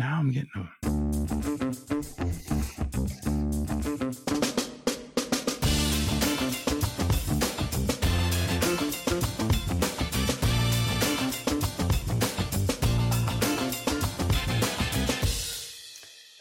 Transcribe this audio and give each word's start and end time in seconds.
now 0.00 0.18
I'm 0.18 0.30
getting 0.30 0.50
a. 0.54 0.66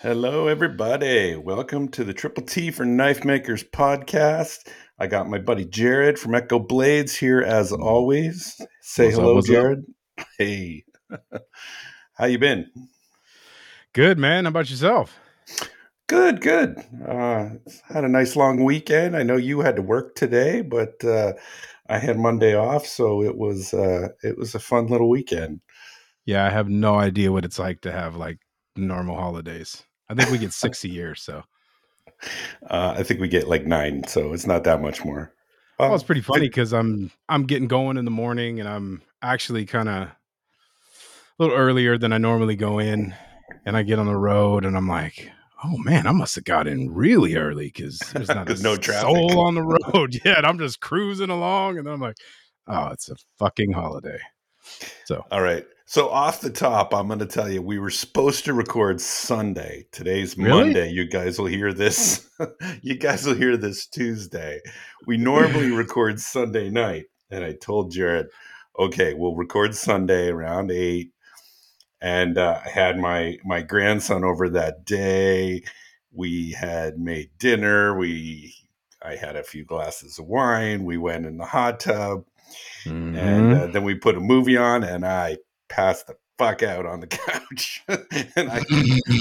Hello, 0.01 0.47
everybody. 0.47 1.35
Welcome 1.35 1.89
to 1.89 2.05
the 2.05 2.13
Triple 2.13 2.43
T 2.43 2.71
for 2.71 2.85
Knife 2.85 3.25
Makers 3.25 3.65
podcast. 3.65 4.69
I 4.97 5.07
got 5.07 5.29
my 5.29 5.37
buddy 5.37 5.65
Jerid 5.65 6.17
from 6.17 6.33
Echo 6.33 6.59
Blades 6.59 7.13
here 7.13 7.41
as 7.41 7.73
always. 7.73 8.55
Say 8.79 9.07
What's 9.07 9.17
hello, 9.17 9.37
up? 9.39 9.43
Jerid. 9.43 9.83
Hey, 10.37 10.85
how 12.13 12.25
you 12.25 12.39
been? 12.39 12.71
Good 13.93 14.17
man. 14.17 14.45
How 14.45 14.49
about 14.49 14.69
yourself? 14.69 15.19
Good, 16.07 16.41
good. 16.41 16.77
Uh, 17.07 17.49
had 17.87 18.03
a 18.03 18.09
nice 18.09 18.35
long 18.35 18.63
weekend. 18.63 19.15
I 19.15 19.23
know 19.23 19.37
you 19.37 19.59
had 19.61 19.75
to 19.75 19.81
work 19.83 20.15
today, 20.15 20.61
but 20.61 21.03
uh, 21.03 21.33
I 21.87 21.99
had 21.99 22.17
Monday 22.17 22.55
off, 22.55 22.85
so 22.87 23.21
it 23.21 23.37
was 23.37 23.73
uh, 23.73 24.09
it 24.23 24.37
was 24.37 24.55
a 24.55 24.59
fun 24.59 24.87
little 24.87 25.09
weekend. 25.09 25.61
Yeah, 26.25 26.45
I 26.45 26.49
have 26.49 26.69
no 26.69 26.95
idea 26.95 27.31
what 27.31 27.45
it's 27.45 27.59
like 27.59 27.81
to 27.81 27.91
have 27.91 28.15
like 28.15 28.39
normal 28.75 29.15
holidays. 29.15 29.83
I 30.09 30.13
think 30.15 30.29
we 30.29 30.37
get 30.37 30.53
six 30.53 30.83
a 30.83 30.89
year, 30.89 31.15
so 31.15 31.43
Uh, 32.69 32.95
I 32.97 33.03
think 33.03 33.19
we 33.19 33.27
get 33.27 33.47
like 33.47 33.65
nine, 33.65 34.03
so 34.07 34.33
it's 34.33 34.45
not 34.47 34.63
that 34.65 34.81
much 34.81 35.03
more. 35.03 35.33
well, 35.77 35.95
it's 35.95 36.03
pretty 36.03 36.21
funny 36.21 36.47
because 36.47 36.73
I'm 36.73 37.11
I'm 37.29 37.45
getting 37.45 37.67
going 37.67 37.97
in 37.97 38.05
the 38.05 38.11
morning, 38.11 38.59
and 38.59 38.67
I'm 38.67 39.01
actually 39.21 39.65
kind 39.65 39.89
of 39.89 39.95
a 40.03 40.15
little 41.37 41.55
earlier 41.55 41.97
than 41.97 42.11
I 42.13 42.17
normally 42.17 42.55
go 42.55 42.79
in, 42.79 43.15
and 43.69 43.77
I 43.77 43.83
get 43.83 43.99
on 43.99 44.07
the 44.07 44.17
road, 44.17 44.65
and 44.65 44.75
I'm 44.75 44.87
like, 44.87 45.29
oh 45.63 45.77
man, 45.77 46.07
I 46.07 46.11
must 46.11 46.33
have 46.33 46.43
got 46.43 46.67
in 46.67 46.91
really 46.91 47.35
early 47.35 47.67
because 47.67 47.99
there's 48.13 48.27
not 48.27 48.47
no 48.63 48.75
traffic. 48.75 49.01
soul 49.03 49.39
on 49.41 49.53
the 49.53 49.61
road 49.61 50.19
yet. 50.25 50.43
I'm 50.43 50.57
just 50.57 50.79
cruising 50.79 51.29
along, 51.29 51.77
and 51.77 51.87
I'm 51.87 51.99
like, 52.01 52.17
oh, 52.67 52.87
it's 52.87 53.09
a 53.09 53.15
fucking 53.37 53.71
holiday. 53.71 54.17
So 55.05 55.23
All 55.31 55.43
right. 55.43 55.67
So 55.85 56.09
off 56.09 56.41
the 56.41 56.49
top, 56.49 56.95
I'm 56.95 57.05
going 57.07 57.19
to 57.19 57.27
tell 57.27 57.47
you 57.47 57.61
we 57.61 57.77
were 57.77 57.91
supposed 57.91 58.43
to 58.45 58.53
record 58.55 58.99
Sunday. 59.01 59.85
Today's 59.91 60.35
Really? 60.35 60.49
Monday. 60.49 60.91
You 60.91 61.07
guys 61.07 61.37
will 61.37 61.45
hear 61.47 61.71
this. 61.71 62.27
Oh. 62.39 62.47
you 62.81 62.95
guys 62.95 63.23
will 63.25 63.35
hear 63.35 63.55
this 63.55 63.85
Tuesday. 63.85 64.61
We 65.05 65.17
normally 65.17 65.69
record 65.69 66.19
Sunday 66.19 66.71
night, 66.71 67.05
and 67.29 67.45
I 67.45 67.53
told 67.53 67.93
Jerid, 67.93 68.29
"Okay, 68.79 69.13
we'll 69.13 69.35
record 69.35 69.75
Sunday 69.75 70.29
around 70.29 70.71
eight. 70.71 71.11
And 72.01 72.37
uh, 72.37 72.61
I 72.65 72.69
had 72.69 72.97
my 72.97 73.37
my 73.43 73.61
grandson 73.61 74.23
over 74.23 74.49
that 74.49 74.85
day. 74.85 75.63
We 76.11 76.51
had 76.51 76.97
made 76.97 77.31
dinner. 77.37 77.97
We 77.97 78.55
I 79.01 79.15
had 79.15 79.35
a 79.35 79.43
few 79.43 79.65
glasses 79.65 80.19
of 80.19 80.25
wine. 80.25 80.85
We 80.85 80.97
went 80.97 81.25
in 81.25 81.37
the 81.37 81.45
hot 81.45 81.79
tub 81.79 82.25
and 82.85 83.15
mhm. 83.15 83.61
uh, 83.61 83.67
then 83.71 83.83
we 83.83 83.95
put 83.95 84.15
a 84.15 84.19
movie 84.19 84.57
on 84.57 84.83
and 84.83 85.05
i 85.05 85.37
passed 85.67 86.07
the 86.07 86.15
fuck 86.37 86.63
out 86.63 86.85
on 86.85 87.01
the 87.01 87.07
couch 87.07 87.83
and 87.87 88.49
i 88.49 88.63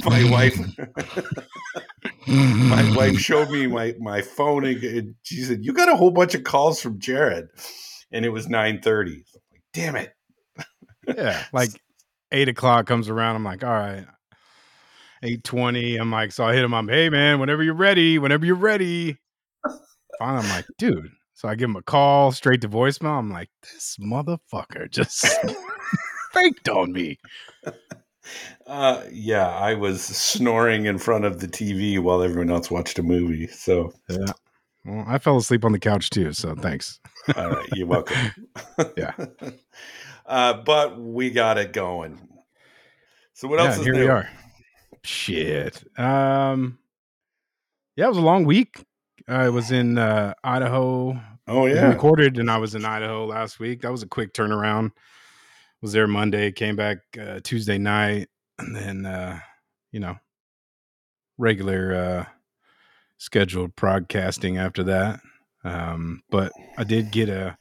my 0.05 0.31
wife 0.31 0.56
my 2.27 2.97
wife 2.97 3.19
showed 3.19 3.51
me 3.51 3.67
my 3.67 3.95
my 3.99 4.23
phone 4.23 4.65
and, 4.65 4.83
and 4.84 5.15
she 5.23 5.43
said 5.43 5.65
you 5.65 5.73
got 5.73 5.89
a 5.89 5.97
whole 5.97 6.12
bunch 6.12 6.34
of 6.34 6.45
calls 6.45 6.81
from 6.81 6.99
jerid 6.99 7.49
and 8.12 8.25
it 8.25 8.29
was 8.29 8.47
9.30 8.47 9.25
like, 9.53 9.62
damn 9.73 9.97
it 9.97 10.15
Yeah, 11.09 11.45
like 11.53 11.71
eight 12.33 12.48
o'clock 12.48 12.87
comes 12.87 13.09
around. 13.09 13.37
I'm 13.37 13.45
like, 13.45 13.65
all 13.65 13.71
right, 13.71 14.07
eight 15.23 15.45
twenty. 15.45 15.97
I'm 15.97 16.11
like, 16.11 16.33
so 16.33 16.45
I 16.45 16.55
hit 16.55 16.65
him. 16.65 16.75
I'm, 16.75 16.89
hey 16.89 17.09
man, 17.09 17.39
whenever 17.41 17.62
you're 17.62 17.75
ready, 17.75 18.19
whenever 18.19 18.45
you're 18.47 18.55
ready. 18.55 19.17
Finally, 20.19 20.45
I'm 20.45 20.51
like, 20.51 20.67
dude. 20.79 21.11
So 21.34 21.49
I 21.49 21.55
give 21.55 21.71
him 21.71 21.77
a 21.77 21.83
call 21.83 22.33
straight 22.33 22.61
to 22.62 22.69
voicemail. 22.69 23.19
I'm 23.19 23.31
like, 23.31 23.49
this 23.62 23.97
motherfucker 24.00 24.91
just 24.91 25.25
faked 26.33 26.69
on 26.69 26.93
me. 26.93 27.19
uh, 28.66 29.03
yeah 29.10 29.49
i 29.49 29.72
was 29.72 30.03
snoring 30.03 30.84
in 30.84 30.99
front 30.99 31.25
of 31.25 31.41
the 31.41 31.49
tv 31.49 31.99
while 31.99 32.22
everyone 32.22 32.50
else 32.50 32.71
watched 32.71 32.99
a 32.99 33.03
movie 33.03 33.47
so 33.47 33.91
Yeah. 34.09 34.19
Well, 34.84 35.05
I 35.09 35.16
fell 35.19 35.37
asleep 35.39 35.65
on 35.65 35.72
the 35.72 35.78
couch 35.78 36.10
too. 36.10 36.33
So 36.33 36.55
thanks. 36.55 37.00
all 37.37 37.50
right 37.50 37.69
you're 37.72 37.87
welcome 37.87 38.31
Yeah. 38.99 39.12
Uh, 40.28 40.55
but 40.55 41.00
we 41.00 41.31
got 41.31 41.59
it 41.59 41.72
going 41.72 42.28
so 43.39 43.47
what 43.47 43.61
yeah, 43.61 43.66
else 43.66 43.78
is 43.78 43.84
here 43.84 43.94
new? 43.94 44.00
we 44.00 44.09
are. 44.09 44.28
Shit. 45.05 45.84
Um. 45.97 46.81
Yeah, 47.94 48.06
it 48.06 48.09
was 48.09 48.19
a 48.19 48.21
long 48.21 48.44
week. 48.44 48.84
I 49.28 49.49
was 49.50 49.71
in 49.71 49.97
uh, 49.97 50.34
Idaho 50.43 51.21
oh 51.47 51.62
We 51.62 51.75
yeah 51.75 51.89
recorded 51.89 52.39
and 52.39 52.50
I 52.50 52.59
was 52.59 52.75
in 52.75 52.84
Idaho 52.84 53.27
last 53.27 53.61
week. 53.61 53.83
That 53.83 53.93
was 53.93 54.03
a 54.03 54.09
quick 54.09 54.33
turnaround. 54.33 54.91
Was 55.83 55.93
there 55.93 56.09
Monday, 56.09 56.50
came 56.50 56.75
back 56.75 56.99
uh, 57.16 57.39
Tuesday 57.45 57.78
night, 57.78 58.28
and 58.59 58.75
then 58.75 59.06
uh, 59.06 59.39
you 59.93 60.00
know, 60.00 60.16
regular 61.39 61.95
uh 61.95 62.25
scheduled 63.19 63.77
broadcasting 63.77 64.59
after 64.59 64.83
that. 64.84 65.21
Um, 65.65 66.22
but 66.31 66.53
I 66.77 66.84
did 66.84 67.10
get 67.10 67.28
a 67.28 67.58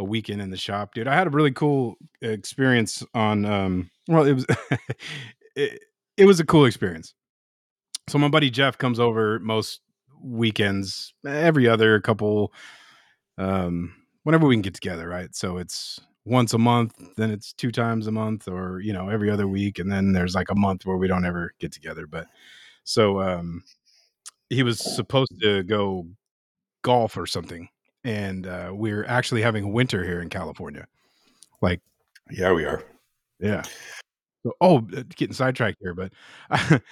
a 0.00 0.04
weekend 0.04 0.40
in 0.40 0.50
the 0.50 0.56
shop, 0.56 0.94
dude. 0.94 1.06
I 1.06 1.14
had 1.14 1.26
a 1.26 1.30
really 1.30 1.52
cool 1.52 1.96
experience 2.22 3.04
on 3.14 3.44
um 3.44 3.90
well, 4.08 4.24
it 4.24 4.32
was 4.32 4.46
it, 5.56 5.80
it 6.16 6.24
was 6.24 6.40
a 6.40 6.46
cool 6.46 6.64
experience. 6.64 7.14
So 8.08 8.18
my 8.18 8.28
buddy 8.28 8.50
Jeff 8.50 8.78
comes 8.78 8.98
over 8.98 9.38
most 9.38 9.80
weekends, 10.22 11.14
every 11.26 11.68
other 11.68 12.00
couple 12.00 12.52
um 13.38 13.94
whenever 14.24 14.46
we 14.46 14.54
can 14.54 14.62
get 14.62 14.74
together 14.74 15.08
right 15.08 15.34
so 15.34 15.56
it's 15.56 15.98
once 16.26 16.52
a 16.52 16.58
month 16.58 16.92
then 17.16 17.30
it's 17.30 17.52
two 17.52 17.72
times 17.72 18.06
a 18.06 18.12
month 18.12 18.46
or 18.46 18.80
you 18.80 18.92
know 18.92 19.08
every 19.08 19.30
other 19.30 19.48
week 19.48 19.78
and 19.78 19.90
then 19.90 20.12
there's 20.12 20.34
like 20.34 20.50
a 20.50 20.54
month 20.54 20.84
where 20.84 20.98
we 20.98 21.08
don't 21.08 21.24
ever 21.24 21.54
get 21.58 21.72
together 21.72 22.06
but 22.06 22.26
so 22.84 23.20
um 23.20 23.62
he 24.50 24.62
was 24.62 24.78
supposed 24.78 25.32
to 25.40 25.62
go 25.62 26.06
golf 26.82 27.16
or 27.16 27.26
something 27.26 27.68
and 28.04 28.46
uh 28.46 28.70
we're 28.72 29.04
actually 29.04 29.42
having 29.42 29.64
a 29.64 29.68
winter 29.68 30.04
here 30.04 30.20
in 30.20 30.28
california 30.28 30.86
like 31.60 31.80
yeah 32.30 32.52
we 32.52 32.64
are 32.64 32.82
yeah 33.38 33.62
so, 34.42 34.52
oh 34.60 34.78
uh, 34.96 35.02
getting 35.16 35.34
sidetracked 35.34 35.78
here 35.80 35.94
but 35.94 36.12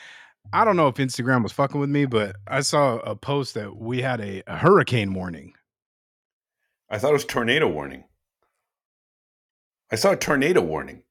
I, 0.52 0.64
don't 0.64 0.76
know 0.76 0.88
if 0.88 0.96
instagram 0.96 1.42
was 1.42 1.52
fucking 1.52 1.80
with 1.80 1.90
me 1.90 2.04
but 2.04 2.36
i 2.46 2.60
saw 2.60 2.96
a 2.98 3.16
post 3.16 3.54
that 3.54 3.76
we 3.76 4.02
had 4.02 4.20
a, 4.20 4.42
a 4.46 4.56
hurricane 4.56 5.14
warning 5.14 5.54
I 6.90 6.98
thought 6.98 7.10
it 7.10 7.14
was 7.14 7.24
tornado 7.24 7.68
warning. 7.68 8.04
I 9.92 9.96
saw 9.96 10.12
a 10.12 10.16
tornado 10.16 10.60
warning. 10.62 11.02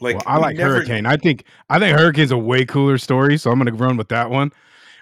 Like 0.00 0.16
well, 0.16 0.24
I 0.26 0.38
like 0.38 0.56
never- 0.56 0.76
Hurricane. 0.76 1.06
I 1.06 1.16
think 1.16 1.44
I 1.68 1.78
think 1.78 1.96
Hurricane's 1.98 2.30
a 2.30 2.38
way 2.38 2.64
cooler 2.64 2.98
story, 2.98 3.36
so 3.36 3.50
I'm 3.50 3.58
gonna 3.58 3.72
run 3.72 3.96
with 3.96 4.08
that 4.08 4.30
one. 4.30 4.50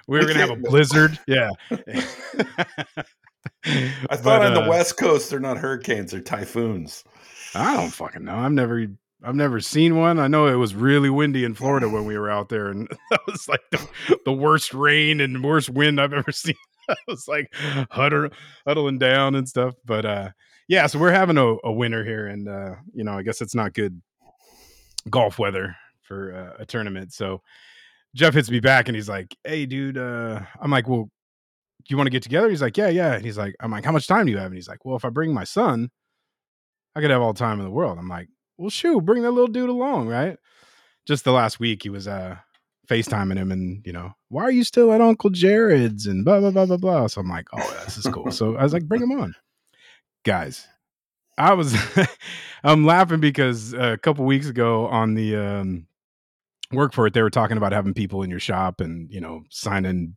We 0.07 0.19
were 0.19 0.27
gonna 0.27 0.41
have 0.41 0.51
a 0.51 0.57
blizzard. 0.69 1.19
Yeah. 1.27 1.51
I 3.69 4.17
thought 4.17 4.41
But, 4.41 4.47
on 4.47 4.55
the 4.55 4.63
uh, 4.63 4.69
West 4.69 4.97
Coast 4.97 5.31
they're 5.31 5.41
not 5.41 5.59
hurricanes, 5.59 6.13
they're 6.13 6.21
typhoons. 6.21 7.05
I 7.55 7.77
don't 7.77 7.91
fucking 7.91 8.25
know. 8.25 8.37
I've 8.37 8.53
never 8.53 8.87
I've 9.23 9.35
never 9.35 9.61
seen 9.61 9.97
one. 9.97 10.19
I 10.19 10.29
know 10.29 10.47
it 10.47 10.55
was 10.55 10.75
really 10.75 11.11
windy 11.11 11.45
in 11.45 11.55
Florida 11.55 11.89
when 11.89 12.05
we 12.05 12.17
were 12.17 12.31
out 12.31 12.49
there, 12.49 12.69
and 12.69 12.89
that 13.11 13.21
was 13.27 13.49
like 13.49 13.63
the, 13.71 14.19
the 14.25 14.33
worst 14.33 14.73
rain 14.75 15.21
and 15.21 15.43
worst 15.43 15.71
wind 15.71 16.01
I've 16.01 16.13
ever 16.13 16.33
seen. 16.33 16.55
I 16.89 16.95
was 17.07 17.29
like 17.29 17.53
huddle, 17.91 18.31
huddling 18.67 18.99
down 18.99 19.35
and 19.35 19.49
stuff. 19.49 19.75
But 19.85 20.07
uh 20.07 20.31
yeah, 20.69 20.87
so 20.87 20.99
we're 20.99 21.13
having 21.13 21.39
a, 21.39 21.57
a 21.65 21.73
winter 21.73 22.05
here, 22.05 22.27
and 22.27 22.47
uh, 22.47 22.75
you 22.93 23.03
know, 23.03 23.13
I 23.13 23.23
guess 23.23 23.41
it's 23.41 23.55
not 23.55 23.73
good 23.73 24.01
golf 25.09 25.39
weather 25.39 25.75
for 26.03 26.35
uh, 26.35 26.63
a 26.63 26.67
tournament. 26.67 27.13
So 27.13 27.43
Jeff 28.15 28.35
hits 28.35 28.51
me 28.51 28.61
back 28.61 28.89
and 28.89 28.95
he's 28.95 29.09
like, 29.09 29.35
Hey 29.45 29.67
dude, 29.67 29.99
uh, 29.99 30.41
I'm 30.61 30.71
like, 30.71 30.89
Well, 30.89 31.11
you 31.93 31.97
want 31.97 32.07
to 32.07 32.11
get 32.13 32.23
together? 32.23 32.49
He's 32.51 32.63
like, 32.63 32.77
Yeah, 32.77 32.89
yeah. 32.89 33.15
And 33.15 33.25
he's 33.25 33.39
like, 33.39 33.55
I'm 33.61 33.71
like, 33.71 33.85
How 33.85 33.93
much 33.93 34.07
time 34.07 34.27
do 34.27 34.33
you 34.33 34.39
have? 34.39 34.47
And 34.47 34.55
he's 34.55 34.69
like, 34.69 34.85
Well, 34.85 34.97
if 34.97 35.05
I 35.05 35.09
bring 35.11 35.33
my 35.33 35.45
son, 35.45 35.91
I 36.95 37.01
could 37.01 37.11
have 37.11 37.23
all 37.23 37.33
the 37.33 37.39
time 37.39 37.59
in 37.59 37.65
the 37.65 37.71
world. 37.71 37.99
I'm 37.99 38.09
like, 38.09 38.29
Well, 38.57 38.71
shoot, 38.71 39.05
bring 39.05 39.23
that 39.23 39.31
little 39.31 39.49
dude 39.49 39.71
along, 39.71 40.09
right? 40.09 40.37
Just 41.07 41.25
the 41.25 41.33
last 41.33 41.59
week 41.61 41.83
he 41.83 41.89
was 41.91 42.07
uh 42.07 42.37
FaceTiming 42.89 43.37
him 43.37 43.53
and 43.53 43.85
you 43.87 43.93
know, 43.93 44.13
why 44.29 44.43
are 44.45 44.51
you 44.51 44.65
still 44.65 44.93
at 44.93 45.01
Uncle 45.01 45.31
Jerid's 45.31 46.07
and 46.07 46.25
blah 46.25 46.41
blah 46.41 46.51
blah 46.51 46.67
blah 46.67 46.77
blah. 46.77 47.07
So 47.07 47.21
I'm 47.21 47.29
like, 47.29 47.47
Oh, 47.53 47.83
this 47.85 47.97
is 47.99 48.07
cool. 48.13 48.31
so 48.31 48.57
I 48.57 48.63
was 48.63 48.73
like, 48.73 48.85
bring 48.85 49.03
him 49.03 49.13
on. 49.13 49.35
Guys, 50.25 50.67
I 51.39 51.55
was 51.55 51.75
I'm 52.65 52.85
laughing 52.85 53.21
because 53.21 53.73
uh, 53.73 53.93
a 53.95 53.99
couple 53.99 54.25
weeks 54.27 54.49
ago 54.49 54.87
on 54.89 55.15
the 55.15 55.37
um 55.37 55.87
work 56.73 56.93
for 56.93 57.07
it, 57.07 57.15
they 57.15 57.23
were 57.23 57.31
talking 57.31 57.57
about 57.57 57.73
having 57.73 57.95
people 57.95 58.23
in 58.23 58.29
your 58.29 58.41
shop 58.41 58.81
and 58.83 59.11
you 59.11 59.21
know 59.23 59.45
signing 59.49 60.17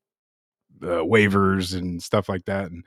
uh, 0.83 1.03
waivers 1.03 1.77
and 1.77 2.01
stuff 2.01 2.29
like 2.29 2.45
that. 2.45 2.71
And 2.71 2.83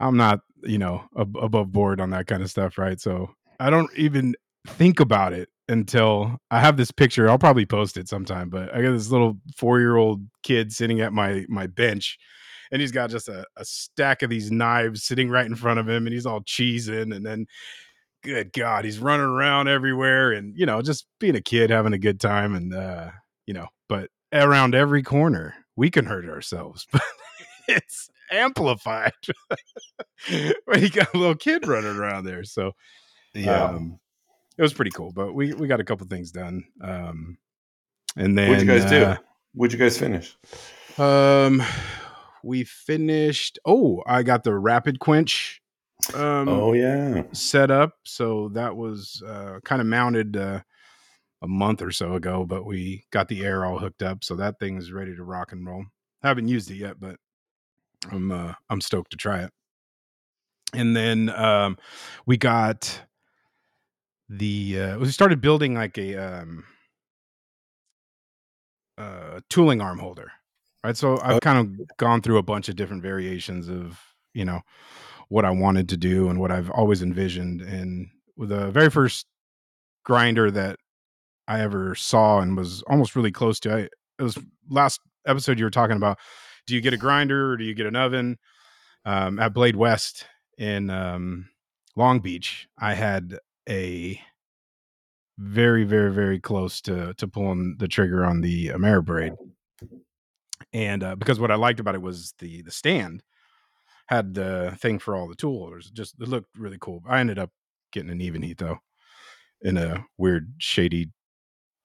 I'm 0.00 0.16
not 0.16 0.40
you 0.62 0.78
know 0.78 1.04
ab- 1.18 1.36
above 1.36 1.72
board 1.72 2.00
on 2.00 2.10
that 2.10 2.26
kind 2.26 2.42
of 2.42 2.50
stuff, 2.50 2.78
right? 2.78 3.00
So 3.00 3.30
I 3.60 3.70
don't 3.70 3.90
even 3.96 4.34
think 4.66 5.00
about 5.00 5.32
it 5.32 5.48
until 5.68 6.38
I 6.50 6.60
have 6.60 6.76
this 6.76 6.90
picture. 6.90 7.28
I'll 7.28 7.38
probably 7.38 7.66
post 7.66 7.96
it 7.96 8.08
sometime, 8.08 8.50
but 8.50 8.74
I 8.74 8.82
got 8.82 8.92
this 8.92 9.10
little 9.10 9.38
four 9.56 9.80
year 9.80 9.96
old 9.96 10.22
kid 10.42 10.72
sitting 10.72 11.00
at 11.00 11.12
my 11.12 11.44
my 11.48 11.66
bench, 11.66 12.18
and 12.70 12.80
he's 12.80 12.92
got 12.92 13.10
just 13.10 13.28
a, 13.28 13.44
a 13.56 13.64
stack 13.64 14.22
of 14.22 14.30
these 14.30 14.50
knives 14.50 15.04
sitting 15.04 15.28
right 15.28 15.46
in 15.46 15.56
front 15.56 15.80
of 15.80 15.88
him, 15.88 16.06
and 16.06 16.14
he's 16.14 16.26
all 16.26 16.42
cheesing, 16.42 17.14
and 17.14 17.24
then 17.24 17.46
good 18.22 18.52
God, 18.52 18.84
he's 18.84 18.98
running 18.98 19.26
around 19.26 19.68
everywhere, 19.68 20.32
and 20.32 20.56
you 20.56 20.66
know, 20.66 20.82
just 20.82 21.06
being 21.20 21.36
a 21.36 21.42
kid, 21.42 21.70
having 21.70 21.92
a 21.92 21.98
good 21.98 22.20
time, 22.20 22.54
and 22.54 22.74
uh, 22.74 23.10
you 23.46 23.54
know, 23.54 23.66
but 23.88 24.10
around 24.32 24.74
every 24.74 25.02
corner 25.02 25.54
we 25.76 25.90
can 25.90 26.06
hurt 26.06 26.26
ourselves, 26.28 26.86
but 26.92 27.02
it's 27.68 28.08
amplified 28.30 29.12
when 30.64 30.80
you 30.82 30.90
got 30.90 31.14
a 31.14 31.18
little 31.18 31.34
kid 31.34 31.66
running 31.66 31.96
around 31.96 32.24
there. 32.24 32.44
So 32.44 32.72
Yeah. 33.34 33.64
um, 33.64 33.98
it 34.58 34.62
was 34.62 34.72
pretty 34.74 34.90
cool. 34.90 35.12
But 35.12 35.34
we 35.34 35.52
we 35.52 35.68
got 35.68 35.80
a 35.80 35.84
couple 35.84 36.06
things 36.06 36.30
done. 36.32 36.64
Um, 36.80 37.38
and 38.16 38.36
then 38.36 38.48
What'd 38.48 38.66
you 38.66 38.72
guys 38.72 38.84
uh, 38.90 39.14
do? 39.16 39.20
What'd 39.54 39.72
you 39.72 39.78
guys 39.78 39.98
finish? 39.98 40.36
Um, 40.98 41.62
we 42.42 42.64
finished. 42.64 43.58
Oh, 43.66 44.02
I 44.06 44.22
got 44.22 44.44
the 44.44 44.54
rapid 44.54 44.98
quench. 44.98 45.60
Um, 46.14 46.48
oh 46.48 46.72
yeah. 46.72 47.22
set 47.32 47.70
up. 47.70 47.94
So 48.04 48.48
that 48.54 48.76
was 48.76 49.22
uh, 49.26 49.60
kind 49.64 49.80
of 49.80 49.86
mounted 49.88 50.36
uh, 50.36 50.60
a 51.42 51.48
month 51.48 51.82
or 51.82 51.90
so 51.90 52.14
ago, 52.14 52.44
but 52.46 52.64
we 52.64 53.04
got 53.10 53.28
the 53.28 53.44
air 53.44 53.64
all 53.64 53.78
hooked 53.78 54.02
up. 54.02 54.24
So 54.24 54.36
that 54.36 54.58
thing 54.58 54.76
is 54.76 54.92
ready 54.92 55.14
to 55.14 55.24
rock 55.24 55.52
and 55.52 55.66
roll. 55.66 55.84
haven't 56.22 56.48
used 56.48 56.70
it 56.70 56.76
yet, 56.76 56.98
but 56.98 57.16
I'm 58.10 58.30
uh, 58.30 58.54
I'm 58.70 58.80
stoked 58.80 59.10
to 59.12 59.16
try 59.16 59.42
it. 59.42 59.50
And 60.72 60.96
then 60.96 61.30
um, 61.30 61.76
we 62.26 62.36
got 62.36 63.00
the 64.28 64.80
uh, 64.80 64.98
we 64.98 65.10
started 65.10 65.40
building 65.40 65.74
like 65.74 65.98
a 65.98 66.16
um, 66.16 66.64
uh, 68.98 69.40
tooling 69.48 69.80
arm 69.80 69.98
holder, 69.98 70.32
right? 70.84 70.96
So 70.96 71.20
I've 71.22 71.40
kind 71.40 71.58
of 71.58 71.96
gone 71.96 72.22
through 72.22 72.38
a 72.38 72.42
bunch 72.42 72.68
of 72.68 72.76
different 72.76 73.02
variations 73.02 73.68
of 73.68 74.00
you 74.34 74.44
know 74.44 74.60
what 75.28 75.44
I 75.44 75.50
wanted 75.50 75.88
to 75.90 75.96
do 75.96 76.28
and 76.28 76.40
what 76.40 76.50
I've 76.52 76.70
always 76.70 77.02
envisioned. 77.02 77.60
And 77.60 78.08
with 78.36 78.50
the 78.50 78.70
very 78.70 78.90
first 78.90 79.26
grinder 80.04 80.50
that 80.50 80.78
I 81.48 81.60
ever 81.60 81.94
saw 81.94 82.40
and 82.40 82.56
was 82.56 82.82
almost 82.82 83.16
really 83.16 83.32
close 83.32 83.60
to, 83.60 83.74
I, 83.74 83.78
it 83.80 84.22
was 84.22 84.38
last 84.68 85.00
episode 85.26 85.58
you 85.58 85.64
were 85.64 85.70
talking 85.70 85.96
about. 85.96 86.18
Do 86.66 86.74
you 86.74 86.80
get 86.80 86.94
a 86.94 86.98
grinder 86.98 87.52
or 87.52 87.56
do 87.56 87.64
you 87.64 87.74
get 87.74 87.86
an 87.86 87.96
oven? 87.96 88.38
Um, 89.04 89.38
at 89.38 89.54
Blade 89.54 89.76
West 89.76 90.26
in 90.58 90.90
um, 90.90 91.48
Long 91.94 92.18
Beach, 92.18 92.66
I 92.78 92.94
had 92.94 93.38
a 93.68 94.20
very, 95.38 95.84
very, 95.84 96.12
very 96.12 96.40
close 96.40 96.80
to 96.82 97.14
to 97.14 97.28
pulling 97.28 97.76
the 97.78 97.86
trigger 97.86 98.24
on 98.24 98.40
the 98.40 98.68
Ameribrade, 98.68 99.36
and 100.72 101.04
uh, 101.04 101.14
because 101.14 101.38
what 101.38 101.50
I 101.50 101.54
liked 101.54 101.78
about 101.78 101.94
it 101.94 102.02
was 102.02 102.34
the 102.38 102.62
the 102.62 102.70
stand 102.72 103.22
had 104.06 104.34
the 104.34 104.76
thing 104.80 104.98
for 104.98 105.14
all 105.14 105.28
the 105.28 105.34
tool 105.34 105.58
holders. 105.58 105.90
Just 105.90 106.14
it 106.20 106.28
looked 106.28 106.48
really 106.56 106.78
cool. 106.80 107.02
I 107.08 107.20
ended 107.20 107.38
up 107.38 107.50
getting 107.92 108.10
an 108.10 108.20
even 108.20 108.42
heat 108.42 108.58
though, 108.58 108.78
in 109.62 109.76
a 109.76 110.04
weird 110.18 110.52
shady 110.58 111.10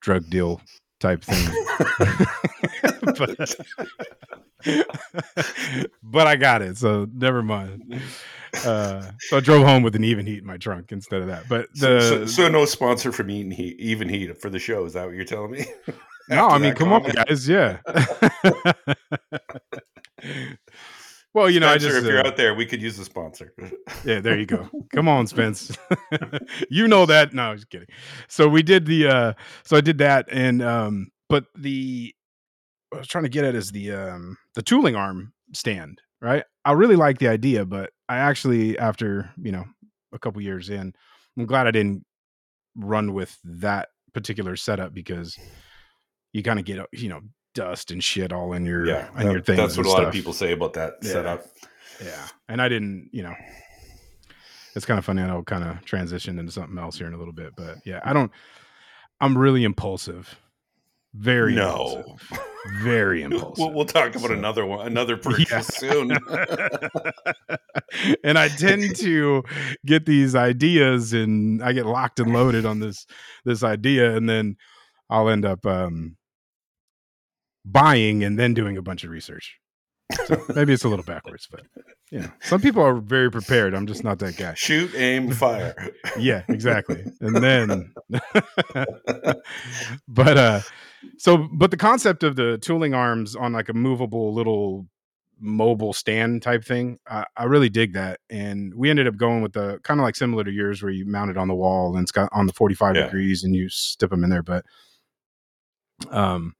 drug 0.02 0.28
deal 0.28 0.60
type 1.00 1.24
thing. 1.24 1.54
but, 3.16 3.56
but 6.02 6.26
I 6.26 6.36
got 6.36 6.62
it, 6.62 6.76
so 6.76 7.08
never 7.12 7.42
mind. 7.42 8.00
Uh, 8.64 9.10
so 9.18 9.38
I 9.38 9.40
drove 9.40 9.66
home 9.66 9.82
with 9.82 9.96
an 9.96 10.04
even 10.04 10.26
heat 10.26 10.38
in 10.38 10.46
my 10.46 10.58
trunk 10.58 10.92
instead 10.92 11.22
of 11.22 11.28
that. 11.28 11.48
But 11.48 11.68
So, 11.74 11.94
the 11.94 12.00
so, 12.00 12.26
so 12.26 12.48
no 12.48 12.64
sponsor 12.66 13.10
from 13.10 13.30
Eaton 13.30 13.50
Heat, 13.50 13.80
Even 13.80 14.08
Heat 14.08 14.40
for 14.40 14.50
the 14.50 14.58
show. 14.58 14.84
Is 14.84 14.92
that 14.92 15.06
what 15.06 15.14
you're 15.14 15.24
telling 15.24 15.52
me? 15.52 15.64
no, 16.28 16.48
I 16.48 16.58
mean, 16.58 16.74
come 16.74 16.92
on, 16.92 17.02
guys, 17.02 17.48
yeah. 17.48 17.78
well, 21.34 21.48
you 21.48 21.60
know, 21.60 21.68
I 21.68 21.78
just 21.78 21.96
if 21.96 22.04
you're 22.04 22.20
uh, 22.20 22.26
out 22.26 22.36
there, 22.36 22.54
we 22.54 22.66
could 22.66 22.82
use 22.82 22.98
a 22.98 23.04
sponsor. 23.04 23.54
Yeah, 24.04 24.20
there 24.20 24.38
you 24.38 24.46
go. 24.46 24.68
Come 24.92 25.08
on, 25.08 25.28
Spence. 25.28 25.76
you 26.70 26.88
know 26.88 27.06
that. 27.06 27.32
No, 27.32 27.52
I 27.52 27.54
just 27.54 27.70
kidding. 27.70 27.88
So 28.26 28.48
we 28.48 28.62
did 28.62 28.86
the 28.86 29.06
uh 29.06 29.32
so 29.64 29.76
I 29.76 29.80
did 29.80 29.98
that 29.98 30.26
and 30.30 30.60
um 30.60 31.10
but 31.28 31.44
the 31.56 32.12
what 32.90 32.98
I 32.98 33.00
was 33.00 33.08
trying 33.08 33.24
to 33.24 33.30
get 33.30 33.44
at 33.44 33.54
is 33.54 33.70
the 33.70 33.92
um 33.92 34.36
the 34.54 34.62
tooling 34.62 34.96
arm 34.96 35.32
stand, 35.54 36.00
right? 36.20 36.44
I 36.64 36.72
really 36.72 36.96
like 36.96 37.18
the 37.18 37.28
idea, 37.28 37.64
but 37.64 37.90
I 38.08 38.18
actually 38.18 38.76
after, 38.78 39.30
you 39.40 39.52
know, 39.52 39.64
a 40.12 40.18
couple 40.18 40.42
years 40.42 40.68
in, 40.68 40.92
I'm 41.38 41.46
glad 41.46 41.66
I 41.68 41.70
didn't 41.70 42.04
run 42.76 43.14
with 43.14 43.38
that 43.44 43.88
particular 44.12 44.56
setup 44.56 44.92
because 44.92 45.38
you 46.32 46.42
kind 46.42 46.58
of 46.58 46.64
get 46.64 46.80
you 46.92 47.08
know 47.08 47.20
dust 47.54 47.90
and 47.90 48.02
shit 48.02 48.32
all 48.32 48.52
in 48.52 48.64
your 48.64 48.86
yeah, 48.86 49.08
on 49.14 49.30
your 49.30 49.40
things. 49.40 49.58
that's 49.58 49.76
what 49.76 49.86
a 49.86 49.90
lot 49.90 50.04
of 50.04 50.12
people 50.12 50.32
say 50.32 50.52
about 50.52 50.72
that 50.74 50.94
Yeah. 51.02 51.12
setup. 51.12 51.44
Yeah. 52.02 52.26
And 52.48 52.60
I 52.62 52.68
didn't, 52.68 53.10
you 53.12 53.22
know, 53.22 53.34
it's 54.74 54.86
kind 54.86 54.98
of 54.98 55.04
funny. 55.04 55.22
I'll 55.22 55.42
kind 55.42 55.62
of 55.64 55.84
transition 55.84 56.38
into 56.38 56.50
something 56.50 56.78
else 56.78 56.96
here 56.98 57.06
in 57.06 57.12
a 57.14 57.18
little 57.18 57.34
bit. 57.34 57.52
But 57.56 57.76
yeah, 57.84 58.00
I 58.04 58.12
don't, 58.12 58.30
I'm 59.20 59.36
really 59.36 59.64
impulsive. 59.64 60.34
Very 61.14 61.54
No. 61.54 61.98
impulsive. 62.06 62.38
Very 62.82 63.22
impulsive. 63.24 63.58
We'll, 63.58 63.72
we'll 63.74 63.84
talk 63.84 64.16
about 64.16 64.28
So- 64.28 64.32
another 64.32 64.64
one, 64.64 64.86
another 64.86 65.16
purchase 65.18 65.50
Yeah. 65.50 65.60
soon. 65.60 66.10
and 68.24 68.38
I 68.38 68.48
tend 68.48 68.96
to 68.96 69.42
get 69.84 70.06
these 70.06 70.34
ideas 70.34 71.12
and 71.12 71.62
I 71.62 71.72
get 71.72 71.86
locked 71.86 72.18
and 72.20 72.32
loaded 72.32 72.64
on 72.64 72.80
this 72.80 73.06
this 73.44 73.62
idea 73.62 74.16
and 74.16 74.28
then 74.28 74.56
I'll 75.10 75.28
end 75.28 75.44
up 75.44 75.64
um 75.66 76.16
buying 77.64 78.24
and 78.24 78.38
then 78.38 78.54
doing 78.54 78.76
a 78.76 78.82
bunch 78.82 79.04
of 79.04 79.10
research. 79.10 79.58
So 80.26 80.42
maybe 80.54 80.72
it's 80.74 80.84
a 80.84 80.88
little 80.88 81.04
backwards, 81.04 81.48
but 81.50 81.62
yeah. 82.10 82.30
Some 82.42 82.60
people 82.60 82.82
are 82.82 82.96
very 82.96 83.30
prepared. 83.30 83.72
I'm 83.74 83.86
just 83.86 84.04
not 84.04 84.18
that 84.18 84.36
guy. 84.36 84.52
Shoot, 84.54 84.94
aim, 84.94 85.30
fire. 85.32 85.74
Yeah, 86.18 86.42
exactly. 86.48 87.04
And 87.20 87.36
then 87.36 87.94
but 90.08 90.36
uh 90.36 90.60
so 91.18 91.48
but 91.52 91.70
the 91.70 91.76
concept 91.76 92.22
of 92.22 92.36
the 92.36 92.58
tooling 92.58 92.94
arms 92.94 93.34
on 93.34 93.52
like 93.52 93.68
a 93.68 93.72
movable 93.72 94.34
little 94.34 94.86
mobile 95.40 95.92
stand 95.92 96.42
type 96.42 96.64
thing 96.64 96.98
I, 97.08 97.24
I 97.36 97.44
really 97.44 97.68
dig 97.68 97.94
that 97.94 98.20
and 98.30 98.72
we 98.76 98.90
ended 98.90 99.08
up 99.08 99.16
going 99.16 99.42
with 99.42 99.54
the 99.54 99.80
kind 99.82 99.98
of 99.98 100.04
like 100.04 100.14
similar 100.14 100.44
to 100.44 100.50
yours 100.52 100.82
where 100.82 100.92
you 100.92 101.04
mount 101.04 101.30
it 101.30 101.36
on 101.36 101.48
the 101.48 101.54
wall 101.54 101.94
and 101.96 102.02
it's 102.04 102.12
got 102.12 102.28
on 102.32 102.46
the 102.46 102.52
45 102.52 102.94
Yeah. 102.94 103.04
degrees 103.06 103.42
and 103.42 103.56
you 103.56 103.68
step 103.68 104.10
them 104.10 104.22
in 104.22 104.30
there 104.30 104.42
but 104.44 104.64
um 106.10 106.54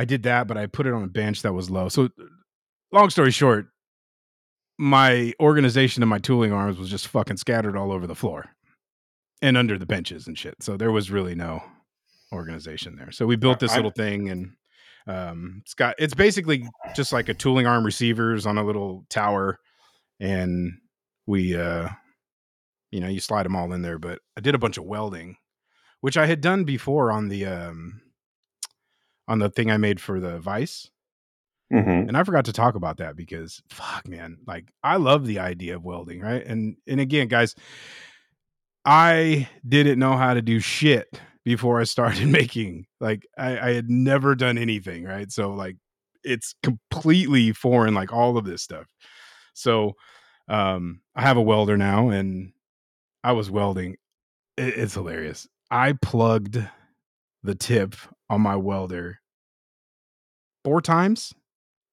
i 0.00 0.04
did 0.04 0.22
that 0.22 0.46
but 0.46 0.56
i 0.56 0.66
put 0.66 0.86
it 0.86 0.92
on 0.92 1.02
a 1.02 1.08
bench 1.08 1.42
that 1.42 1.52
was 1.52 1.70
low 1.70 1.88
so 1.88 2.08
long 2.92 3.10
story 3.10 3.30
short 3.30 3.66
my 4.80 5.34
organization 5.38 6.02
of 6.02 6.08
my 6.08 6.18
tooling 6.18 6.54
arms 6.54 6.78
was 6.78 6.88
just 6.88 7.06
fucking 7.08 7.36
scattered 7.36 7.76
all 7.76 7.92
over 7.92 8.06
the 8.06 8.14
floor 8.14 8.46
and 9.42 9.58
under 9.58 9.76
the 9.76 9.84
benches 9.84 10.26
and 10.26 10.38
shit. 10.38 10.62
So 10.62 10.78
there 10.78 10.90
was 10.90 11.10
really 11.10 11.34
no 11.34 11.62
organization 12.32 12.96
there. 12.96 13.10
So 13.10 13.26
we 13.26 13.36
built 13.36 13.60
this 13.60 13.76
little 13.76 13.90
thing 13.90 14.30
and 14.30 14.52
um 15.06 15.60
it's 15.62 15.74
got 15.74 15.96
it's 15.98 16.14
basically 16.14 16.66
just 16.94 17.12
like 17.12 17.28
a 17.28 17.34
tooling 17.34 17.66
arm 17.66 17.84
receivers 17.84 18.46
on 18.46 18.58
a 18.58 18.64
little 18.64 19.04
tower 19.08 19.58
and 20.18 20.72
we 21.26 21.56
uh 21.56 21.88
you 22.90 23.00
know 23.00 23.08
you 23.08 23.18
slide 23.18 23.44
them 23.44 23.56
all 23.56 23.72
in 23.72 23.80
there 23.80 23.98
but 23.98 24.20
I 24.36 24.42
did 24.42 24.54
a 24.54 24.58
bunch 24.58 24.76
of 24.76 24.84
welding 24.84 25.36
which 26.02 26.18
I 26.18 26.26
had 26.26 26.42
done 26.42 26.64
before 26.64 27.10
on 27.10 27.28
the 27.28 27.46
um 27.46 28.02
on 29.30 29.38
the 29.38 29.48
thing 29.48 29.70
I 29.70 29.76
made 29.78 30.00
for 30.00 30.20
the 30.20 30.38
Vice 30.40 30.90
Mhm. 31.72 32.08
and 32.08 32.16
I 32.16 32.24
forgot 32.24 32.44
to 32.46 32.52
talk 32.52 32.74
about 32.74 32.96
that 32.98 33.14
because 33.16 33.62
fuck 33.70 34.06
man, 34.08 34.38
like 34.46 34.72
I 34.82 34.96
love 34.96 35.24
the 35.26 35.38
idea 35.38 35.76
of 35.76 35.84
welding, 35.84 36.20
right? 36.20 36.44
And 36.44 36.76
and 36.88 37.00
again, 37.00 37.28
guys, 37.28 37.54
I 38.84 39.48
didn't 39.66 39.98
know 39.98 40.16
how 40.16 40.34
to 40.34 40.42
do 40.42 40.58
shit 40.60 41.20
before 41.44 41.80
I 41.80 41.84
started 41.84 42.28
making. 42.40 42.86
Like 43.00 43.26
I, 43.38 43.58
I 43.70 43.72
had 43.74 43.88
never 43.90 44.34
done 44.34 44.58
anything, 44.58 45.04
right? 45.04 45.30
So 45.30 45.50
like 45.52 45.76
it's 46.24 46.54
completely 46.62 47.52
foreign, 47.52 47.94
like 47.94 48.12
all 48.12 48.36
of 48.36 48.44
this 48.44 48.62
stuff. 48.62 48.86
So 49.54 49.94
um 50.48 51.00
I 51.14 51.22
have 51.22 51.36
a 51.36 51.42
welder 51.42 51.76
now 51.76 52.08
and 52.08 52.52
I 53.22 53.32
was 53.32 53.50
welding. 53.50 53.96
It- 54.56 54.76
it's 54.78 54.94
hilarious. 54.94 55.46
I 55.70 55.92
plugged 55.92 56.58
the 57.42 57.54
tip 57.54 57.94
on 58.30 58.40
my 58.40 58.56
welder 58.56 59.18
four 60.64 60.80
times 60.80 61.34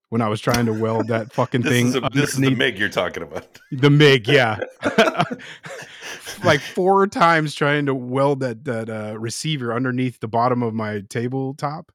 when 0.10 0.22
I 0.22 0.30
was 0.30 0.40
trying 0.40 0.68
to 0.68 0.74
weld 0.74 1.08
that 1.08 1.34
fucking 1.34 1.64
This, 1.64 1.72
thing 1.72 1.88
is 1.88 1.96
a, 1.96 2.10
this 2.14 2.34
is 2.34 2.40
the 2.40 2.56
MIG 2.56 2.80
you're 2.80 2.88
talking 2.88 3.24
about. 3.24 3.60
the 3.72 3.90
MIG, 3.90 4.28
yeah. 4.30 4.60
like 6.44 6.62
four 6.62 7.08
times 7.08 7.56
trying 7.56 7.88
to 7.88 7.96
weld 7.96 8.40
that 8.40 8.64
that 8.66 8.90
uh, 8.90 9.20
receiver 9.20 9.74
underneath 9.74 10.20
the 10.20 10.28
bottom 10.28 10.64
of 10.64 10.74
my 10.74 11.02
tabletop. 11.10 11.92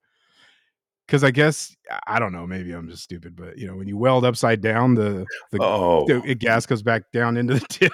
Because 1.07 1.25
I 1.25 1.31
guess 1.31 1.75
I 2.07 2.19
don't 2.19 2.33
know, 2.33 2.47
maybe 2.47 2.73
I'm 2.73 2.89
just 2.89 3.03
stupid, 3.03 3.37
but 3.37 3.59
you 3.59 3.67
know, 3.67 3.77
when 3.77 3.89
you 3.89 3.97
weld 3.97 4.25
upside 4.25 4.61
down, 4.61 4.95
the 4.95 5.25
the, 5.51 5.63
Oh, 5.63 6.07
the 6.07 6.35
gas 6.35 6.67
goes 6.67 6.83
back 6.83 7.11
down 7.13 7.37
into 7.37 7.55
the 7.55 7.61
tip. 7.61 7.93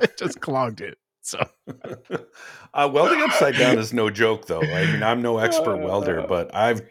it 0.00 0.16
just 0.18 0.40
clogged 0.40 0.80
it. 0.80 0.98
So 1.22 1.38
uh, 2.74 2.90
welding 2.92 3.22
upside 3.22 3.56
down 3.56 3.78
is 3.78 3.92
no 3.92 4.10
joke, 4.10 4.46
though. 4.46 4.60
I 4.62 4.86
mean, 4.92 5.02
I'm 5.02 5.22
no 5.22 5.38
expert 5.46 5.76
welder, 5.78 6.24
but 6.28 6.54
I've 6.54 6.82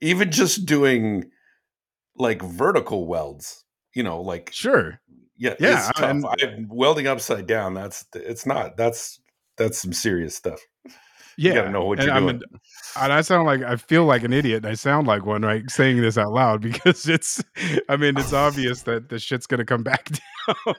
even 0.00 0.30
just 0.30 0.64
doing 0.66 1.30
like 2.16 2.40
vertical 2.42 3.06
welds. 3.06 3.64
You 3.94 4.02
know, 4.02 4.20
like 4.20 4.50
sure, 4.52 5.00
yeah, 5.38 5.54
Yeah, 5.60 5.88
it's 5.88 5.98
tough. 5.98 6.10
and- 6.10 6.26
I, 6.26 6.64
welding 6.68 7.06
upside 7.06 7.46
down. 7.46 7.74
That's 7.74 8.04
it's 8.14 8.46
not. 8.46 8.76
That's 8.76 9.20
that's 9.56 9.78
some 9.78 9.92
serious 9.92 10.34
stuff. 10.34 10.60
yeah, 11.38 11.54
gotta 11.54 11.70
know 11.70 11.84
what 11.86 11.98
and 11.98 12.06
you're 12.08 12.16
I 12.16 12.20
doing. 12.20 12.40
and 13.00 13.12
I 13.12 13.20
sound 13.22 13.46
like 13.46 13.62
I 13.62 13.76
feel 13.76 14.04
like 14.04 14.22
an 14.22 14.32
idiot. 14.32 14.64
and 14.64 14.72
I 14.72 14.74
sound 14.74 15.06
like 15.06 15.24
one, 15.26 15.42
right? 15.42 15.70
Saying 15.70 16.00
this 16.00 16.16
out 16.18 16.32
loud 16.32 16.60
because 16.62 17.08
it's. 17.08 17.42
I 17.88 17.96
mean, 17.96 18.16
it's 18.18 18.32
obvious 18.32 18.82
that 18.82 19.08
the 19.10 19.18
shit's 19.18 19.46
gonna 19.46 19.64
come 19.66 19.82
back 19.82 20.08
down. 20.46 20.74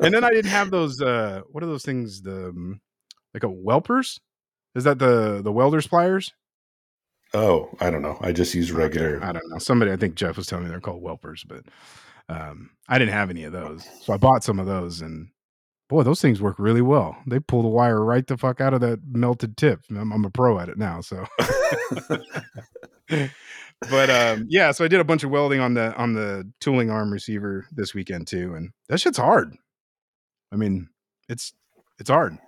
And 0.00 0.14
then 0.14 0.24
I 0.24 0.30
didn't 0.30 0.50
have 0.50 0.70
those. 0.70 1.00
uh 1.00 1.42
What 1.50 1.62
are 1.62 1.66
those 1.66 1.84
things? 1.84 2.22
The 2.22 2.48
um, 2.48 2.80
like 3.34 3.44
a 3.44 3.48
welpers. 3.48 4.18
Is 4.74 4.84
that 4.84 4.98
the 4.98 5.40
the 5.42 5.52
welder's 5.52 5.86
pliers? 5.86 6.32
oh, 7.34 7.68
I 7.80 7.90
don't 7.90 8.02
know. 8.02 8.16
I 8.20 8.32
just 8.32 8.54
use 8.54 8.72
regular. 8.72 9.16
Okay, 9.16 9.26
I 9.26 9.32
don't 9.32 9.48
know. 9.50 9.58
Somebody, 9.58 9.92
I 9.92 9.96
think 9.96 10.14
Jeff 10.14 10.36
was 10.36 10.46
telling 10.46 10.64
me 10.64 10.70
they're 10.70 10.80
called 10.80 11.02
welpers, 11.02 11.46
but 11.46 11.62
um, 12.28 12.70
I 12.88 12.98
didn't 12.98 13.12
have 13.12 13.30
any 13.30 13.44
of 13.44 13.52
those, 13.52 13.86
so 14.02 14.12
I 14.12 14.16
bought 14.16 14.44
some 14.44 14.58
of 14.58 14.66
those, 14.66 15.02
and 15.02 15.28
boy, 15.88 16.02
those 16.02 16.22
things 16.22 16.40
work 16.40 16.58
really 16.58 16.80
well. 16.82 17.16
They 17.26 17.38
pull 17.38 17.62
the 17.62 17.68
wire 17.68 18.02
right 18.02 18.26
the 18.26 18.36
fuck 18.36 18.60
out 18.60 18.74
of 18.74 18.80
that 18.80 19.00
melted 19.06 19.56
tip. 19.56 19.80
I'm, 19.90 20.12
I'm 20.12 20.24
a 20.24 20.30
pro 20.30 20.58
at 20.58 20.68
it 20.68 20.78
now, 20.78 21.00
so. 21.00 21.26
but 23.82 24.10
um, 24.10 24.46
yeah, 24.48 24.72
so 24.72 24.84
I 24.84 24.88
did 24.88 25.00
a 25.00 25.04
bunch 25.04 25.22
of 25.24 25.30
welding 25.30 25.60
on 25.60 25.74
the 25.74 25.94
on 25.94 26.12
the 26.14 26.50
tooling 26.60 26.90
arm 26.90 27.12
receiver 27.12 27.66
this 27.70 27.94
weekend 27.94 28.26
too, 28.26 28.54
and 28.54 28.70
that 28.88 29.00
shit's 29.00 29.18
hard. 29.18 29.56
I 30.52 30.56
mean, 30.56 30.88
it's 31.28 31.52
it's 31.98 32.10
hard. 32.10 32.38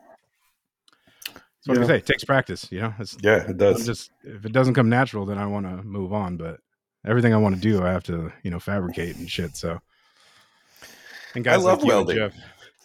So 1.60 1.72
like 1.72 1.82
I 1.82 1.86
say, 1.86 1.96
it 1.98 2.06
takes 2.06 2.24
practice. 2.24 2.66
You 2.72 2.80
know, 2.80 2.94
it's 2.98 3.16
yeah, 3.22 3.42
it 3.42 3.50
I'm 3.50 3.56
does. 3.56 3.86
just 3.86 4.10
if 4.24 4.44
it 4.44 4.52
doesn't 4.52 4.74
come 4.74 4.88
natural, 4.88 5.24
then 5.24 5.38
I 5.38 5.46
want 5.46 5.66
to 5.66 5.82
move 5.82 6.12
on. 6.12 6.36
But 6.36 6.58
everything 7.06 7.32
I 7.32 7.36
want 7.36 7.54
to 7.54 7.60
do, 7.60 7.84
I 7.84 7.92
have 7.92 8.04
to 8.04 8.32
you 8.42 8.50
know 8.50 8.58
fabricate 8.58 9.16
and 9.16 9.30
shit. 9.30 9.56
So, 9.56 9.78
and 11.34 11.46
I 11.46 11.52
guys 11.52 11.64
love 11.64 11.78
like 11.78 11.86
you 11.86 11.98
and 11.98 12.06
welding. 12.06 12.16
Jeff, 12.16 12.34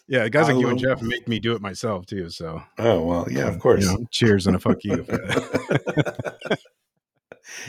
yeah, 0.06 0.28
guys 0.28 0.48
I 0.48 0.52
like 0.52 0.60
you 0.60 0.68
and 0.68 0.78
Jeff 0.78 1.02
make 1.02 1.26
me 1.26 1.40
do 1.40 1.54
it 1.54 1.62
myself 1.62 2.06
too. 2.06 2.30
So, 2.30 2.62
oh 2.78 3.04
well, 3.04 3.26
yeah, 3.28 3.48
of 3.48 3.58
course. 3.58 3.84
you 3.84 3.90
know, 3.90 4.06
cheers 4.12 4.46
and 4.46 4.54
a 4.54 4.60
fuck 4.60 4.84
you. 4.84 5.04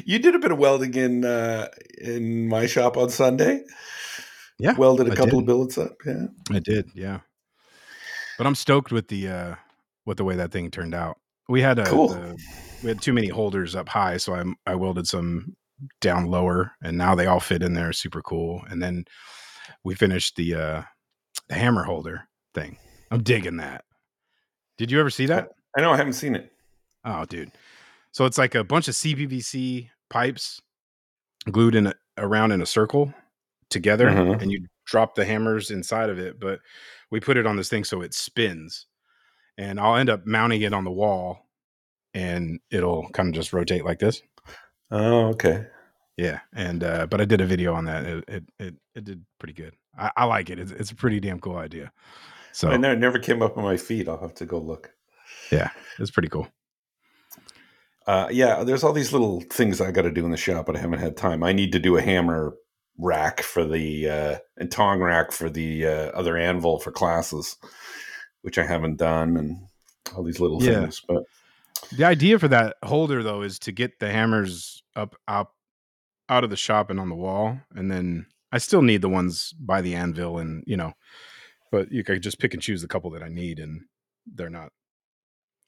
you 0.06 0.20
did 0.20 0.36
a 0.36 0.40
bit 0.40 0.52
of 0.52 0.58
welding 0.58 0.94
in 0.96 1.26
uh, 1.26 1.68
in 2.00 2.48
my 2.48 2.66
shop 2.68 2.98
on 2.98 3.10
Sunday. 3.10 3.64
Yeah, 4.60 4.74
welded 4.76 5.08
a 5.08 5.12
I 5.12 5.16
couple 5.16 5.40
did. 5.40 5.40
of 5.42 5.46
billets 5.46 5.78
up. 5.78 5.94
Yeah, 6.06 6.26
I 6.52 6.60
did, 6.60 6.90
yeah. 6.96 7.20
But 8.38 8.48
I'm 8.48 8.56
stoked 8.56 8.92
with 8.92 9.08
the 9.08 9.28
uh 9.28 9.56
with 10.06 10.18
the 10.18 10.24
way 10.24 10.36
that 10.36 10.52
thing 10.52 10.72
turned 10.72 10.96
out. 10.96 11.18
We 11.50 11.62
had 11.62 11.80
a 11.80 11.86
Cool. 11.86 12.10
the- 12.10 12.38
we 12.84 12.90
had 12.90 13.02
too 13.02 13.14
many 13.14 13.28
holders 13.28 13.76
up 13.76 13.90
high, 13.90 14.18
so 14.18 14.34
I 14.36 14.44
I 14.72 14.76
welded 14.76 15.08
some 15.08 15.56
down 16.02 16.26
lower, 16.26 16.72
and 16.82 16.98
now 16.98 17.14
they 17.16 17.26
all 17.28 17.40
fit 17.40 17.62
in 17.64 17.74
there, 17.74 17.94
super 17.94 18.22
cool. 18.22 18.64
And 18.70 18.82
then 18.82 19.06
we 19.84 19.96
finished 19.96 20.36
the 20.36 20.56
uh 20.56 20.82
the 21.50 21.56
hammer 21.56 21.84
holder 21.84 22.28
thing. 22.54 22.78
I'm 23.12 23.24
digging 23.24 23.58
that. 23.58 23.86
Did 24.78 24.92
you 24.92 25.00
ever 25.00 25.10
see 25.10 25.26
that? 25.28 25.50
I 25.78 25.82
know. 25.82 25.92
I 25.92 25.98
haven't 25.98 26.14
seen 26.14 26.36
it. 26.36 26.52
Oh, 27.06 27.26
dude. 27.26 27.52
So 28.18 28.26
it's 28.26 28.40
like 28.40 28.56
a 28.56 28.64
bunch 28.64 28.88
of 28.88 28.96
CPVC 28.96 29.92
pipes 30.10 30.60
glued 31.52 31.76
in 31.76 31.86
a, 31.86 31.94
around 32.18 32.52
in 32.52 32.64
a 32.64 32.66
circle 32.66 33.14
together, 33.70 34.08
Mhm. 34.10 34.42
and 34.42 34.52
you 34.52 34.66
drop 34.88 35.14
the 35.14 35.24
hammers 35.24 35.70
inside 35.70 36.10
of 36.10 36.18
it. 36.18 36.40
But 36.40 36.62
we 37.12 37.20
put 37.20 37.38
it 37.38 37.46
on 37.46 37.58
this 37.58 37.70
thing 37.70 37.84
so 37.84 38.02
it 38.02 38.16
spins, 38.16 38.88
and 39.56 39.80
I'll 39.80 39.98
end 39.98 40.10
up 40.10 40.26
mounting 40.26 40.64
it 40.64 40.74
on 40.74 40.84
the 40.84 40.90
wall, 40.90 41.48
and 42.16 42.60
it'll 42.72 43.08
kind 43.10 43.30
of 43.30 43.36
just 43.36 43.54
rotate 43.54 43.86
like 43.86 44.00
this. 44.00 44.24
Oh, 44.90 45.28
okay. 45.28 45.68
Yeah, 46.18 46.40
and 46.56 46.84
uh, 46.84 47.06
but 47.06 47.22
I 47.22 47.26
did 47.26 47.40
a 47.42 47.46
video 47.46 47.76
on 47.76 47.86
that. 47.86 48.04
It 48.04 48.24
it 48.28 48.44
it, 48.58 48.76
it 48.96 49.04
did 49.04 49.24
pretty 49.38 49.54
good. 49.54 49.76
I, 49.96 50.10
I 50.18 50.26
like 50.26 50.50
it. 50.50 50.58
It's, 50.58 50.72
it's 50.72 50.90
a 50.90 50.96
pretty 50.96 51.20
damn 51.20 51.40
cool 51.40 51.58
idea. 51.58 51.92
So 52.52 52.70
I 52.70 52.78
know 52.78 52.94
it 52.94 52.98
never 52.98 53.20
came 53.20 53.44
up 53.44 53.60
on 53.60 53.64
my 53.64 53.78
feed. 53.78 54.10
I'll 54.10 54.18
have 54.18 54.34
to 54.34 54.48
go 54.48 54.58
look. 54.58 54.92
Yeah, 55.52 55.70
it's 56.00 56.10
pretty 56.10 56.30
cool. 56.30 56.48
Uh, 58.08 58.28
yeah, 58.32 58.64
there's 58.64 58.84
all 58.84 58.94
these 58.94 59.12
little 59.12 59.42
things 59.52 59.82
I 59.82 59.92
got 59.92 60.04
to 60.04 60.12
do 60.12 60.24
in 60.24 60.32
the 60.32 60.38
shop, 60.38 60.66
but 60.66 60.78
I 60.78 60.80
haven't 60.80 61.00
had 61.00 61.18
time. 61.18 61.44
I 61.44 61.52
need 61.52 61.74
to 61.74 61.80
do 61.80 61.98
a 61.98 62.02
hammer 62.02 62.56
rack 62.98 63.42
for 63.42 63.66
the 63.66 64.10
uh, 64.10 64.38
and 64.56 64.72
tong 64.72 65.02
rack 65.02 65.32
for 65.34 65.50
the 65.50 65.86
uh, 65.86 66.06
other 66.12 66.38
anvil 66.38 66.80
for 66.80 66.92
classes, 66.92 67.58
which 68.42 68.58
I 68.58 68.66
haven't 68.66 68.96
done, 68.98 69.36
and 69.36 69.58
all 70.16 70.24
these 70.24 70.40
little 70.40 70.62
Yeah. 70.62 70.80
things. 70.82 71.02
But 71.06 71.24
The 71.92 72.06
idea 72.06 72.40
for 72.40 72.48
that 72.48 72.78
holder 72.84 73.24
though 73.24 73.42
is 73.42 73.60
to 73.60 73.72
get 73.74 74.00
the 74.00 74.10
hammers 74.10 74.82
up 74.96 75.16
out 75.28 75.52
out 76.30 76.44
of 76.44 76.50
the 76.50 76.58
shop 76.58 76.90
and 76.90 77.00
on 77.00 77.10
the 77.10 77.16
wall, 77.16 77.60
and 77.76 77.92
then 77.92 78.26
I 78.54 78.58
still 78.58 78.82
need 78.82 79.02
the 79.02 79.10
ones 79.10 79.54
by 79.60 79.82
the 79.82 79.96
anvil, 79.96 80.40
and 80.40 80.64
you 80.66 80.78
know, 80.78 80.94
but 81.72 81.92
you 81.92 82.06
could 82.06 82.24
just 82.24 82.40
pick 82.40 82.54
and 82.54 82.64
choose 82.64 82.82
the 82.82 82.88
couple 82.88 83.12
that 83.12 83.24
I 83.24 83.30
need, 83.30 83.60
and 83.60 83.82
they're 84.26 84.50
not 84.50 84.72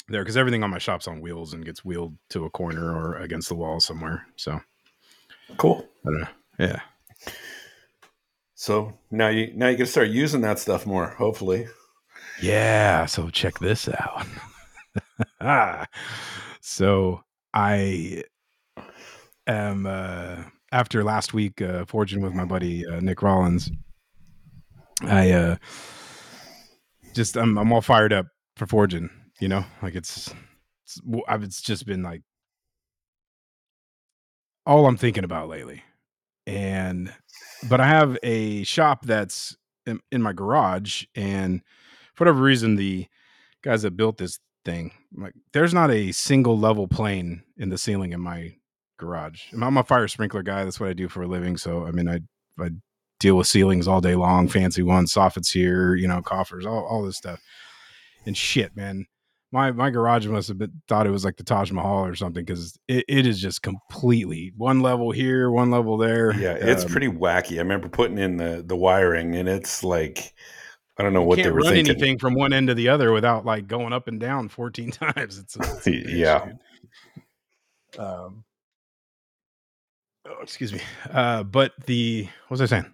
there 0.10 0.22
because 0.22 0.38
everything 0.38 0.64
on 0.64 0.70
my 0.70 0.78
shop's 0.80 1.08
on 1.08 1.22
wheels 1.22 1.54
and 1.54 1.66
gets 1.66 1.86
wheeled 1.86 2.16
to 2.30 2.46
a 2.46 2.50
corner 2.50 2.96
or 2.96 3.16
against 3.18 3.50
the 3.50 3.56
wall 3.56 3.80
somewhere. 3.80 4.26
So 4.36 4.60
cool. 5.58 5.88
I 6.06 6.10
don't 6.10 6.22
know. 6.22 6.28
Yeah, 6.60 6.82
So 8.54 9.00
now 9.12 9.30
you 9.30 9.54
now 9.56 9.70
you 9.70 9.78
can 9.78 9.86
start 9.86 10.10
using 10.10 10.42
that 10.42 10.60
stuff 10.60 10.86
more. 10.86 11.12
Hopefully, 11.12 11.68
yeah. 12.42 13.06
So 13.06 13.30
check 13.30 13.60
this 13.60 13.88
out. 13.88 14.26
ah, 15.40 15.86
so 16.62 17.24
I 17.54 18.24
am 19.48 19.86
uh, 19.86 20.44
after 20.72 21.04
last 21.04 21.34
week 21.34 21.62
uh, 21.62 21.86
forging 21.86 22.22
with 22.22 22.34
my 22.34 22.44
buddy 22.46 22.86
uh, 22.86 23.00
Nick 23.00 23.22
Rollins. 23.22 23.72
I 25.04 25.32
uh, 25.32 25.56
just 27.14 27.38
I'm 27.38 27.58
I'm 27.58 27.72
all 27.72 27.82
fired 27.82 28.12
up 28.12 28.26
for 28.58 28.68
forging. 28.68 29.10
You 29.40 29.48
know, 29.48 29.66
like 29.82 29.96
it's 29.96 30.34
it's, 30.86 31.00
it's 31.06 31.62
just 31.62 31.86
been 31.86 32.04
like 32.04 32.22
all 34.66 34.86
I'm 34.86 34.98
thinking 34.98 35.24
about 35.24 35.50
lately, 35.50 35.84
and 36.46 37.14
but 37.70 37.80
I 37.80 37.88
have 37.88 38.18
a 38.24 38.64
shop 38.64 39.06
that's 39.06 39.56
in, 39.86 40.00
in 40.12 40.22
my 40.22 40.34
garage, 40.34 41.06
and 41.16 41.62
for 42.16 42.26
whatever 42.26 42.42
reason, 42.42 42.76
the 42.76 43.08
guys 43.64 43.82
that 43.84 43.98
built 43.98 44.18
this 44.18 44.40
thing, 44.66 44.92
like, 45.16 45.34
there's 45.54 45.74
not 45.74 45.90
a 45.90 46.12
single 46.12 46.58
level 46.60 46.88
plane 46.88 47.44
in 47.58 47.70
the 47.70 47.78
ceiling 47.78 48.14
in 48.14 48.22
my 48.22 48.56
garage. 48.98 49.44
I'm- 49.54 49.64
I'm 49.64 49.78
a 49.78 49.84
fire 49.84 50.08
sprinkler 50.08 50.44
guy. 50.44 50.64
That's 50.64 50.80
what 50.80 50.90
I 50.90 50.94
do 50.94 51.08
for 51.08 51.24
a 51.24 51.28
living. 51.28 51.58
So, 51.58 51.86
I 51.86 51.92
mean, 51.92 52.08
I 52.10 52.20
I 52.62 52.72
deal 53.20 53.36
with 53.36 53.48
ceilings 53.48 53.88
all 53.88 54.02
day 54.02 54.16
long, 54.16 54.48
fancy 54.50 54.84
ones, 54.84 55.14
soffits 55.14 55.54
here, 55.54 55.96
you 55.96 56.08
know, 56.08 56.22
coffers, 56.22 56.66
all, 56.66 56.86
all 56.86 57.04
this 57.04 57.18
stuff. 57.18 57.40
And 58.26 58.36
shit, 58.36 58.76
man. 58.76 59.06
My 59.52 59.72
my 59.72 59.90
garage 59.90 60.28
must 60.28 60.48
have 60.50 60.60
been 60.60 60.72
thought 60.88 61.08
it 61.08 61.12
was 61.12 61.26
like 61.26 61.38
the 61.38 61.44
Taj 61.44 61.72
Mahal 61.72 62.06
or 62.06 62.14
something 62.16 62.46
because 62.46 62.78
it, 62.88 63.04
it 63.08 63.26
is 63.26 63.42
just 63.42 63.64
completely 63.64 64.54
one 64.56 64.82
level 64.82 65.10
here, 65.12 65.50
one 65.50 65.72
level 65.72 65.98
there. 65.98 66.34
yeah, 66.40 66.52
it's 66.54 66.84
Um, 66.86 66.90
pretty 66.92 67.08
wacky. 67.08 67.56
I 67.56 67.60
remember 67.60 67.90
putting 67.90 68.20
in 68.20 68.38
the 68.38 68.64
the 68.66 68.76
wiring, 68.76 69.36
and 69.36 69.50
it's 69.50 69.84
like 69.84 70.34
I 71.00 71.04
don't 71.04 71.14
know 71.14 71.24
what 71.24 71.38
they 71.38 71.50
were 71.50 71.62
run 71.62 71.74
thinking. 71.74 71.92
anything 71.96 72.20
from 72.20 72.36
one 72.36 72.54
end 72.54 72.68
to 72.68 72.76
the 72.76 72.90
other 72.90 73.12
without 73.12 73.44
like 73.44 73.68
going 73.68 73.92
up 73.92 74.08
and 74.08 74.20
down 74.20 74.50
14 74.50 74.92
times. 74.92 75.40
It's, 75.40 75.56
it's 75.56 75.88
Yeah. 75.88 76.52
Um. 77.98 78.44
Oh, 80.28 80.42
excuse 80.44 80.72
me. 80.74 80.82
Uh, 81.10 81.42
but 81.44 81.74
the 81.88 82.28
what 82.50 82.52
was 82.52 82.62
I 82.62 82.66
saying? 82.68 82.86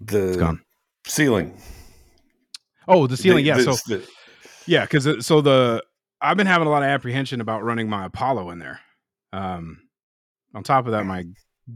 The 0.00 0.28
It's 0.28 0.36
gone. 0.36 0.60
ceiling, 1.06 1.56
Oh, 2.86 3.06
the 3.06 3.16
ceiling. 3.16 3.44
The- 3.44 3.48
yeah. 3.48 3.56
the- 3.56 3.74
So 3.74 3.96
the- 3.96 4.06
yeah, 4.70 4.86
because 4.86 5.26
so 5.26 5.40
the 5.40 5.82
I've 6.20 6.36
been 6.36 6.46
having 6.46 6.68
a 6.68 6.70
lot 6.70 6.84
of 6.84 6.88
apprehension 6.88 7.40
about 7.40 7.64
running 7.64 7.88
my 7.88 8.06
Apollo 8.06 8.50
in 8.50 8.60
there. 8.60 8.78
Um, 9.32 9.78
on 10.54 10.62
top 10.62 10.86
of 10.86 10.92
that, 10.92 11.04
my 11.06 11.24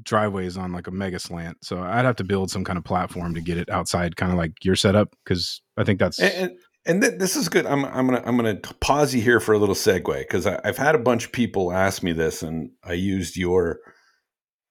driveway 0.05 0.47
is 0.47 0.57
on 0.57 0.73
like 0.73 0.87
a 0.87 0.93
mega 0.93 1.19
slant, 1.19 1.59
so 1.63 1.83
I'd 1.83 2.05
have 2.05 2.15
to 2.17 2.25
build 2.25 2.53
some 2.53 2.63
kind 2.63 2.79
of 2.79 2.85
platform 2.85 3.35
to 3.35 3.41
get 3.41 3.59
it 3.59 3.69
outside, 3.69 4.15
kind 4.15 4.31
of 4.31 4.39
like 4.39 4.53
your 4.65 4.77
setup, 4.77 5.13
because 5.25 5.61
I 5.77 5.83
think 5.83 5.99
that's 5.99 6.21
and, 6.21 6.35
and, 6.35 6.59
and 6.87 7.03
th- 7.03 7.19
this 7.19 7.35
is 7.35 7.49
good. 7.49 7.67
I'm 7.67 7.85
I'm 7.85 8.07
gonna 8.07 8.23
I'm 8.25 8.37
gonna 8.37 8.61
pause 8.79 9.13
you 9.13 9.21
here 9.21 9.41
for 9.41 9.55
a 9.55 9.59
little 9.59 9.75
segue 9.75 10.21
because 10.21 10.47
I've 10.47 10.79
had 10.79 10.95
a 10.95 11.01
bunch 11.01 11.25
of 11.25 11.33
people 11.33 11.73
ask 11.73 12.01
me 12.05 12.13
this, 12.13 12.45
and 12.45 12.71
I 12.85 12.93
used 12.93 13.37
your 13.37 13.81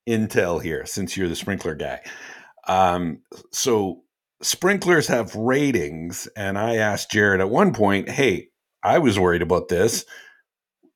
intel 0.07 0.63
here 0.63 0.85
since 0.85 1.17
you're 1.17 1.27
the 1.27 1.35
sprinkler 1.35 1.75
guy. 1.75 1.99
Um, 2.69 3.19
so 3.51 4.02
sprinklers 4.43 5.07
have 5.07 5.35
ratings, 5.35 6.27
and 6.35 6.57
I 6.57 6.75
asked 6.75 7.11
Jerid 7.11 7.39
at 7.39 7.49
one 7.49 7.73
point, 7.73 8.09
"Hey, 8.09 8.49
I 8.83 8.99
was 8.99 9.19
worried 9.19 9.41
about 9.41 9.69
this." 9.69 10.05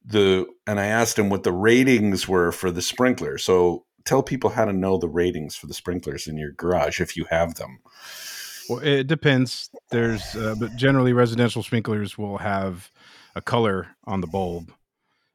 The 0.06 0.46
and 0.66 0.80
I 0.80 0.86
asked 0.86 1.18
him 1.18 1.30
what 1.30 1.44
the 1.44 1.52
ratings 1.52 2.28
were 2.28 2.52
for 2.52 2.72
the 2.72 2.82
sprinkler. 2.82 3.38
So 3.38 3.86
tell 4.06 4.24
people 4.24 4.52
how 4.52 4.66
to 4.66 4.74
know 4.74 4.98
the 4.98 5.10
ratings 5.10 5.56
for 5.56 5.68
the 5.68 5.74
sprinklers 5.74 6.28
in 6.28 6.38
your 6.38 6.52
garage 6.52 7.02
if 7.02 7.18
you 7.18 7.26
have 7.30 7.56
them. 7.56 7.80
Well, 8.70 8.80
it 8.80 9.08
depends. 9.08 9.70
There's, 9.92 10.36
uh, 10.36 10.56
but 10.60 10.76
generally 10.76 11.14
residential 11.14 11.64
sprinklers 11.64 12.18
will 12.18 12.38
have 12.38 12.92
a 13.36 13.42
color 13.42 13.88
on 14.06 14.22
the 14.22 14.28
bulb, 14.28 14.72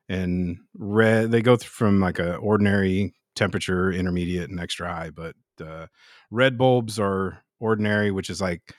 and 0.08 0.58
red. 0.74 1.30
They 1.30 1.42
go 1.42 1.56
from 1.56 2.00
like 2.00 2.18
a 2.18 2.36
ordinary 2.36 3.14
temperature, 3.34 3.90
intermediate, 3.92 4.50
and 4.50 4.60
extra 4.60 4.92
high. 4.92 5.10
But 5.10 5.36
uh, 5.62 5.86
red 6.30 6.58
bulbs 6.58 6.98
are 6.98 7.42
ordinary, 7.62 8.10
which 8.10 8.28
is 8.28 8.40
like 8.40 8.74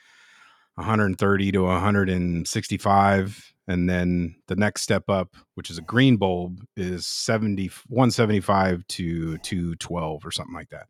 130 0.76 1.52
to 1.52 1.62
165 1.62 3.54
and 3.68 3.88
then 3.88 4.34
the 4.48 4.56
next 4.56 4.82
step 4.82 5.08
up 5.08 5.36
which 5.54 5.70
is 5.70 5.78
a 5.78 5.82
green 5.82 6.16
bulb 6.16 6.64
is 6.76 7.06
70 7.06 7.70
175 7.88 8.86
to 8.88 9.38
212 9.38 10.26
or 10.26 10.30
something 10.30 10.54
like 10.54 10.70
that 10.70 10.86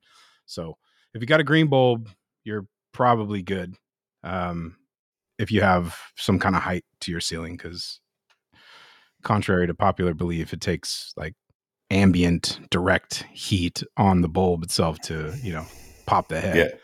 so 0.47 0.77
if 1.13 1.21
you 1.21 1.27
got 1.27 1.41
a 1.41 1.45
green 1.45 1.67
bulb 1.67 2.09
you're 2.45 2.67
probably 2.93 3.43
good 3.43 3.75
um, 4.23 4.77
if 5.39 5.53
you 5.53 5.61
have 5.61 5.99
some 6.17 6.39
kind 6.39 6.57
of 6.57 6.63
height 6.63 6.85
to 7.01 7.11
your 7.11 7.21
ceiling 7.21 7.57
because 7.57 8.01
contrary 9.23 9.67
to 9.67 9.75
popular 9.75 10.15
belief 10.15 10.55
it 10.55 10.63
takes 10.63 11.13
like 11.17 11.35
ambient 11.91 12.59
direct 12.71 13.27
heat 13.33 13.83
on 13.99 14.23
the 14.23 14.29
bulb 14.29 14.63
itself 14.63 14.99
to 15.01 15.35
you 15.43 15.53
know 15.53 15.67
pop 16.07 16.29
the 16.29 16.41
head 16.41 16.57
Yeah. 16.57 16.79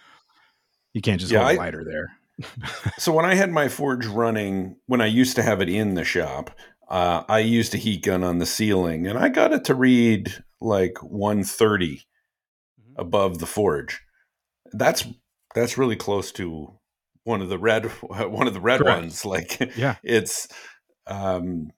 You 0.95 1.01
can't 1.01 1.21
just 1.21 1.33
Yeah, 1.33 1.41
hold 1.41 1.51
a 1.51 1.55
I- 1.55 1.65
lighter 1.65 1.85
there 1.85 2.17
So 2.99 3.13
when 3.13 3.25
I 3.27 3.35
had 3.35 3.51
my 3.51 3.69
forge 3.69 4.07
running, 4.07 4.77
when 4.87 5.01
I 5.01 5.07
used 5.07 5.37
to 5.37 5.43
have 5.43 5.61
it 5.61 5.69
in 5.69 5.95
the 5.95 6.05
shop, 6.05 6.51
uh, 6.89 7.23
I 7.29 7.41
used 7.41 7.75
a 7.75 7.79
heat 7.79 8.03
gun 8.03 8.25
on 8.25 8.39
the 8.39 8.47
ceiling, 8.47 9.07
and 9.07 9.19
I 9.19 9.29
got 9.29 9.53
it 9.53 9.65
to 9.67 9.75
read 9.75 10.43
like 10.61 11.03
130 11.03 11.97
Mhm. 12.81 12.95
above 12.97 13.39
the 13.39 13.47
forge. 13.47 14.01
That's 14.73 15.05
that's 15.55 15.77
really 15.79 15.97
close 15.97 16.33
to 16.33 16.79
one 17.25 17.43
of 17.43 17.49
the 17.51 17.59
red 17.59 17.87
one 18.03 18.47
of 18.47 18.55
the 18.55 18.61
red 18.61 18.81
Correct. 18.81 19.01
ones. 19.03 19.25
Like 19.27 19.77
yeah 19.77 19.97
it's, 20.03 20.49
um, 21.07 21.71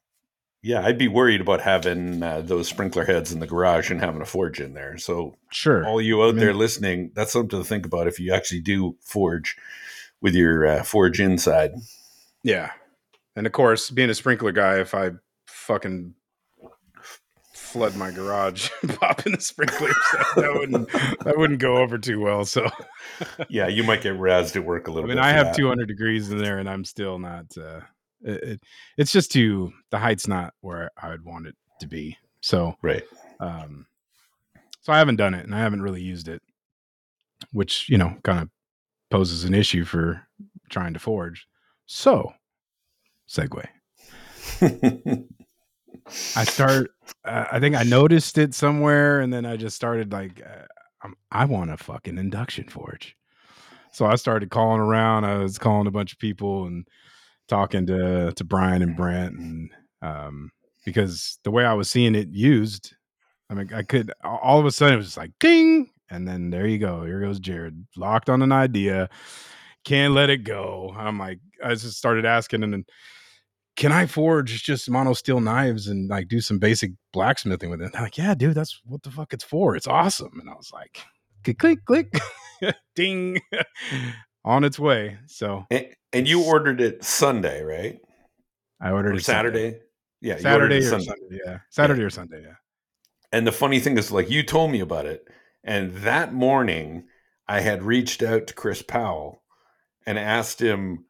yeah, 0.63 0.85
I'd 0.85 0.99
be 0.99 1.09
worried 1.09 1.41
about 1.41 1.61
having 1.61 2.23
uh, 2.23 2.41
those 2.41 2.69
sprinkler 2.69 3.05
heads 3.05 3.33
in 3.33 3.41
the 3.41 3.47
garage 3.47 3.91
and 3.91 4.01
having 4.01 4.23
a 4.23 4.27
forge 4.27 4.61
in 4.61 4.75
there. 4.75 4.97
So 4.97 5.37
sure 5.51 5.85
all 5.87 6.01
you 6.01 6.23
out 6.23 6.29
I 6.29 6.33
mean- 6.33 6.37
there 6.41 6.55
listening, 6.55 7.11
that's 7.15 7.33
something 7.33 7.59
to 7.59 7.65
think 7.65 7.85
about 7.85 8.07
if 8.07 8.21
you 8.21 8.33
actually 8.33 8.61
do 8.61 8.97
forge 9.01 9.57
with 10.21 10.35
your 10.35 10.67
uh, 10.67 10.83
forge 10.85 11.21
inside. 11.21 11.73
Yeah. 12.45 12.71
And 13.35 13.47
of 13.47 13.53
course, 13.53 13.91
being 13.91 14.11
a 14.11 14.15
sprinkler 14.15 14.53
guy, 14.53 14.79
if 14.79 14.95
I 14.95 15.11
fucking 15.47 16.15
flood 17.55 17.97
my 17.97 18.11
garage, 18.11 18.69
pop 19.01 19.27
in 19.27 19.33
the 19.33 19.41
sprinklers, 19.41 19.97
that, 20.37 20.53
wouldn't 20.55 20.89
that 21.25 21.37
wouldn't 21.37 21.59
go 21.59 21.79
over 21.79 21.99
too 21.99 22.21
well. 22.21 22.45
So 22.45 22.69
yeah, 23.49 23.69
you 23.69 23.83
might 23.83 24.03
get 24.03 24.15
razzed 24.15 24.55
at 24.57 24.65
work 24.65 24.87
a 24.87 24.93
little 24.93 25.11
I 25.11 25.15
mean, 25.15 25.17
bit. 25.17 25.25
I 25.25 25.33
have 25.33 25.57
200 25.57 25.89
degrees 25.89 26.31
in 26.31 26.39
there, 26.39 26.59
and 26.59 26.69
I'm 26.69 26.85
still 26.85 27.19
not. 27.19 27.47
Uh, 27.57 27.81
it, 28.25 28.43
it, 28.43 28.61
it's 28.97 29.13
just 29.13 29.33
too 29.33 29.73
the 29.91 29.99
height's 29.99 30.27
not 30.29 30.55
where 30.61 30.91
I 31.01 31.09
would 31.11 31.25
want 31.25 31.47
it 31.47 31.57
to 31.81 31.87
be. 31.87 32.17
So 32.41 32.75
Right. 32.83 33.03
um, 33.41 33.87
so 34.81 34.93
I 34.93 34.99
haven't 34.99 35.17
done 35.17 35.35
it, 35.35 35.45
and 35.45 35.55
I 35.55 35.61
haven't 35.61 35.83
really 35.83 36.03
used 36.03 36.29
it, 36.29 36.43
which 37.53 37.89
you 37.89 37.99
know 37.99 38.17
kind 38.25 38.41
of 38.41 38.51
poses 39.11 39.45
an 39.45 39.55
issue 39.55 39.85
for 39.85 40.27
trying 40.71 40.93
to 40.95 40.99
forge. 40.99 41.47
So, 41.87 42.33
segue. 43.29 43.65
I 46.37 46.45
start. 46.45 46.91
Uh, 47.25 47.45
I 47.53 47.61
think 47.61 47.77
I 47.77 47.83
noticed 47.83 48.39
it 48.39 48.55
somewhere, 48.55 49.21
and 49.21 49.33
then 49.33 49.45
I 49.47 49.57
just 49.57 49.77
started 49.77 50.13
like, 50.13 50.41
uh, 50.45 50.67
I'm, 51.03 51.15
I 51.31 51.45
want 51.45 51.71
a 51.71 51.77
fucking 51.77 52.19
induction 52.19 52.69
forge. 52.69 53.17
So 53.93 54.07
I 54.07 54.17
started 54.17 54.51
calling 54.51 54.81
around. 54.81 55.25
I 55.25 55.37
was 55.37 55.59
calling 55.59 55.87
a 55.87 55.91
bunch 55.93 56.13
of 56.13 56.19
people 56.19 56.65
and 56.67 56.89
talking 57.53 57.87
to 57.87 58.33
to 58.33 58.45
Brian 58.45 58.81
and 58.83 58.97
Brent, 58.97 59.37
and 59.37 59.71
um, 60.01 60.51
because 60.87 61.39
the 61.45 61.51
way 61.51 61.67
I 61.67 61.75
was 61.75 61.91
seeing 61.91 62.15
it 62.15 62.29
used, 62.29 62.95
I 63.51 63.55
mean, 63.55 63.71
I 63.75 63.83
could 63.83 64.11
all 64.25 64.59
of 64.59 64.65
a 64.65 64.71
sudden 64.71 64.95
it 64.95 64.97
was 64.97 65.07
just 65.07 65.19
like 65.19 65.33
ding, 65.39 65.91
and 66.11 66.27
then 66.27 66.49
there 66.49 66.67
you 66.67 66.79
go. 66.79 67.05
Here 67.05 67.21
goes 67.21 67.41
Jerid, 67.41 67.85
locked 67.95 68.31
on 68.31 68.41
an 68.41 68.53
idea, 68.53 69.11
can't 69.85 70.15
let 70.15 70.31
it 70.31 70.45
go. 70.45 70.95
I'm 70.97 71.19
like, 71.19 71.41
I 71.63 71.75
just 71.75 71.99
started 71.99 72.25
asking, 72.25 72.63
and 72.63 72.73
then 72.73 72.85
can 73.77 73.93
I 73.93 74.07
forge 74.07 74.63
just 74.63 74.89
mono 74.89 75.13
steel 75.13 75.41
knives 75.41 75.89
and 75.89 76.09
like 76.09 76.29
do 76.29 76.41
some 76.41 76.59
basic 76.59 76.93
blacksmithing 77.13 77.69
with 77.69 77.83
it? 77.83 77.93
Like, 77.95 78.17
yeah, 78.17 78.35
dude, 78.35 78.55
that's 78.55 78.81
what 78.87 79.03
the 79.03 79.11
fuck 79.11 79.35
it's 79.35 79.45
for. 79.45 79.77
It's 79.77 79.87
awesome. 79.87 80.39
And 80.41 80.49
I 80.49 80.55
was 80.55 80.71
like, 80.73 81.01
click, 81.45 81.59
click, 81.59 81.85
click, 81.85 82.75
ding, 82.95 83.41
on 84.45 84.65
its 84.65 84.79
way. 84.79 85.19
So 85.27 85.67
and, 85.71 85.87
and 86.13 86.29
you 86.29 86.45
ordered 86.45 86.81
it 86.81 87.05
Sunday, 87.05 87.63
right? 87.63 88.01
I 88.81 88.91
ordered 88.91 89.15
Or 89.15 89.19
it 89.19 89.25
Sunday. 89.25 89.39
Saturday? 89.39 89.81
Yeah, 90.21 90.39
Saturday 90.39 90.77
or 90.79 90.83
Sunday. 90.83 91.05
Sunday. 91.07 91.39
Yeah. 91.45 91.59
Saturday 91.71 92.03
or 92.03 92.11
Sunday. 92.11 92.43
Yeah. 92.43 92.55
And 93.33 93.47
the 93.47 93.53
funny 93.53 93.81
thing 93.81 93.97
is, 93.97 94.13
like, 94.13 94.31
you 94.31 94.43
told 94.43 94.71
me 94.71 94.81
about 94.81 95.07
it. 95.07 95.27
And 95.65 95.95
that 95.99 96.33
morning, 96.33 97.05
I 97.49 97.61
had 97.61 97.83
reached 97.83 98.23
out 98.23 98.47
to 98.49 98.55
Chris 98.55 98.83
Powell 98.83 99.43
and 100.07 100.19
asked 100.19 100.61
him 100.61 101.07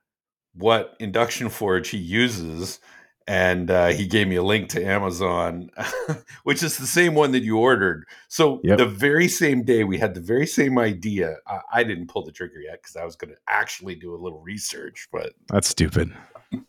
what 0.54 0.94
induction 1.00 1.48
forge 1.48 1.88
he 1.88 1.98
uses. 1.98 2.78
And 3.26 3.70
uh, 3.70 3.88
he 3.88 4.06
gave 4.06 4.28
me 4.28 4.36
a 4.36 4.42
link 4.42 4.68
to 4.70 4.84
Amazon, 4.84 5.70
which 6.42 6.62
is 6.62 6.78
the 6.78 6.86
same 6.86 7.14
one 7.14 7.32
that 7.32 7.42
you 7.42 7.58
ordered. 7.58 8.04
So 8.28 8.60
Yep. 8.64 8.78
the 8.78 8.86
very 8.86 9.28
same 9.28 9.64
day, 9.64 9.84
we 9.84 9.98
had 9.98 10.14
the 10.14 10.20
very 10.20 10.46
same 10.46 10.78
idea. 10.78 11.36
I, 11.46 11.58
I 11.72 11.84
didn't 11.84 12.08
pull 12.08 12.24
the 12.24 12.32
trigger 12.32 12.60
yet 12.60 12.80
because 12.82 12.96
I 12.96 13.04
was 13.04 13.16
going 13.16 13.30
to 13.32 13.38
actually 13.48 13.94
do 13.94 14.14
a 14.14 14.20
little 14.20 14.40
research. 14.40 15.08
But 15.12 15.32
That's 15.48 15.68
stupid. 15.68 16.12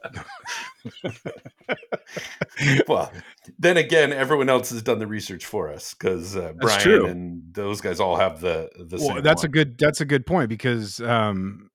well, 2.88 3.12
then 3.60 3.78
again, 3.78 4.14
everyone 4.14 4.50
else 4.50 4.70
has 4.70 4.82
done 4.82 5.00
the 5.00 5.08
research 5.08 5.46
for 5.46 5.72
us 5.72 5.94
because 5.94 6.36
uh, 6.36 6.54
Brian 6.56 7.06
and 7.06 7.42
those 7.54 7.82
guys 7.82 8.00
all 8.00 8.16
have 8.16 8.42
the 8.42 8.70
the 8.78 8.98
Well, 8.98 9.16
same. 9.16 9.24
that's 9.24 9.44
a 9.44 9.48
good 9.48 9.78
that's 9.78 10.02
a 10.02 10.06
good 10.06 10.26
point 10.26 10.50
because 10.50 11.00
um 11.02 11.70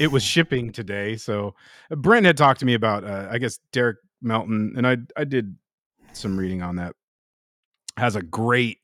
it 0.00 0.10
was 0.10 0.22
shipping 0.22 0.72
today. 0.72 1.16
So 1.16 1.54
uh, 1.90 1.96
Brent 1.96 2.26
had 2.26 2.36
talked 2.36 2.60
to 2.60 2.66
me 2.66 2.74
about 2.74 3.04
uh, 3.04 3.28
I 3.30 3.38
guess 3.38 3.58
Derek 3.72 3.98
Melton 4.20 4.74
and 4.76 4.86
I 4.86 4.96
I 5.16 5.24
did 5.24 5.56
some 6.12 6.36
reading 6.36 6.62
on 6.62 6.76
that. 6.76 6.94
Has 7.96 8.16
a 8.16 8.22
great 8.22 8.78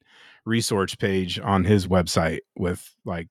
resource 0.44 0.94
page 0.94 1.38
on 1.38 1.64
his 1.64 1.86
website 1.86 2.40
with 2.56 2.94
like 3.04 3.28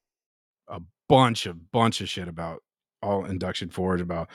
a 0.67 0.81
bunch 1.07 1.45
of 1.45 1.71
bunch 1.71 2.01
of 2.01 2.09
shit 2.09 2.27
about 2.27 2.63
all 3.01 3.25
induction 3.25 3.69
forge 3.69 4.01
about 4.01 4.29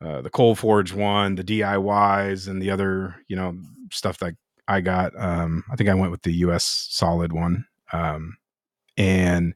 uh, 0.00 0.20
the 0.20 0.30
coal 0.30 0.54
forge 0.54 0.92
one, 0.92 1.34
the 1.34 1.44
DIYs, 1.44 2.48
and 2.48 2.60
the 2.60 2.70
other 2.70 3.16
you 3.28 3.36
know 3.36 3.56
stuff 3.90 4.18
that 4.18 4.34
I 4.68 4.80
got. 4.80 5.12
Um, 5.18 5.64
I 5.70 5.76
think 5.76 5.88
I 5.88 5.94
went 5.94 6.10
with 6.10 6.22
the 6.22 6.32
US 6.32 6.88
solid 6.90 7.32
one, 7.32 7.66
um, 7.92 8.36
and 8.96 9.54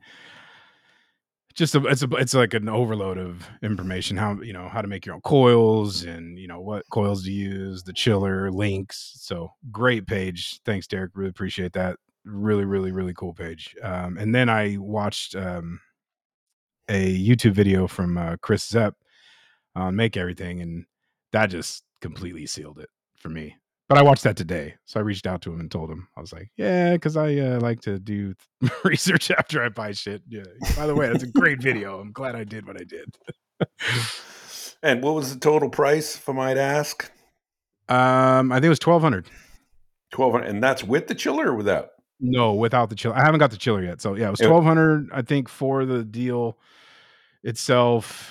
just 1.60 1.74
a, 1.74 1.86
it's 1.86 2.02
a, 2.02 2.08
it's 2.12 2.32
like 2.32 2.54
an 2.54 2.70
overload 2.70 3.18
of 3.18 3.46
information. 3.62 4.16
How 4.16 4.40
you 4.40 4.54
know 4.54 4.68
how 4.68 4.80
to 4.80 4.88
make 4.88 5.04
your 5.04 5.14
own 5.14 5.20
coils 5.20 6.04
and 6.04 6.38
you 6.38 6.48
know 6.48 6.58
what 6.58 6.88
coils 6.90 7.22
to 7.24 7.30
use, 7.30 7.82
the 7.82 7.92
chiller 7.92 8.50
links. 8.50 9.12
So 9.16 9.52
great 9.70 10.06
page. 10.06 10.58
Thanks, 10.64 10.86
Derek. 10.86 11.12
Really 11.14 11.28
appreciate 11.28 11.74
that. 11.74 11.96
Really, 12.24 12.64
really, 12.64 12.92
really 12.92 13.12
cool 13.14 13.34
page. 13.34 13.76
Um, 13.82 14.16
and 14.16 14.34
then 14.34 14.48
I 14.48 14.78
watched 14.78 15.36
um, 15.36 15.80
a 16.88 17.14
YouTube 17.18 17.52
video 17.52 17.86
from 17.86 18.16
uh, 18.16 18.36
Chris 18.40 18.66
Zepp 18.66 18.94
on 19.76 19.94
Make 19.94 20.16
Everything, 20.16 20.62
and 20.62 20.86
that 21.32 21.48
just 21.50 21.84
completely 22.00 22.46
sealed 22.46 22.78
it 22.78 22.88
for 23.16 23.28
me. 23.28 23.59
But 23.90 23.98
I 23.98 24.02
watched 24.02 24.22
that 24.22 24.36
today, 24.36 24.76
so 24.84 25.00
I 25.00 25.02
reached 25.02 25.26
out 25.26 25.42
to 25.42 25.52
him 25.52 25.58
and 25.58 25.68
told 25.68 25.90
him 25.90 26.06
I 26.16 26.20
was 26.20 26.32
like, 26.32 26.52
"Yeah, 26.56 26.92
because 26.92 27.16
I 27.16 27.34
uh, 27.38 27.58
like 27.58 27.80
to 27.80 27.98
do 27.98 28.34
research 28.84 29.32
after 29.32 29.64
I 29.64 29.68
buy 29.68 29.90
shit." 29.90 30.22
Yeah. 30.28 30.44
By 30.76 30.86
the 30.86 30.94
way, 30.94 31.08
that's 31.08 31.24
a 31.24 31.26
great 31.26 31.60
video. 31.60 31.98
I'm 31.98 32.12
glad 32.12 32.36
I 32.36 32.44
did 32.44 32.68
what 32.68 32.80
I 32.80 32.84
did. 32.84 33.18
And 34.82 35.02
what 35.02 35.16
was 35.16 35.34
the 35.34 35.40
total 35.40 35.68
price, 35.68 36.14
if 36.14 36.28
I 36.28 36.32
might 36.32 36.56
ask? 36.56 37.10
Um, 37.88 38.52
I 38.52 38.56
think 38.56 38.66
it 38.66 38.68
was 38.68 38.78
twelve 38.78 39.02
hundred. 39.02 39.26
Twelve 40.12 40.32
hundred, 40.32 40.50
and 40.50 40.62
that's 40.62 40.84
with 40.84 41.08
the 41.08 41.14
chiller 41.16 41.48
or 41.48 41.54
without? 41.56 41.88
No, 42.20 42.54
without 42.54 42.90
the 42.90 42.94
chiller. 42.96 43.16
I 43.16 43.24
haven't 43.24 43.40
got 43.40 43.50
the 43.50 43.56
chiller 43.56 43.82
yet. 43.82 44.00
So 44.00 44.14
yeah, 44.14 44.28
it 44.28 44.30
was 44.30 44.40
twelve 44.40 44.62
hundred. 44.62 45.10
I 45.12 45.22
think 45.22 45.48
for 45.48 45.84
the 45.84 46.04
deal 46.04 46.58
itself 47.42 48.30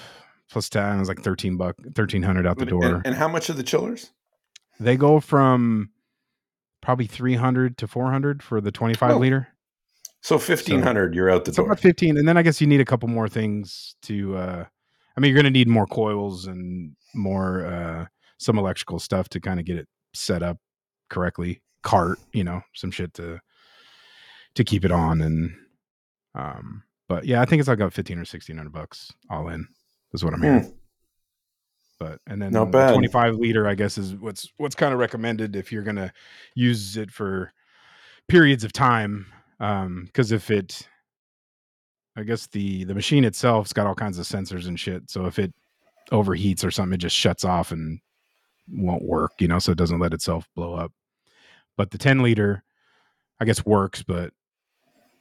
plus 0.50 0.69
ten 0.69 0.95
it 0.95 1.00
was 1.00 1.10
like 1.10 1.22
thirteen 1.22 1.58
buck, 1.58 1.76
thirteen 1.93 2.24
hundred 2.24 2.48
out 2.48 2.58
the 2.58 2.65
door. 2.65 2.86
And, 2.86 3.08
and 3.08 3.15
how 3.15 3.28
much 3.28 3.50
are 3.50 3.54
the 3.54 3.62
chillers? 3.62 4.12
They 4.80 4.96
go 4.96 5.20
from 5.20 5.89
probably 6.82 7.06
300 7.08 7.78
to 7.78 7.88
400 7.88 8.42
for 8.42 8.62
the 8.62 8.72
25 8.72 9.12
Oh, 9.12 9.18
liter. 9.20 9.50
So 10.22 10.38
fifteen 10.38 10.82
hundred, 10.82 11.15
you're 11.15 11.30
out 11.30 11.46
the 11.46 11.54
So 11.54 11.63
door. 11.63 11.72
about 11.72 11.80
15 11.80 12.18
and 12.18 12.28
then 12.28 12.36
I 12.36 12.42
guess 12.42 12.60
you 12.60 12.68
need 12.68 12.82
a 12.82 12.86
couple 12.86 13.08
more 13.08 13.30
things 13.30 13.96
to 14.04 14.36
uh 14.36 14.65
I 15.15 15.20
mean 15.22 15.30
you're 15.32 15.42
going 15.42 15.52
to 15.54 15.58
need 15.58 15.70
more 15.70 15.88
coils 15.88 16.46
and 16.46 16.94
more 17.15 17.65
uh 17.65 18.06
some 18.38 18.58
electrical 18.58 19.00
stuff 19.00 19.30
to 19.30 19.39
kind 19.39 19.60
of 19.62 19.65
get 19.65 19.78
it 19.78 19.88
set 20.13 20.44
up 20.44 20.58
correctly. 21.10 21.62
Cart, 21.84 22.20
you 22.34 22.44
know, 22.44 22.62
some 22.76 22.92
shit 22.92 23.13
to 23.13 23.39
to 24.56 24.63
keep 24.65 24.84
it 24.84 24.92
on 24.92 25.22
and 25.22 25.56
um 26.36 26.84
But 27.08 27.24
yeah, 27.26 27.42
I 27.42 27.46
think 27.46 27.62
it's 27.62 27.70
like 27.70 27.80
about 27.80 27.94
fifteen 27.94 28.20
or 28.20 28.26
sixteen 28.26 28.58
hundred 28.58 28.74
bucks 28.74 29.13
all 29.30 29.48
in. 29.48 29.68
Is 30.13 30.24
what 30.24 30.34
I'm 30.34 30.42
hearing. 30.42 30.74
But 32.00 32.20
and 32.28 32.42
then 32.42 32.52
Not 32.54 32.66
the 32.66 32.72
bad. 32.78 32.92
25 32.94 33.36
liter, 33.36 33.68
I 33.68 33.76
guess, 33.76 33.98
is 33.98 34.16
what's 34.16 34.52
what's 34.58 34.76
kind 34.76 34.94
of 34.94 35.00
recommended 35.00 35.56
if 35.56 35.72
you're 35.72 35.84
gonna 35.84 36.14
use 36.56 36.96
it 36.98 37.12
for 37.12 37.52
periods 38.30 38.64
of 38.64 38.72
time. 38.72 39.26
Um, 39.60 40.06
because 40.06 40.32
if 40.32 40.50
it 40.50 40.88
I 42.16 42.24
guess 42.24 42.48
the 42.48 42.86
the 42.86 42.96
machine 42.96 43.26
itself's 43.26 43.74
got 43.74 43.86
all 43.86 43.96
kinds 43.96 44.18
of 44.18 44.26
sensors 44.26 44.68
and 44.68 44.80
shit. 44.80 45.10
So 45.12 45.26
if 45.26 45.40
it 45.40 45.54
overheats 46.12 46.64
or 46.64 46.72
something, 46.72 46.94
it 46.96 47.00
just 47.02 47.16
shuts 47.16 47.44
off 47.44 47.72
and 47.72 48.00
won't 48.72 49.04
work, 49.04 49.34
you 49.40 49.48
know, 49.48 49.60
so 49.60 49.72
it 49.72 49.78
doesn't 49.78 50.00
let 50.00 50.14
itself 50.14 50.48
blow 50.56 50.76
up. 50.76 50.92
But 51.78 51.92
the 51.92 51.98
10 51.98 52.24
liter, 52.24 52.64
I 53.40 53.46
guess 53.46 53.66
works, 53.66 54.04
but 54.04 54.32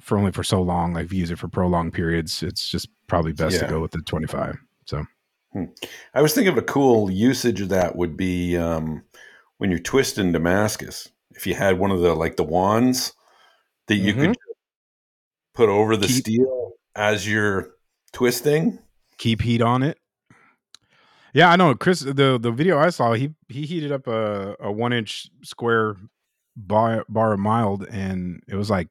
for 0.01 0.17
only 0.17 0.33
for 0.33 0.43
so 0.45 0.63
long, 0.63 0.93
like 0.95 1.07
if 1.07 1.13
you 1.13 1.21
use 1.21 1.31
it 1.31 1.39
for 1.39 1.49
prolonged 1.49 1.93
periods, 1.93 2.43
it's 2.43 2.69
just 2.69 2.89
probably 3.07 3.33
best 3.33 3.57
Yeah. 3.57 3.63
to 3.67 3.69
go 3.69 3.81
with 3.81 3.91
the 3.91 4.01
25. 4.03 4.57
So 4.87 5.05
I 6.15 6.21
was 6.23 6.35
thinking 6.35 6.53
of 6.53 6.59
a 6.59 6.63
cool 6.63 7.11
usage 7.11 7.61
of 7.61 7.71
that 7.71 7.97
would 7.97 8.17
be 8.17 8.57
um, 8.57 9.03
when 9.59 9.71
you're 9.71 9.79
twisting 9.79 10.33
Damascus. 10.33 11.09
If 11.31 11.47
you 11.47 11.55
had 11.55 11.79
one 11.79 11.91
of 11.91 12.01
the 12.01 12.15
like 12.15 12.37
the 12.37 12.45
wands 12.45 13.13
that 13.87 13.97
you 13.97 14.13
could 14.13 14.37
put 15.55 15.69
over 15.69 15.97
the 15.97 16.07
Keep- 16.07 16.17
steel 16.17 16.73
as 16.95 17.29
you're 17.31 17.71
twisting. 18.13 18.79
keep 19.17 19.41
heat 19.43 19.63
on 19.63 19.83
it. 19.83 19.99
Yeah, 21.33 21.51
I 21.51 21.57
know. 21.57 21.75
Chris, 21.75 22.01
the 22.01 22.39
the 22.41 22.51
video 22.51 22.79
I 22.79 22.91
saw, 22.91 23.13
he 23.13 23.35
he 23.49 23.63
heated 23.67 23.93
up 23.93 24.07
a, 24.07 24.57
a 24.61 24.73
one 24.73 24.93
inch 24.93 25.29
square 25.43 25.97
bar 26.57 27.05
bar 27.09 27.33
of 27.35 27.39
mild, 27.39 27.87
and 27.89 28.43
it 28.49 28.57
was 28.57 28.71
like 28.71 28.89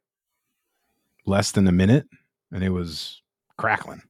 less 1.26 1.52
than 1.52 1.68
a 1.68 1.72
minute, 1.72 2.08
and 2.52 2.64
it 2.64 2.70
was 2.70 3.22
crackling. 3.58 4.02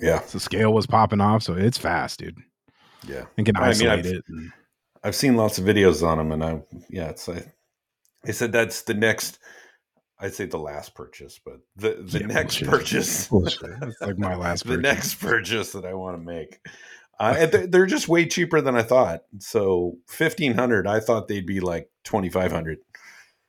Yeah, 0.00 0.20
So 0.22 0.38
scale 0.38 0.72
was 0.72 0.86
popping 0.86 1.20
off, 1.20 1.42
so 1.42 1.54
it's 1.54 1.78
fast, 1.78 2.20
dude, 2.20 2.38
yeah. 3.06 3.24
and 3.36 3.44
can 3.46 3.56
I 3.56 3.60
mean, 3.60 3.68
isolate 3.68 3.98
I've- 4.00 4.08
it. 4.08 4.24
and- 4.28 4.52
I've 5.02 5.14
seen 5.14 5.36
lots 5.36 5.58
of 5.58 5.64
videos 5.64 6.06
on 6.06 6.18
them, 6.18 6.30
and 6.32 6.44
I 6.44 6.62
yeah, 6.90 7.08
it's 7.08 7.26
like 7.26 7.50
I 8.26 8.32
said 8.32 8.52
that's 8.52 8.82
the 8.82 8.92
next. 8.94 9.38
I'd 10.18 10.34
say 10.34 10.44
the 10.44 10.58
last 10.58 10.94
purchase, 10.94 11.40
but 11.42 11.60
the 11.76 12.02
the 12.06 12.20
Yeah, 12.20 12.26
next 12.26 12.58
bullshit. 12.60 12.68
purchase, 12.68 13.28
Bullshit. 13.30 13.70
It's 13.82 14.00
like 14.02 14.18
my 14.18 14.34
last 14.36 14.66
purchase. 14.66 14.76
the 14.76 14.82
purchase. 14.82 14.82
next 14.82 15.14
purchase 15.14 15.72
that 15.72 15.84
I 15.86 15.94
want 15.94 16.16
to 16.18 16.22
make. 16.22 16.58
Uh, 17.18 17.44
they're, 17.44 17.66
they're 17.66 17.84
just 17.86 18.08
way 18.08 18.24
cheaper 18.24 18.62
than 18.62 18.74
I 18.74 18.82
thought. 18.82 19.24
So 19.40 19.98
fifteen 20.08 20.54
hundred, 20.54 20.86
I 20.86 21.00
thought 21.00 21.28
they'd 21.28 21.44
be 21.44 21.60
like 21.60 21.90
twenty 22.02 22.30
five 22.30 22.50
hundred. 22.50 22.78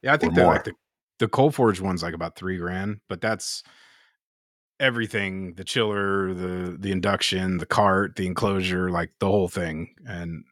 Yeah, 0.01 0.11
I 0.13 0.17
think 0.17 0.33
or 0.33 0.35
the 0.35 0.41
more. 0.43 0.53
like 0.55 0.65
the 0.65 0.73
the 1.19 1.29
cold 1.29 1.55
forge 1.55 1.79
one's 1.79 2.03
like 2.03 2.13
about 2.13 2.35
three 2.35 2.57
grand, 2.57 2.99
but 3.07 3.21
that's 3.21 3.63
everything: 4.81 5.53
the 5.53 5.63
chiller, 5.63 6.33
the 6.33 6.75
the 6.77 6.91
induction, 6.91 7.57
the 7.57 7.65
cart, 7.65 8.15
the 8.17 8.25
enclosure, 8.27 8.89
like 8.91 9.11
the 9.19 9.27
whole 9.27 9.47
thing. 9.47 9.95
And 10.05 10.43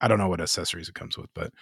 I 0.00 0.08
don't 0.08 0.18
know 0.18 0.28
what 0.28 0.40
accessories 0.40 0.88
it 0.88 0.94
comes 0.94 1.16
with, 1.16 1.30
but 1.34 1.52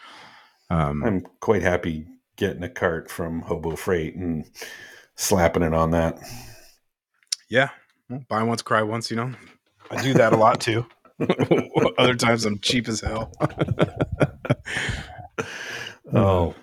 um, 0.71 1.03
I'm 1.05 1.27
quite 1.41 1.63
happy 1.63 2.07
getting 2.37 2.63
a 2.63 2.69
cart 2.71 3.11
from 3.11 3.43
Hobo 3.43 3.77
Freight 3.77 4.17
and 4.17 4.45
slapping 5.17 5.63
it 5.63 5.75
on 5.75 5.91
that. 5.91 6.19
yeah, 7.51 7.69
well, 8.09 8.25
buy 8.29 8.43
once, 8.43 8.63
cry 8.63 8.83
once. 8.83 9.11
You 9.11 9.17
know, 9.17 9.33
I 9.91 10.01
do 10.03 10.15
that 10.15 10.33
a 10.33 10.37
lot 10.37 10.61
too. 10.61 10.87
Other 11.99 12.15
times 12.15 12.45
I'm 12.45 12.59
cheap 12.61 12.89
as 12.89 13.01
hell. 13.01 13.33
Oh. 16.13 16.55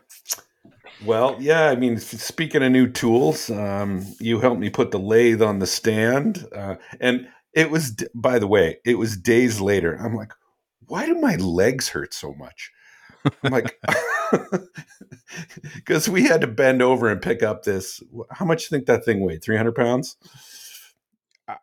Well, 1.03 1.35
yeah. 1.39 1.69
I 1.69 1.75
mean, 1.75 1.97
speaking 1.99 2.63
of 2.63 2.71
new 2.71 2.87
tools, 2.87 3.49
um, 3.49 4.05
you 4.19 4.39
helped 4.39 4.59
me 4.59 4.69
put 4.69 4.91
the 4.91 4.99
lathe 4.99 5.41
on 5.41 5.59
the 5.59 5.67
stand, 5.67 6.47
uh, 6.55 6.75
and 6.99 7.27
it 7.53 7.71
was. 7.71 7.95
By 8.13 8.39
the 8.39 8.47
way, 8.47 8.77
it 8.85 8.97
was 8.97 9.17
days 9.17 9.59
later. 9.59 9.95
I'm 9.95 10.15
like, 10.15 10.33
why 10.87 11.05
do 11.05 11.15
my 11.15 11.35
legs 11.37 11.89
hurt 11.89 12.13
so 12.13 12.33
much? 12.33 12.71
I'm 13.43 13.51
like, 13.51 13.79
because 15.75 16.09
we 16.09 16.23
had 16.23 16.41
to 16.41 16.47
bend 16.47 16.81
over 16.81 17.07
and 17.09 17.21
pick 17.21 17.43
up 17.43 17.63
this. 17.63 18.01
How 18.31 18.45
much 18.45 18.63
you 18.63 18.69
think 18.69 18.85
that 18.87 19.05
thing 19.05 19.21
weighed? 19.21 19.43
300 19.43 19.73
pounds. 19.73 20.17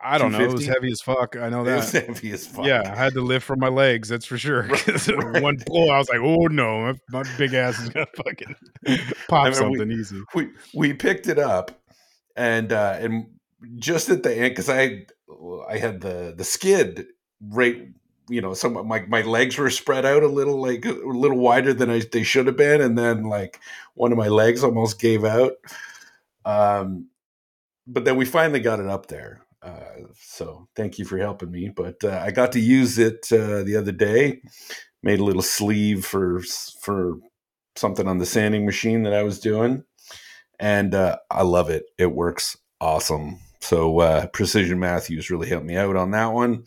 I, 0.00 0.18
don't 0.18 0.32
know. 0.32 0.40
It 0.40 0.52
was 0.52 0.66
heavy 0.66 0.90
as 0.90 1.00
fuck. 1.00 1.36
I 1.36 1.48
know 1.48 1.64
It 1.64 1.74
was 1.76 1.92
that. 1.92 2.06
heavy 2.06 2.32
as 2.32 2.46
fuck. 2.46 2.66
Yeah, 2.66 2.82
I 2.84 2.96
had 2.96 3.12
to 3.14 3.20
lift 3.20 3.44
from 3.46 3.60
my 3.60 3.68
legs. 3.68 4.08
That's 4.08 4.24
for 4.26 4.38
sure. 4.38 4.62
Right, 4.62 5.42
One 5.42 5.58
pull, 5.66 5.90
I 5.90 5.98
was 5.98 6.08
like, 6.08 6.20
"Oh 6.20 6.46
no, 6.46 6.94
my, 7.10 7.22
big 7.36 7.54
ass 7.54 7.78
is 7.80 7.88
gonna 7.90 8.06
fucking 8.16 8.54
pop 9.28 9.44
mean, 9.44 9.52
we- 9.52 9.54
something 9.54 9.90
easy." 9.92 10.22
we 10.34 10.48
we 10.74 10.92
picked 10.92 11.26
it 11.28 11.38
up 11.38 11.70
and 12.36 12.72
uh 12.72 12.96
and 13.00 13.26
just 13.76 14.08
at 14.08 14.22
the 14.22 14.32
end 14.32 14.50
because 14.50 14.68
i 14.68 15.04
i 15.68 15.76
had 15.76 16.00
the 16.00 16.32
the 16.36 16.44
skid 16.44 17.06
right 17.40 17.88
you 18.28 18.40
know 18.40 18.54
some 18.54 18.86
my 18.86 19.00
my 19.08 19.22
legs 19.22 19.58
were 19.58 19.68
spread 19.70 20.06
out 20.06 20.22
a 20.22 20.28
little 20.28 20.60
like 20.60 20.84
a 20.86 20.92
little 20.92 21.38
wider 21.38 21.74
than 21.74 21.90
I, 21.90 22.00
they 22.12 22.22
should 22.22 22.46
have 22.46 22.56
been 22.56 22.80
and 22.80 22.96
then 22.96 23.24
like 23.24 23.58
one 23.94 24.12
of 24.12 24.18
my 24.18 24.28
legs 24.28 24.62
almost 24.62 25.00
gave 25.00 25.24
out 25.24 25.54
um 26.44 27.08
but 27.86 28.04
then 28.04 28.16
we 28.16 28.24
finally 28.24 28.60
got 28.60 28.78
it 28.80 28.86
up 28.86 29.06
there 29.06 29.40
uh 29.68 30.02
so 30.14 30.68
thank 30.74 30.98
you 30.98 31.04
for 31.04 31.18
helping 31.18 31.50
me 31.50 31.68
but 31.68 32.02
uh, 32.04 32.22
i 32.24 32.30
got 32.30 32.52
to 32.52 32.60
use 32.60 32.98
it 32.98 33.26
uh, 33.32 33.62
the 33.62 33.76
other 33.76 33.92
day 33.92 34.40
made 35.02 35.20
a 35.20 35.24
little 35.24 35.42
sleeve 35.42 36.04
for 36.04 36.42
for 36.80 37.14
something 37.76 38.08
on 38.08 38.18
the 38.18 38.26
sanding 38.26 38.66
machine 38.66 39.02
that 39.02 39.14
i 39.14 39.22
was 39.22 39.38
doing 39.40 39.84
and 40.58 40.94
uh, 40.94 41.18
I 41.30 41.42
love 41.42 41.70
it. 41.70 41.84
It 41.98 42.12
works 42.12 42.56
awesome. 42.80 43.38
So 43.60 44.00
uh, 44.00 44.26
Precision 44.28 44.78
Matthews 44.78 45.30
really 45.30 45.48
helped 45.48 45.66
me 45.66 45.76
out 45.76 45.96
on 45.96 46.10
that 46.12 46.32
one. 46.32 46.64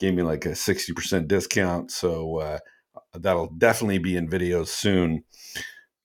Gave 0.00 0.14
me 0.14 0.22
like 0.22 0.46
a 0.46 0.54
sixty 0.54 0.92
percent 0.92 1.28
discount. 1.28 1.90
So 1.90 2.38
uh, 2.38 2.58
that'll 3.14 3.50
definitely 3.50 3.98
be 3.98 4.16
in 4.16 4.28
videos 4.28 4.68
soon. 4.68 5.24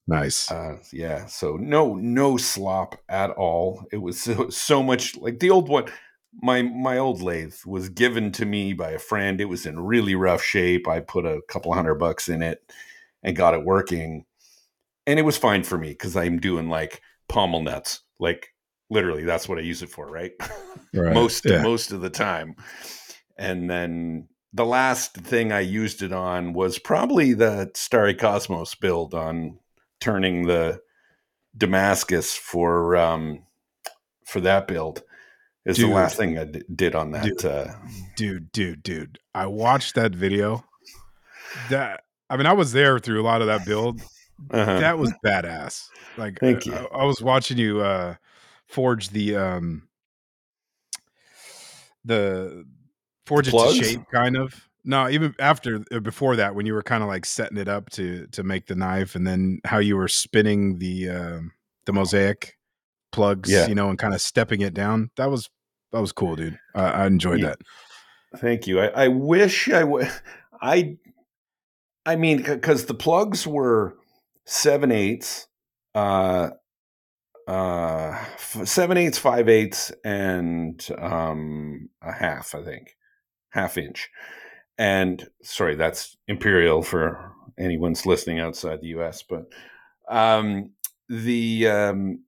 Nice. 0.07 0.51
Uh, 0.51 0.77
yeah. 0.91 1.27
So 1.27 1.55
no 1.55 1.95
no 1.95 2.37
slop 2.37 2.95
at 3.07 3.29
all. 3.31 3.85
It 3.91 3.97
was 3.97 4.19
so, 4.21 4.49
so 4.49 4.83
much 4.83 5.15
like 5.17 5.39
the 5.39 5.51
old 5.51 5.69
one. 5.69 5.85
My 6.41 6.61
my 6.61 6.97
old 6.97 7.21
lathe 7.21 7.55
was 7.65 7.89
given 7.89 8.31
to 8.33 8.45
me 8.45 8.73
by 8.73 8.91
a 8.91 8.99
friend. 8.99 9.39
It 9.39 9.45
was 9.45 9.65
in 9.65 9.79
really 9.79 10.15
rough 10.15 10.41
shape. 10.41 10.87
I 10.87 10.99
put 10.99 11.25
a 11.25 11.41
couple 11.47 11.73
hundred 11.73 11.95
bucks 11.95 12.27
in 12.27 12.41
it 12.41 12.71
and 13.21 13.35
got 13.35 13.53
it 13.53 13.63
working, 13.63 14.25
and 15.05 15.19
it 15.19 15.23
was 15.23 15.37
fine 15.37 15.63
for 15.63 15.77
me 15.77 15.89
because 15.89 16.15
I'm 16.17 16.39
doing 16.39 16.69
like 16.69 17.01
pommel 17.29 17.61
nuts. 17.61 18.01
Like 18.19 18.53
literally, 18.89 19.23
that's 19.23 19.47
what 19.47 19.57
I 19.57 19.61
use 19.61 19.81
it 19.83 19.89
for, 19.89 20.09
right? 20.09 20.31
Right. 20.95 21.15
most 21.15 21.45
Yeah. 21.45 21.63
most 21.63 21.91
of 21.91 22.01
the 22.01 22.11
time. 22.11 22.55
And 23.35 23.67
then 23.67 24.27
the 24.53 24.65
last 24.65 25.15
thing 25.15 25.51
I 25.51 25.61
used 25.61 26.03
it 26.03 26.13
on 26.13 26.53
was 26.53 26.77
probably 26.77 27.33
the 27.33 27.71
Starry 27.73 28.13
Cosmos 28.13 28.75
build 28.75 29.15
on 29.15 29.57
turning 29.99 30.45
the 30.45 30.81
Damascus 31.57 32.35
for 32.35 32.95
um 32.95 33.43
for 34.25 34.39
that 34.41 34.67
build. 34.67 35.01
Is 35.65 35.77
the 35.77 35.87
last 35.87 36.17
thing 36.17 36.37
I 36.37 36.43
d- 36.45 36.63
did 36.73 36.93
on 36.93 37.11
that. 37.11 37.23
Dude. 37.23 37.45
Uh, 37.45 37.67
dude, 38.17 38.51
dude, 38.51 38.83
dude. 38.83 39.19
I 39.33 39.47
watched 39.47 39.95
that 39.95 40.13
video. 40.13 40.65
That 41.69 42.03
I 42.29 42.35
mean, 42.35 42.47
I 42.47 42.53
was 42.53 42.73
there 42.73 42.99
through 42.99 43.21
a 43.21 43.23
lot 43.23 43.41
of 43.41 43.47
that 43.47 43.65
build. 43.65 44.01
uh-huh. 44.51 44.79
That 44.79 44.97
was 44.97 45.13
badass. 45.25 45.87
Like, 46.17 46.39
Thank 46.39 46.67
I, 46.67 46.71
you. 46.71 46.87
I, 46.93 47.01
I 47.01 47.05
was 47.05 47.21
watching 47.21 47.57
you 47.57 47.81
uh 47.81 48.15
forge 48.67 49.09
the 49.09 49.35
um 49.37 49.87
the 52.03 52.65
forge 53.25 53.47
it 53.47 53.51
to 53.51 53.73
shape, 53.73 54.01
kind 54.13 54.35
of. 54.35 54.67
No, 54.83 55.07
even 55.07 55.33
after 55.39 55.81
uh, 55.93 55.99
before 55.99 56.35
that, 56.35 56.55
when 56.55 56.65
you 56.65 56.73
were 56.73 56.83
kind 56.83 57.03
of 57.03 57.07
like 57.07 57.25
setting 57.25 57.57
it 57.57 57.69
up 57.69 57.89
to 57.91 58.27
to 58.27 58.43
make 58.43 58.65
the 58.67 58.75
knife, 58.75 59.15
and 59.15 59.25
then 59.25 59.59
how 59.63 59.77
you 59.77 59.95
were 59.95 60.09
spinning 60.09 60.79
the 60.79 61.09
um 61.09 61.51
the 61.85 61.93
mosaic 61.93 62.57
plugs, 63.13 63.49
Yeah. 63.49 63.67
you 63.67 63.75
know, 63.75 63.89
and 63.89 63.97
kind 63.97 64.13
of 64.13 64.19
stepping 64.21 64.59
it 64.61 64.73
down. 64.73 65.09
That 65.15 65.29
was 65.31 65.49
that 65.93 66.01
was 66.01 66.11
cool, 66.11 66.35
dude. 66.35 66.59
I, 66.75 66.83
I 66.83 67.05
enjoyed 67.07 67.39
Yeah. 67.39 67.47
that. 67.49 67.59
Thank 68.39 68.67
you. 68.67 68.79
I, 68.81 68.87
I 68.87 69.07
wish 69.09 69.69
I 69.69 69.83
would. 69.83 70.09
I, 70.61 70.97
I 72.05 72.15
mean, 72.15 72.37
because 72.41 72.85
the 72.85 72.93
plugs 72.93 73.45
were 73.47 73.95
seven 74.45 74.91
eighths, 74.91 75.47
uh, 75.95 76.49
uh, 77.47 78.25
seven 78.37 78.97
eighths, 78.97 79.17
five 79.17 79.49
eighths, 79.49 79.91
and 80.03 80.85
um, 80.97 81.89
a 82.01 82.11
half. 82.11 82.55
I 82.55 82.63
think 82.63 82.95
half 83.51 83.77
inch. 83.77 84.09
And 84.77 85.27
sorry, 85.43 85.75
that's 85.75 86.17
imperial 86.27 86.81
for 86.81 87.31
anyone's 87.59 88.05
listening 88.05 88.39
outside 88.39 88.81
the 88.81 88.87
U.S. 88.87 89.21
But 89.23 89.45
um, 90.09 90.71
the 91.09 91.67
um, 91.67 92.23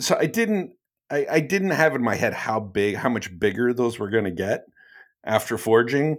so 0.00 0.16
I 0.18 0.26
didn't. 0.26 0.72
I, 1.08 1.26
I 1.30 1.40
didn't 1.40 1.70
have 1.70 1.94
in 1.94 2.02
my 2.02 2.16
head 2.16 2.34
how 2.34 2.58
big, 2.58 2.96
how 2.96 3.08
much 3.08 3.38
bigger 3.38 3.72
those 3.72 3.96
were 3.96 4.10
going 4.10 4.24
to 4.24 4.32
get 4.32 4.64
after 5.22 5.56
forging 5.56 6.18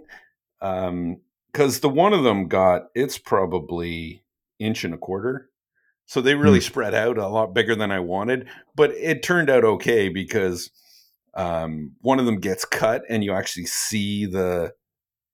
because 0.60 1.80
the 1.80 1.90
one 1.90 2.14
of 2.14 2.24
them 2.24 2.48
got 2.48 2.84
it's 2.94 3.18
probably 3.18 4.24
inch 4.58 4.84
and 4.84 4.94
a 4.94 4.98
quarter 4.98 5.50
so 6.06 6.20
they 6.20 6.34
really 6.34 6.60
spread 6.60 6.94
out 6.94 7.16
a 7.16 7.28
lot 7.28 7.54
bigger 7.54 7.76
than 7.76 7.92
i 7.92 8.00
wanted 8.00 8.48
but 8.74 8.90
it 8.92 9.22
turned 9.22 9.48
out 9.48 9.64
okay 9.64 10.08
because 10.08 10.70
um, 11.38 11.92
one 12.00 12.18
of 12.18 12.26
them 12.26 12.40
gets 12.40 12.64
cut, 12.64 13.02
and 13.08 13.22
you 13.22 13.32
actually 13.32 13.66
see 13.66 14.26
the 14.26 14.72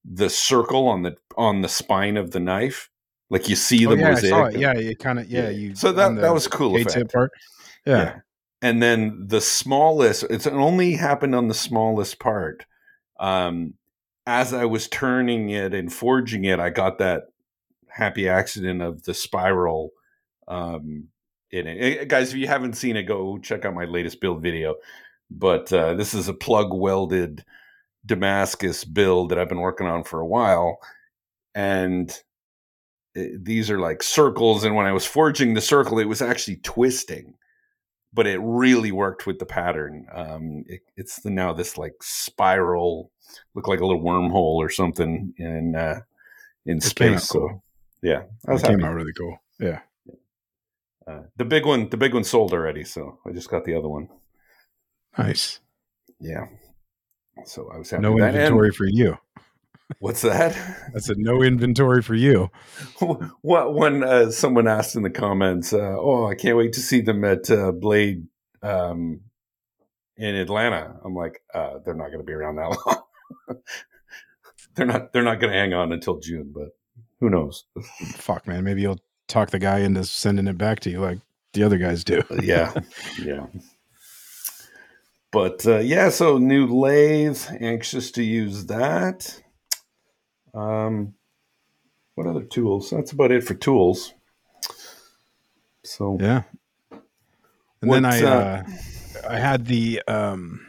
the 0.05 0.29
circle 0.29 0.87
on 0.87 1.03
the 1.03 1.17
on 1.37 1.63
the 1.63 1.69
spine 1.69 2.17
of 2.19 2.31
the 2.31 2.41
knife. 2.41 2.91
Like 3.31 3.49
you 3.49 3.57
see 3.57 3.87
the 3.87 3.93
oh, 3.93 3.95
yeah, 3.95 4.11
mosaic. 4.11 4.33
I 4.33 4.37
saw 4.37 4.45
it. 4.45 4.59
Yeah, 4.59 4.75
it 4.75 4.99
kind 4.99 5.19
of 5.19 5.31
yeah. 5.31 5.49
You 5.49 5.75
so 5.75 5.93
that 5.93 6.17
that 6.17 6.35
was 6.35 6.47
cool. 6.47 6.77
Effect. 6.77 7.13
part. 7.13 7.33
Yeah. 7.87 8.21
And 8.65 8.83
then 8.83 9.27
the 9.27 9.43
smallest, 9.43 10.23
it's 10.31 10.47
only 10.47 10.95
happened 10.95 11.35
on 11.35 11.49
the 11.49 11.55
smallest 11.55 12.19
part. 12.19 12.65
Um, 13.21 13.75
as 14.27 14.55
I 14.55 14.65
was 14.65 14.89
turning 14.89 15.51
it 15.51 15.75
and 15.75 15.93
forging 15.93 16.45
it, 16.45 16.59
I 16.59 16.71
got 16.71 16.97
that 16.97 17.25
happy 17.91 18.27
accident 18.27 18.81
of 18.81 19.03
the 19.03 19.13
spiral 19.13 19.91
um, 20.49 21.09
in 21.51 21.67
it. 21.67 21.99
Eh, 22.01 22.05
Guys, 22.05 22.31
if 22.31 22.37
you 22.37 22.47
haven't 22.47 22.79
seen 22.79 22.97
it, 22.97 23.03
go 23.03 23.37
check 23.37 23.67
out 23.67 23.75
my 23.75 23.85
latest 23.85 24.23
build 24.23 24.41
video. 24.41 24.77
But 25.31 25.71
uh, 25.71 25.93
this 25.93 26.15
is 26.15 26.29
a 26.29 26.33
plug 26.35 26.73
welded 26.73 27.45
Damascus 28.07 28.83
build 28.83 29.29
that 29.29 29.39
I've 29.39 29.51
been 29.51 29.61
working 29.61 29.89
on 29.89 30.05
for 30.05 30.21
a 30.21 30.27
while. 30.27 30.79
And 31.55 32.19
it- 33.15 33.45
these 33.45 33.71
are 33.71 33.79
like 33.79 34.03
circles. 34.03 34.65
And 34.65 34.75
when 34.75 34.87
I 34.87 34.93
was 34.93 35.05
forging 35.05 35.53
the 35.53 35.61
circle, 35.61 35.99
it 35.99 36.09
was 36.09 36.23
actually 36.23 36.57
twisting 36.63 37.35
but 38.15 38.27
it 38.27 38.39
really 38.41 38.93
worked 38.93 39.27
with 39.27 39.39
the 39.41 39.47
pattern. 39.47 40.07
Um, 40.15 40.65
it, 40.69 40.81
it's 40.97 41.21
the, 41.21 41.31
now 41.31 41.53
this 41.53 41.77
like 41.77 41.97
spiral, 42.03 43.11
look 43.55 43.67
like 43.69 43.81
a 43.81 43.87
little 43.87 44.03
wormhole 44.03 44.57
or 44.57 44.71
something 44.71 45.35
in 45.37 45.75
uh, 45.77 46.01
in 46.65 46.79
It 46.79 46.83
space. 46.85 47.29
cool. 47.29 47.49
So 47.49 47.63
yeah, 48.03 48.23
I 48.49 48.53
was 48.53 48.63
It 48.63 48.67
came 48.69 48.81
happy. 48.81 48.89
out 48.89 48.95
really 48.95 49.13
cool. 49.13 49.39
Yeah. 49.59 49.81
Uh, 51.07 51.23
the 51.37 51.45
big 51.45 51.67
one, 51.67 51.89
the 51.91 51.97
big 51.99 52.15
one 52.15 52.25
sold 52.25 52.53
already, 52.55 52.85
so 52.85 53.19
I 53.27 53.33
just 53.33 53.51
got 53.51 53.65
the 53.65 53.75
other 53.75 53.89
one. 53.89 54.09
Nice. 55.19 55.61
Yeah, 56.19 56.47
so 57.45 57.71
I 57.75 57.77
was 57.79 57.91
happy. 57.91 58.03
No 58.03 58.17
that. 58.19 58.29
And 58.29 58.37
inventory 58.37 58.71
for 58.73 58.87
you. 58.87 59.19
What's 59.99 60.23
that? 60.23 60.57
I 60.95 60.99
said 60.99 61.19
no 61.19 61.43
inventory 61.43 62.03
for 62.03 62.15
you. 62.15 62.51
what 63.43 63.75
when 63.75 64.03
uh, 64.03 64.31
someone 64.31 64.69
asked 64.69 64.97
in 64.97 65.03
the 65.03 65.11
comments, 65.11 65.73
uh, 65.73 65.97
"Oh, 65.99 66.27
I 66.27 66.35
can't 66.35 66.57
wait 66.57 66.73
to 66.75 66.81
see 66.81 67.01
them 67.01 67.25
at 67.25 67.51
uh, 67.51 67.73
Blade 67.73 68.27
um, 68.63 69.21
in 70.17 70.35
Atlanta." 70.35 70.97
I'm 71.05 71.15
like, 71.15 71.43
uh, 71.55 71.79
"They're 71.85 71.95
not 71.95 72.09
going 72.09 72.19
to 72.19 72.25
be 72.25 72.33
around 72.33 72.57
that 72.57 72.77
long. 72.87 73.61
they're 74.75 74.87
not. 74.87 75.13
They're 75.13 75.23
not 75.23 75.41
going 75.41 75.53
to 75.53 75.59
hang 75.59 75.75
on 75.75 75.93
until 75.93 76.19
June, 76.19 76.53
but 76.55 76.71
who 77.21 77.31
knows?" 77.31 77.65
Fuck, 78.15 78.47
man. 78.47 78.65
Maybe 78.65 78.83
you'll 78.83 79.01
talk 79.29 79.51
the 79.51 79.59
guy 79.59 79.79
into 79.81 80.05
sending 80.05 80.47
it 80.47 80.59
back 80.59 80.81
to 80.81 80.91
you 80.91 81.01
like 81.01 81.19
the 81.53 81.63
other 81.63 81.79
guys 81.79 82.05
do. 82.05 82.23
yeah, 82.43 82.73
yeah. 83.23 83.47
But 85.31 85.67
uh, 85.67 85.79
yeah, 85.79 86.11
so 86.11 86.39
new 86.39 86.67
lathe. 86.67 87.41
Anxious 87.59 88.13
to 88.13 88.23
use 88.23 88.67
that. 88.67 89.43
Um, 90.55 91.15
what 92.15 92.27
other 92.27 92.45
tools? 92.45 92.91
That's 92.91 93.13
about 93.13 93.33
it 93.33 93.45
for 93.45 93.55
tools. 93.55 94.15
So 95.83 96.17
Yeah. 96.21 96.43
And 97.83 97.93
then 97.93 98.05
I 98.07 98.23
uh, 98.23 98.29
uh, 98.29 99.29
I 99.29 99.39
had 99.39 99.67
the 99.67 100.01
um 100.09 100.67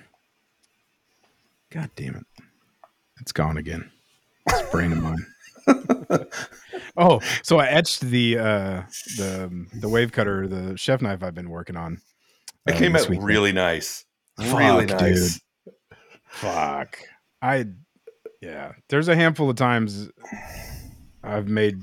God 1.70 1.90
damn 1.96 2.16
it. 2.16 2.26
It's 3.22 3.32
gone 3.32 3.58
again. 3.58 3.90
It's 4.48 4.70
brain 4.70 4.92
of 4.92 5.02
mine. 5.02 5.26
oh, 6.98 7.22
so 7.42 7.58
I 7.58 7.68
etched 7.68 8.02
the 8.02 8.38
uh 8.38 8.84
the 9.18 9.68
the 9.74 9.88
wave 9.88 10.12
cutter, 10.12 10.48
the 10.48 10.78
chef 10.78 11.02
knife 11.02 11.24
I've 11.24 11.36
been 11.36 11.50
working 11.50 11.78
on. 11.78 12.02
It 12.68 12.76
uh, 12.76 12.78
came 12.78 12.96
out 12.96 13.08
weekend. 13.08 13.28
really 13.28 13.52
nice. 13.54 14.06
Fuck, 14.38 14.60
really 14.60 14.86
dude. 14.88 15.00
nice. 15.00 15.42
Fuck. 16.28 17.00
I 17.42 17.68
yeah. 18.46 18.72
There's 18.90 19.08
a 19.08 19.16
handful 19.16 19.50
of 19.50 19.56
times 19.56 20.10
I've 21.24 21.48
made 21.48 21.78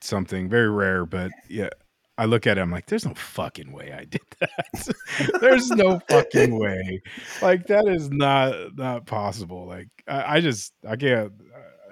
something 0.00 0.48
very 0.48 0.70
rare, 0.70 1.06
but 1.06 1.30
yeah. 1.48 1.70
I 2.16 2.26
look 2.26 2.46
at 2.46 2.58
it, 2.58 2.60
I'm 2.60 2.70
like, 2.70 2.86
there's 2.86 3.04
no 3.04 3.14
fucking 3.14 3.72
way 3.72 3.92
I 3.92 4.04
did 4.04 4.20
that. 4.38 5.40
there's 5.40 5.68
no 5.70 6.00
fucking 6.08 6.56
way. 6.56 7.02
Like 7.42 7.66
that 7.66 7.88
is 7.88 8.08
not 8.08 8.54
not 8.76 9.06
possible. 9.06 9.66
Like 9.66 9.88
I, 10.06 10.36
I 10.36 10.40
just 10.40 10.72
I 10.88 10.94
can't 10.94 11.32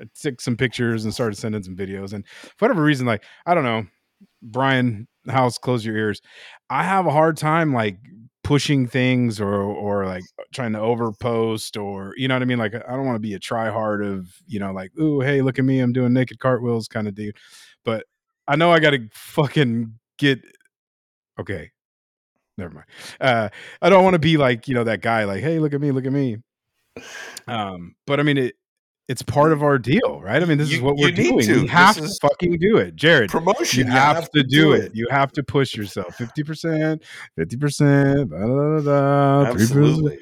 I 0.01 0.05
took 0.21 0.41
some 0.41 0.57
pictures 0.57 1.05
and 1.05 1.13
started 1.13 1.37
sending 1.37 1.63
some 1.63 1.77
videos. 1.77 2.13
And 2.13 2.25
for 2.57 2.67
whatever 2.67 2.83
reason, 2.83 3.07
like, 3.07 3.25
I 3.47 3.55
don't 3.55 3.65
know, 3.65 3.87
Brian 4.43 5.09
House, 5.29 5.59
close 5.59 5.85
your 5.85 5.97
ears. 5.97 6.21
I 6.71 6.85
have 6.85 7.07
a 7.07 7.11
hard 7.11 7.37
time 7.37 7.73
like 7.73 7.99
pushing 8.53 8.87
things 8.87 9.41
or 9.41 9.63
or 9.63 10.05
like 10.05 10.25
trying 10.53 10.75
to 10.75 10.79
overpost 10.79 11.83
or 11.83 12.13
you 12.19 12.29
know 12.29 12.35
what 12.35 12.43
I 12.43 12.45
mean. 12.45 12.59
Like 12.59 12.75
I 12.75 12.91
don't 12.91 13.07
want 13.07 13.17
to 13.17 13.21
be 13.21 13.33
a 13.33 13.39
try 13.39 13.71
hard 13.71 14.05
of 14.05 14.29
you 14.47 14.61
know 14.61 14.73
like 14.73 14.93
ooh 15.01 15.21
hey 15.21 15.41
look 15.41 15.59
at 15.59 15.65
me 15.65 15.81
I'm 15.81 15.95
doing 15.95 16.13
naked 16.13 16.39
cartwheels 16.39 16.87
kind 16.87 17.09
of 17.09 17.15
dude. 17.15 17.39
But 17.83 18.05
I 18.47 18.57
know 18.57 18.71
I 18.71 18.79
got 18.79 18.91
to 18.91 19.09
fucking 19.15 19.95
get 20.19 20.43
okay. 21.41 21.71
Never 22.59 22.75
mind. 22.75 22.87
Uh, 23.19 23.49
I 23.81 23.89
don't 23.89 24.05
want 24.05 24.17
to 24.17 24.19
be 24.19 24.37
like 24.37 24.69
you 24.69 24.75
know 24.75 24.85
that 24.85 25.01
guy 25.01 25.25
like 25.25 25.43
hey 25.43 25.59
look 25.59 25.73
at 25.73 25.81
me 25.81 25.91
look 25.91 26.05
at 26.05 26.13
me. 26.13 26.37
Um, 27.49 27.95
but 28.07 28.21
I 28.21 28.23
mean 28.23 28.37
it. 28.37 28.55
It's 29.13 29.21
part 29.21 29.53
of 29.53 29.63
our 29.63 29.79
deal, 29.79 30.23
right? 30.23 30.43
I 30.43 30.47
mean, 30.47 30.57
this 30.57 30.73
is 30.73 30.81
what 30.81 30.97
we're 30.97 31.11
doing. 31.11 31.41
to. 31.41 31.61
We 31.61 31.67
have 31.67 31.99
is- 31.99 32.19
to 32.19 32.29
fucking 32.29 32.57
do 32.59 32.79
it, 32.79 32.97
Jerid 32.97 33.29
Promotion. 33.29 33.85
you 33.87 33.93
have, 33.93 34.31
to, 34.31 34.43
do 34.43 34.73
it. 34.73 34.93
You 34.95 35.07
have 35.11 35.31
to 35.33 35.43
push 35.43 35.77
yourself. 35.77 36.15
Fifty 36.15 36.43
percent, 36.43 37.03
fifty 37.37 37.59
percent. 37.59 38.33
Absolutely. 38.33 40.19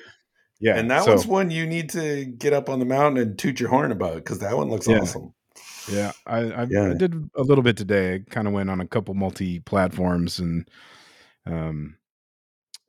Yeah, 0.59 0.76
and 0.76 0.90
that 0.90 1.05
so, 1.05 1.12
one's 1.12 1.26
one 1.29 1.53
you 1.53 1.68
need 1.68 1.90
to 1.90 2.24
get 2.24 2.53
up 2.53 2.68
on 2.68 2.81
the 2.81 2.85
mountain 2.85 3.22
and 3.22 3.38
toot 3.38 3.61
your 3.61 3.68
horn 3.68 3.92
about 3.92 4.16
because 4.16 4.40
that 4.40 4.57
one 4.57 4.68
looks 4.68 4.88
Yeah. 4.88 4.98
awesome. 5.03 5.33
yeah. 5.88 6.11
I 6.26 6.38
I, 6.38 6.66
Yeah. 6.68 6.90
I 6.90 6.94
did 6.94 7.14
a 7.37 7.42
little 7.42 7.62
bit 7.62 7.76
today. 7.76 8.14
I 8.14 8.18
kind 8.29 8.48
of 8.48 8.53
went 8.55 8.70
on 8.70 8.81
a 8.81 8.88
couple 8.88 9.14
multi 9.14 9.61
platforms 9.61 10.40
and 10.40 10.68
um, 11.46 11.96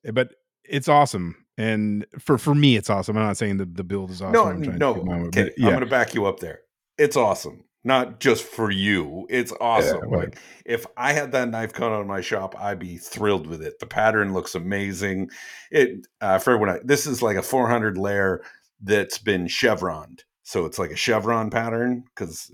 eh, 0.03 0.09
but 0.09 0.33
it's 0.65 0.87
awesome. 0.87 1.40
And 1.61 2.05
for 2.19 2.37
for 2.37 2.55
me, 2.55 2.75
it's 2.75 2.89
awesome. 2.89 3.17
I'm 3.17 3.23
not 3.27 3.37
saying 3.37 3.57
the, 3.57 3.65
the 3.65 3.83
build 3.83 4.09
is 4.09 4.21
awesome. 4.21 4.33
No, 4.33 4.45
I'm 4.45 4.61
no. 4.61 4.95
keep 4.95 5.03
my 5.03 5.13
own- 5.13 5.27
Okay, 5.27 5.43
but 5.57 5.63
I'm 5.65 5.69
going 5.69 5.79
to 5.81 5.85
back 5.85 6.13
you 6.15 6.25
up 6.25 6.39
there. 6.39 6.61
It's 6.97 7.15
awesome. 7.15 7.65
Not 7.83 8.19
just 8.19 8.43
for 8.43 8.69
you. 8.71 9.25
It's 9.29 9.53
awesome. 9.61 10.09
well- 10.09 10.21
like 10.21 10.37
if 10.65 10.85
I 10.97 11.13
had 11.13 11.31
that 11.33 11.49
knife 11.49 11.73
cut 11.73 11.91
on 11.91 12.07
my 12.07 12.21
shop, 12.21 12.55
I'd 12.59 12.79
be 12.79 12.97
thrilled 12.97 13.47
with 13.47 13.61
it. 13.61 13.79
The 13.79 13.85
pattern 13.85 14.33
looks 14.33 14.55
amazing. 14.55 15.29
It 15.71 16.07
uh, 16.21 16.39
for 16.39 16.53
everyone. 16.53 16.75
I- 16.77 16.81
This 16.83 17.05
is 17.05 17.21
like 17.21 17.37
a 17.37 17.41
400 17.43 17.97
layer 17.97 18.43
that's 18.81 19.17
been 19.19 19.47
chevroned, 19.47 20.23
so 20.43 20.65
it's 20.65 20.79
like 20.79 20.91
a 20.91 20.95
chevron 20.95 21.49
pattern 21.51 22.03
because 22.15 22.51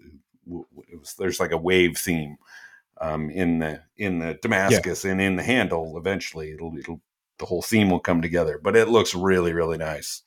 there's 1.18 1.40
like 1.40 1.52
a 1.52 1.58
wave 1.58 1.98
theme 1.98 2.38
um, 3.02 3.30
in 3.30 3.60
the 3.60 3.82
in 3.98 4.20
the 4.20 4.38
Damascus 4.42 5.06
and 5.06 5.22
in 5.22 5.36
the 5.36 5.44
handle. 5.44 5.98
Eventually, 5.98 6.52
it'll 6.52 6.78
it'll 6.78 7.02
the 7.40 7.46
whole 7.46 7.62
theme 7.62 7.90
will 7.90 8.00
come 8.00 8.22
together. 8.22 8.60
But 8.62 8.76
it 8.76 8.90
looks 8.90 9.16
really 9.16 9.54
really 9.54 9.78
nice. 9.78 10.24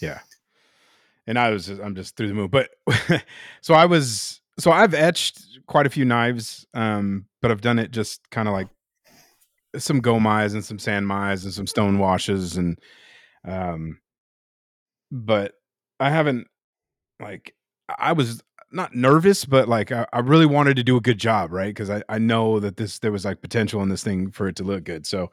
Yeah. 0.00 0.20
And 1.26 1.38
I 1.38 1.50
was 1.50 1.66
just, 1.66 1.80
I'm 1.80 1.94
just 1.94 2.16
through 2.16 2.28
the 2.28 2.34
moon. 2.34 2.48
But 2.48 2.70
so 3.60 3.74
I 3.74 3.86
was 3.86 4.40
so 4.58 4.70
I've 4.70 4.94
etched 4.94 5.40
quite 5.66 5.86
a 5.86 5.90
few 5.90 6.04
knives, 6.04 6.66
um, 6.74 7.26
but 7.40 7.50
I've 7.50 7.60
done 7.60 7.78
it 7.78 7.90
just 7.90 8.28
kind 8.30 8.48
of 8.48 8.54
like 8.54 8.68
some 9.78 10.02
gomais 10.02 10.52
and 10.52 10.64
some 10.64 10.78
san 10.78 11.06
mais 11.06 11.44
and 11.44 11.54
some 11.54 11.66
stone 11.66 12.00
washes 12.00 12.56
and 12.56 12.76
um 13.46 14.00
but 15.12 15.54
I 16.00 16.10
haven't 16.10 16.48
like 17.20 17.54
I 17.98 18.12
was 18.12 18.42
not 18.72 18.94
nervous, 18.94 19.44
but 19.44 19.68
like 19.68 19.90
I, 19.90 20.06
I 20.12 20.20
really 20.20 20.46
wanted 20.46 20.76
to 20.76 20.84
do 20.84 20.96
a 20.96 21.00
good 21.00 21.18
job, 21.18 21.52
right? 21.52 21.70
Because 21.70 21.90
I, 21.90 22.02
I 22.08 22.18
know 22.18 22.60
that 22.60 22.76
this 22.76 23.00
there 23.00 23.12
was 23.12 23.24
like 23.24 23.42
potential 23.42 23.82
in 23.82 23.88
this 23.88 24.04
thing 24.04 24.30
for 24.30 24.46
it 24.48 24.56
to 24.56 24.64
look 24.64 24.84
good. 24.84 25.06
So 25.06 25.30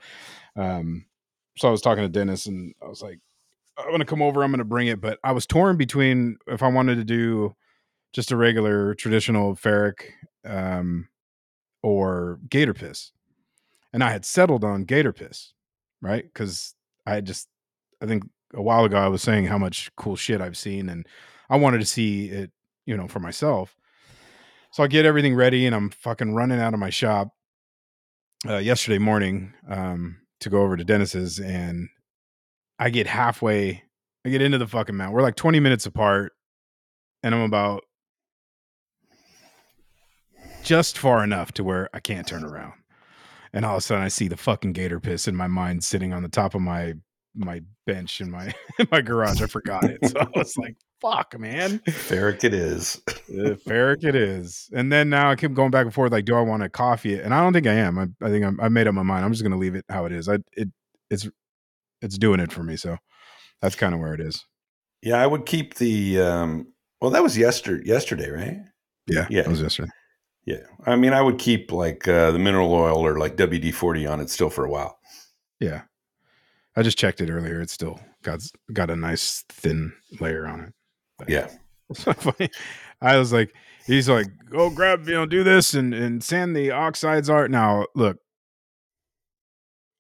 um 0.56 1.06
so 1.58 1.68
I 1.68 1.72
was 1.72 1.82
talking 1.82 2.04
to 2.04 2.10
Denis 2.10 2.46
and 2.46 2.74
I 2.84 2.88
was 2.88 3.02
like, 3.02 3.20
I'm 3.78 3.92
gonna 3.92 4.06
come 4.06 4.22
over, 4.22 4.44
I'm 4.44 4.52
gonna 4.52 4.64
bring 4.64 4.88
it. 4.88 5.02
But 5.02 5.20
I 5.24 5.32
was 5.32 5.46
torn 5.46 5.78
between 5.78 6.38
if 6.48 6.64
I 6.64 6.68
wanted 6.68 6.96
to 6.96 7.04
do 7.04 7.56
just 8.14 8.32
a 8.32 8.38
regular 8.38 8.94
traditional 8.96 9.56
ferric 9.56 10.12
um 10.46 11.08
or 11.84 12.40
gator 12.50 12.74
piss. 12.74 13.12
And 13.94 14.04
I 14.04 14.12
had 14.12 14.26
settled 14.26 14.64
on 14.64 14.84
gator 14.84 15.14
piss, 15.14 15.54
right? 16.02 16.24
Because 16.24 16.76
I 17.06 17.16
had 17.16 17.26
just 17.26 17.48
I 18.02 18.06
think 18.06 18.24
a 18.54 18.62
while 18.62 18.86
ago 18.86 18.98
I 18.98 19.08
was 19.08 19.22
saying 19.22 19.46
how 19.46 19.58
much 19.58 19.92
cool 19.96 20.16
shit 20.16 20.42
I've 20.42 20.58
seen 20.58 20.90
and 20.90 21.08
I 21.50 21.58
wanted 21.58 21.80
to 21.80 21.86
see 21.86 22.30
it, 22.30 22.52
you 22.86 22.96
know, 22.96 23.08
for 23.08 23.20
myself. 23.20 23.76
So 24.72 24.84
I 24.84 24.88
get 24.88 25.06
everything 25.06 25.36
ready 25.36 25.66
and 25.66 25.76
I'm 25.76 25.90
fucking 25.90 26.34
running 26.34 26.60
out 26.60 26.74
of 26.74 26.80
my 26.80 26.90
shop 26.90 27.30
uh, 28.48 28.58
yesterday 28.58 29.00
morning 29.00 29.54
um, 29.70 30.18
to 30.42 30.50
go 30.50 30.62
over 30.62 30.78
to 30.78 30.84
Denis's 30.84 31.40
and 31.40 31.90
I 32.80 32.90
get 32.90 33.08
halfway, 33.08 33.84
I 34.26 34.30
get 34.30 34.42
into 34.42 34.58
the 34.58 34.68
fucking 34.68 34.96
mountain. 34.96 35.14
We're 35.14 35.22
like 35.22 35.36
20 35.36 35.60
minutes 35.60 35.86
apart 35.86 36.34
and 37.24 37.34
I'm 37.34 37.42
about 37.42 37.84
just 40.64 40.98
far 40.98 41.24
enough 41.24 41.52
to 41.54 41.64
where 41.64 41.90
I 41.94 42.00
can't 42.00 42.28
turn 42.28 42.44
around. 42.44 42.74
And 43.54 43.66
all 43.66 43.76
of 43.76 43.80
a 43.80 43.82
sudden 43.82 44.04
I 44.04 44.10
see 44.10 44.28
the 44.28 44.38
fucking 44.38 44.74
gator 44.74 45.00
piss 45.00 45.28
in 45.28 45.36
my 45.36 45.48
mind 45.48 45.84
sitting 45.84 46.14
on 46.14 46.24
the 46.24 46.30
top 46.30 46.54
of 46.54 46.62
my 46.62 46.96
my 47.38 47.62
bench 47.86 48.22
in 48.22 48.32
my 48.32 48.54
in 48.80 48.88
my 48.92 49.02
garage. 49.02 49.42
I 49.42 49.48
forgot 49.48 49.84
it, 49.86 50.00
so 50.06 50.20
I 50.20 50.28
was 50.36 50.58
like, 50.58 50.76
"Fuck, 51.02 51.40
man." 51.40 51.80
Ferric 51.88 52.44
it 52.44 52.54
is. 52.54 53.02
Uh, 53.08 53.56
Ferric 53.56 54.04
it 54.04 54.16
is. 54.16 54.70
And 54.74 54.92
then 54.92 55.10
now 55.10 55.30
I 55.30 55.36
keep 55.36 55.54
going 55.54 55.72
back 55.72 55.86
and 55.86 55.94
forth. 55.94 56.12
Like, 56.12 56.26
do 56.26 56.36
I 56.36 56.42
want 56.42 56.64
to 56.64 56.70
coffee 56.70 57.14
it? 57.14 57.24
And 57.24 57.34
I 57.34 57.42
don't 57.42 57.54
think 57.54 57.68
I 57.68 57.74
am. 57.74 57.98
I, 58.00 58.08
I 58.26 58.30
think 58.30 58.46
I'm, 58.46 58.60
I 58.60 58.70
made 58.70 58.88
up 58.88 58.94
my 58.94 59.04
mind. 59.04 59.26
I'm 59.26 59.32
just 59.32 59.44
going 59.44 59.52
to 59.52 59.58
leave 59.58 59.76
it 59.76 59.86
how 59.90 60.06
it 60.06 60.12
is. 60.12 60.28
I 60.30 60.40
it 60.54 60.70
it's 61.10 61.28
it's 62.02 62.18
doing 62.18 62.40
it 62.40 62.52
for 62.52 62.64
me. 62.64 62.78
So 62.78 62.98
that's 63.62 63.76
kind 63.76 63.94
of 63.94 64.00
where 64.00 64.14
it 64.14 64.22
is. 64.22 64.46
Yeah, 65.02 65.22
I 65.22 65.28
would 65.28 65.46
keep 65.46 65.76
the. 65.76 66.20
um 66.22 66.74
Well, 67.02 67.12
that 67.12 67.24
was 67.24 67.38
yesterday. 67.38 67.88
Yesterday, 67.88 68.30
right? 68.30 68.58
Yeah, 69.08 69.28
Yeah. 69.30 69.44
That 69.44 69.50
was 69.52 69.62
yesterday. 69.62 69.92
Yeah, 70.46 70.64
I 70.86 70.96
mean, 70.96 71.12
I 71.12 71.22
would 71.22 71.40
keep 71.40 71.74
like 71.74 72.08
uh, 72.08 72.32
the 72.32 72.40
mineral 72.40 72.72
oil 72.74 73.06
or 73.06 73.20
like 73.20 73.36
WD 73.36 73.74
forty 73.74 74.08
on 74.08 74.22
it 74.22 74.30
still 74.30 74.50
for 74.50 74.64
a 74.64 74.70
while. 74.70 74.98
Yeah, 75.60 75.82
I 76.78 76.84
just 76.84 76.98
checked 76.98 77.20
it 77.22 77.30
earlier. 77.30 77.60
It's 77.60 77.74
still 77.74 78.00
got 78.24 78.40
got 78.72 78.90
a 78.90 78.96
nice 78.96 79.44
thin 79.50 79.92
layer 80.22 80.48
on 80.48 80.62
it. 80.62 80.74
But- 81.18 81.30
Yeah, 81.30 81.50
It's 81.90 82.04
so 82.06 82.14
funny. 82.14 82.50
I 83.02 83.18
was 83.18 83.34
like, 83.34 83.54
he's 83.86 84.08
like, 84.08 84.28
go 84.50 84.70
grab, 84.70 85.08
you 85.08 85.16
know, 85.16 85.26
do 85.26 85.44
this 85.44 85.74
and 85.74 85.94
and 85.94 86.24
sand 86.24 86.56
the 86.56 86.72
oxides 86.72 87.30
art. 87.30 87.50
Now, 87.52 87.86
look, 87.96 88.18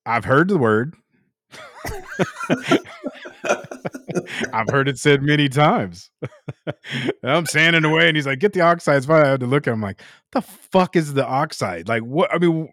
I've 0.06 0.26
heard 0.26 0.48
the 0.50 0.58
word. 0.58 0.96
I've 4.54 4.70
heard 4.70 4.88
it 4.88 4.98
said 4.98 5.22
many 5.22 5.48
times. 5.50 6.10
I'm 7.24 7.46
sanding 7.46 7.86
away, 7.86 8.08
and 8.08 8.18
he's 8.18 8.26
like, 8.28 8.40
"Get 8.40 8.54
the 8.54 8.62
oxides." 8.62 9.06
Fine. 9.06 9.26
I 9.26 9.30
had 9.30 9.40
to 9.42 9.46
look 9.48 9.68
at 9.68 9.74
him 9.74 9.82
like, 9.82 10.02
"The 10.32 10.42
fuck 10.42 10.96
is 10.96 11.14
the 11.14 11.26
oxide? 11.26 11.88
Like, 11.88 12.04
what? 12.04 12.34
I 12.34 12.38
mean, 12.40 12.70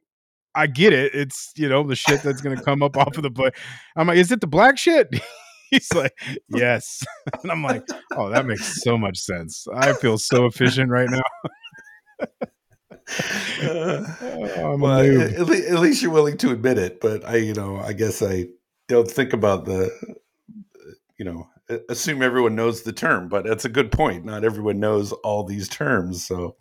I 0.54 0.66
get 0.66 0.92
it. 0.92 1.14
It's 1.14 1.52
you 1.56 1.68
know 1.68 1.82
the 1.82 1.96
shit 1.96 2.22
that's 2.22 2.40
gonna 2.40 2.62
come 2.62 2.82
up 2.82 2.96
off 2.96 3.16
of 3.16 3.22
the 3.22 3.30
plate. 3.30 3.54
I'm 3.96 4.06
like, 4.06 4.18
"Is 4.18 4.30
it 4.32 4.40
the 4.40 4.46
black 4.46 4.78
shit?" 4.78 5.08
he's 5.70 5.92
like, 5.92 6.12
"Yes," 6.48 7.02
and 7.42 7.50
I'm 7.50 7.62
like, 7.62 7.86
"Oh, 8.16 8.30
that 8.30 8.46
makes 8.46 8.82
so 8.82 8.96
much 8.96 9.18
sense. 9.18 9.66
I 9.74 9.92
feel 9.94 10.18
so 10.18 10.46
efficient 10.46 10.90
right 10.90 11.10
now." 11.10 11.22
Uh, 12.20 12.26
Oh, 14.56 14.76
well, 14.78 15.00
at, 15.00 15.32
at 15.32 15.78
least 15.80 16.02
you're 16.02 16.10
willing 16.10 16.36
to 16.38 16.50
admit 16.50 16.78
it. 16.78 17.00
But 17.00 17.24
I, 17.26 17.36
you 17.36 17.52
know, 17.52 17.76
I 17.76 17.92
guess 17.92 18.22
I 18.22 18.46
don't 18.88 19.10
think 19.10 19.32
about 19.32 19.66
the, 19.66 19.90
you 21.18 21.24
know, 21.24 21.48
assume 21.88 22.22
everyone 22.22 22.54
knows 22.54 22.82
the 22.82 22.92
term. 22.92 23.28
But 23.28 23.44
that's 23.44 23.64
a 23.64 23.68
good 23.68 23.92
point. 23.92 24.24
Not 24.24 24.44
everyone 24.44 24.80
knows 24.80 25.12
all 25.12 25.44
these 25.44 25.68
terms. 25.68 26.26
So 26.26 26.56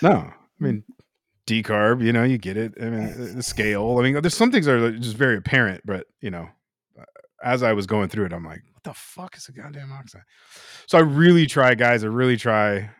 No, 0.00 0.10
I 0.10 0.32
mean 0.58 0.84
decarb. 1.46 2.04
You 2.04 2.12
know, 2.12 2.24
you 2.24 2.38
get 2.38 2.56
it. 2.56 2.74
I 2.80 2.84
mean, 2.84 3.34
the 3.36 3.42
scale. 3.42 3.98
I 3.98 4.02
mean, 4.02 4.20
there's 4.20 4.36
some 4.36 4.50
things 4.50 4.66
that 4.66 4.74
are 4.74 4.92
just 4.92 5.16
very 5.16 5.36
apparent, 5.36 5.82
but 5.84 6.06
you 6.20 6.30
know, 6.30 6.48
uh, 6.98 7.04
as 7.42 7.62
I 7.62 7.72
was 7.72 7.86
going 7.86 8.08
through 8.08 8.26
it, 8.26 8.32
I'm 8.32 8.44
like, 8.44 8.62
what 8.72 8.84
the 8.84 8.94
fuck 8.94 9.36
is 9.36 9.48
a 9.48 9.52
goddamn 9.52 9.92
oxide? 9.92 10.22
So 10.86 10.98
I 10.98 11.02
really 11.02 11.46
try, 11.46 11.74
guys. 11.74 12.04
I 12.04 12.08
really 12.08 12.36
try 12.36 12.90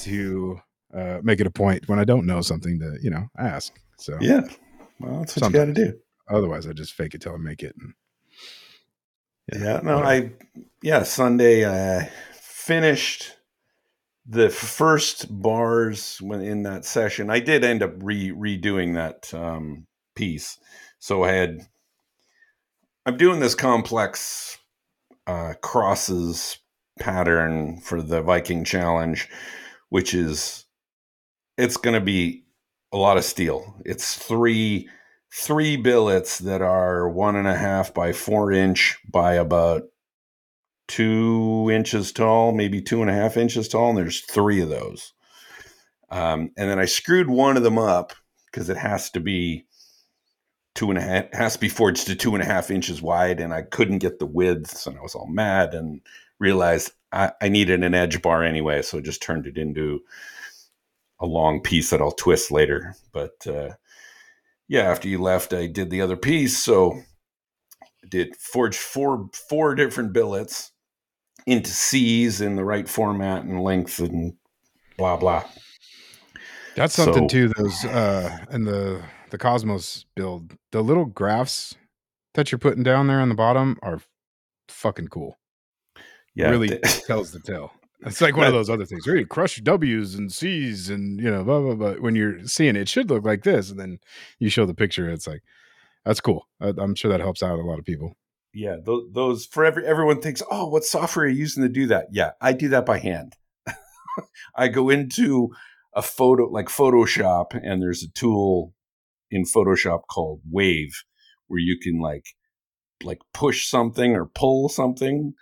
to 0.00 0.58
uh, 0.94 1.18
make 1.22 1.40
it 1.40 1.46
a 1.46 1.50
point 1.50 1.88
when 1.88 1.98
I 1.98 2.04
don't 2.04 2.26
know 2.26 2.40
something 2.40 2.78
to 2.80 2.98
you 3.02 3.10
know 3.10 3.28
ask. 3.38 3.72
So 3.98 4.16
yeah, 4.20 4.42
well, 5.00 5.20
that's 5.20 5.36
what 5.36 5.46
you 5.46 5.52
got 5.52 5.66
to 5.66 5.72
do. 5.72 5.98
otherwise, 6.28 6.66
I 6.66 6.72
just 6.72 6.94
fake 6.94 7.14
it 7.14 7.20
till 7.22 7.34
I 7.34 7.38
make 7.38 7.62
it. 7.62 7.74
And, 7.78 7.94
Yeah, 9.52 9.80
no, 9.82 9.98
whatever. 9.98 10.06
I 10.06 10.32
yeah, 10.82 11.02
Sunday 11.02 11.66
I 11.66 12.10
finished 12.32 13.35
the 14.28 14.50
first 14.50 15.26
bars 15.30 16.18
when 16.20 16.40
in 16.40 16.64
that 16.64 16.84
session. 16.84 17.30
I 17.30 17.40
did 17.40 17.64
end 17.64 17.82
up 17.82 17.92
re 18.02 18.30
redoing 18.30 18.94
that 18.94 19.32
um, 19.32 19.86
piece, 20.14 20.58
so 20.98 21.24
I 21.24 21.32
had 21.32 21.60
I'm 23.04 23.16
doing 23.16 23.40
this 23.40 23.54
complex 23.54 24.58
uh, 25.26 25.54
crosses 25.62 26.58
pattern 26.98 27.78
for 27.80 28.02
the 28.02 28.22
Viking 28.22 28.64
Challenge, 28.64 29.28
which 29.90 30.12
is 30.14 30.64
it's 31.56 31.76
going 31.76 31.94
to 31.94 32.04
be 32.04 32.44
a 32.92 32.96
lot 32.96 33.16
of 33.16 33.24
steel. 33.24 33.76
It's 33.84 34.16
three 34.16 34.88
three 35.32 35.76
billets 35.76 36.38
that 36.38 36.62
are 36.62 37.08
one 37.08 37.36
and 37.36 37.46
a 37.46 37.56
half 37.56 37.92
by 37.92 38.12
four 38.12 38.52
inch 38.52 38.98
by 39.08 39.34
about 39.34 39.82
two 40.88 41.70
inches 41.72 42.12
tall, 42.12 42.52
maybe 42.52 42.80
two 42.80 43.00
and 43.00 43.10
a 43.10 43.14
half 43.14 43.36
inches 43.36 43.68
tall, 43.68 43.90
and 43.90 43.98
there's 43.98 44.20
three 44.20 44.60
of 44.60 44.68
those. 44.68 45.12
Um, 46.10 46.50
and 46.56 46.70
then 46.70 46.78
I 46.78 46.84
screwed 46.84 47.28
one 47.28 47.56
of 47.56 47.62
them 47.62 47.78
up 47.78 48.14
because 48.46 48.70
it 48.70 48.76
has 48.76 49.10
to 49.10 49.20
be 49.20 49.66
two 50.74 50.90
and 50.90 50.98
a 50.98 51.02
half 51.02 51.32
has 51.32 51.54
to 51.54 51.60
be 51.60 51.68
forged 51.68 52.06
to 52.06 52.14
two 52.14 52.34
and 52.34 52.42
a 52.42 52.46
half 52.46 52.70
inches 52.70 53.02
wide, 53.02 53.40
and 53.40 53.52
I 53.52 53.62
couldn't 53.62 53.98
get 53.98 54.18
the 54.18 54.26
widths, 54.26 54.86
and 54.86 54.96
I 54.96 55.00
was 55.00 55.14
all 55.14 55.26
mad 55.26 55.74
and 55.74 56.00
realized 56.38 56.92
I, 57.12 57.32
I 57.40 57.48
needed 57.48 57.82
an 57.82 57.94
edge 57.94 58.22
bar 58.22 58.44
anyway, 58.44 58.82
so 58.82 58.98
I 58.98 59.00
just 59.00 59.22
turned 59.22 59.46
it 59.46 59.58
into 59.58 60.00
a 61.18 61.26
long 61.26 61.62
piece 61.62 61.90
that 61.90 62.00
I'll 62.00 62.12
twist 62.12 62.52
later. 62.52 62.94
But 63.12 63.46
uh, 63.46 63.70
yeah, 64.68 64.82
after 64.82 65.08
you 65.08 65.20
left, 65.20 65.52
I 65.52 65.66
did 65.66 65.90
the 65.90 66.02
other 66.02 66.16
piece, 66.16 66.58
so 66.58 67.00
I 67.82 68.08
did 68.08 68.36
forge 68.36 68.76
four 68.76 69.28
four 69.32 69.74
different 69.74 70.12
billets 70.12 70.72
into 71.46 71.70
C's 71.70 72.40
in 72.40 72.56
the 72.56 72.64
right 72.64 72.88
format 72.88 73.44
and 73.44 73.62
length 73.62 73.98
and 74.00 74.34
blah 74.98 75.16
blah. 75.16 75.44
That's 76.74 76.94
something 76.94 77.28
So- 77.28 77.48
too. 77.48 77.48
Those 77.56 77.84
uh 77.84 78.38
in 78.50 78.64
the 78.64 79.02
the 79.30 79.38
Cosmos 79.38 80.04
build, 80.14 80.56
the 80.72 80.82
little 80.82 81.04
graphs 81.06 81.74
that 82.34 82.52
you're 82.52 82.58
putting 82.58 82.82
down 82.82 83.06
there 83.06 83.20
on 83.20 83.28
the 83.28 83.34
bottom 83.34 83.78
are 83.82 84.00
fucking 84.68 85.08
cool. 85.08 85.38
Yeah, 86.34 86.50
really 86.50 86.78
tells 87.06 87.32
the 87.32 87.40
tale. 87.40 87.72
It's 88.02 88.20
like 88.20 88.36
one 88.36 88.46
of 88.46 88.52
those 88.52 88.68
other 88.68 88.84
things. 88.84 89.06
Really 89.06 89.24
crush 89.24 89.56
W's 89.56 90.14
and 90.14 90.30
C's 90.30 90.90
and 90.90 91.18
you 91.18 91.30
know, 91.30 91.42
blah 91.44 91.60
blah 91.60 91.74
blah. 91.74 91.92
When 91.94 92.14
you're 92.14 92.44
seeing 92.46 92.76
it, 92.76 92.82
it 92.82 92.88
should 92.90 93.08
look 93.08 93.24
like 93.24 93.42
this, 93.42 93.70
and 93.70 93.80
then 93.80 93.98
you 94.38 94.50
show 94.50 94.66
the 94.66 94.74
picture. 94.74 95.08
It's 95.08 95.26
like 95.26 95.42
that's 96.04 96.20
cool. 96.20 96.46
I, 96.60 96.72
I'm 96.76 96.94
sure 96.94 97.10
that 97.10 97.20
helps 97.20 97.42
out 97.42 97.58
a 97.58 97.62
lot 97.62 97.78
of 97.78 97.84
people. 97.86 98.16
Yeah, 98.56 98.76
those, 98.82 99.02
those 99.12 99.46
for 99.46 99.66
every 99.66 99.86
everyone 99.86 100.22
thinks, 100.22 100.42
oh, 100.50 100.68
what 100.68 100.82
software 100.82 101.26
are 101.26 101.28
you 101.28 101.36
using 101.36 101.62
to 101.62 101.68
do 101.68 101.86
that? 101.88 102.06
Yeah, 102.10 102.30
I 102.40 102.54
do 102.54 102.68
that 102.70 102.86
by 102.86 102.98
hand. 102.98 103.34
I 104.56 104.68
go 104.68 104.88
into 104.88 105.50
a 105.94 106.00
photo 106.00 106.44
like 106.44 106.68
Photoshop, 106.68 107.48
and 107.52 107.82
there's 107.82 108.02
a 108.02 108.10
tool 108.10 108.72
in 109.30 109.44
Photoshop 109.44 110.02
called 110.10 110.40
Wave, 110.50 111.02
where 111.48 111.60
you 111.60 111.78
can 111.78 112.00
like 112.00 112.24
like 113.04 113.18
push 113.34 113.68
something 113.68 114.16
or 114.16 114.24
pull 114.24 114.70
something. 114.70 115.34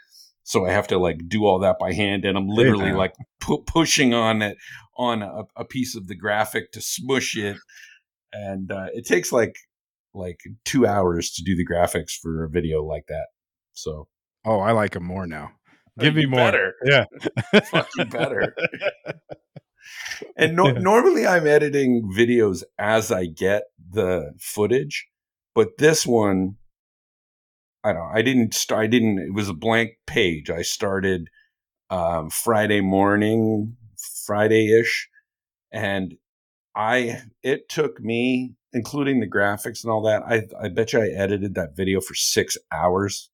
So 0.42 0.66
I 0.66 0.72
have 0.72 0.88
to 0.88 0.98
like 0.98 1.28
do 1.28 1.44
all 1.44 1.60
that 1.60 1.78
by 1.78 1.92
hand, 1.92 2.24
and 2.24 2.36
I'm 2.36 2.48
literally 2.48 2.90
now. 2.90 2.98
like 2.98 3.14
pu- 3.40 3.62
pushing 3.64 4.12
on 4.12 4.42
it 4.42 4.56
on 4.96 5.22
a, 5.22 5.44
a 5.54 5.64
piece 5.64 5.94
of 5.94 6.08
the 6.08 6.16
graphic 6.16 6.72
to 6.72 6.80
smush 6.80 7.36
it, 7.36 7.58
and 8.32 8.72
uh, 8.72 8.88
it 8.92 9.06
takes 9.06 9.30
like 9.30 9.54
like 10.14 10.40
two 10.64 10.86
hours 10.86 11.30
to 11.32 11.42
do 11.42 11.56
the 11.56 11.66
graphics 11.66 12.12
for 12.20 12.44
a 12.44 12.48
video 12.50 12.82
like 12.84 13.06
that. 13.08 13.26
So 13.72 14.08
Oh, 14.44 14.60
I 14.60 14.72
like 14.72 14.92
them 14.92 15.04
more 15.04 15.26
now. 15.26 15.50
Give 15.98 16.14
me 16.14 16.26
more. 16.26 16.38
better. 16.40 16.74
Yeah. 16.84 17.04
Fuck 17.70 17.88
you 17.96 18.04
better. 18.04 18.54
And 20.36 20.56
no, 20.56 20.66
Yeah. 20.72 20.78
normally 20.78 21.26
I'm 21.26 21.46
editing 21.46 22.10
videos 22.16 22.62
as 22.78 23.10
I 23.12 23.26
get 23.26 23.64
the 23.90 24.32
footage, 24.40 25.06
but 25.54 25.78
this 25.78 26.06
one, 26.06 26.56
I 27.84 27.92
don't. 27.92 28.10
I 28.14 28.22
didn't 28.22 28.54
start. 28.54 28.82
I 28.84 28.86
didn't. 28.86 29.18
It 29.18 29.34
was 29.34 29.48
a 29.48 29.54
blank 29.54 29.92
page. 30.06 30.48
I 30.50 30.62
started 30.62 31.28
um, 31.90 32.30
Friday 32.30 32.80
morning, 32.80 33.76
Friday 34.26 34.78
ish, 34.80 35.08
and 35.70 36.14
I. 36.74 37.22
It 37.42 37.68
took 37.68 38.00
me, 38.00 38.54
including 38.74 39.20
the 39.20 39.30
graphics 39.30 39.82
and 39.82 39.90
all 39.90 40.02
that. 40.02 40.22
I 40.28 40.42
I 40.62 40.68
bet 40.68 40.92
you 40.92 41.00
I 41.00 41.08
edited 41.08 41.54
that 41.54 41.76
video 41.76 42.00
for 42.00 42.14
six 42.14 42.58
hours, 42.70 43.30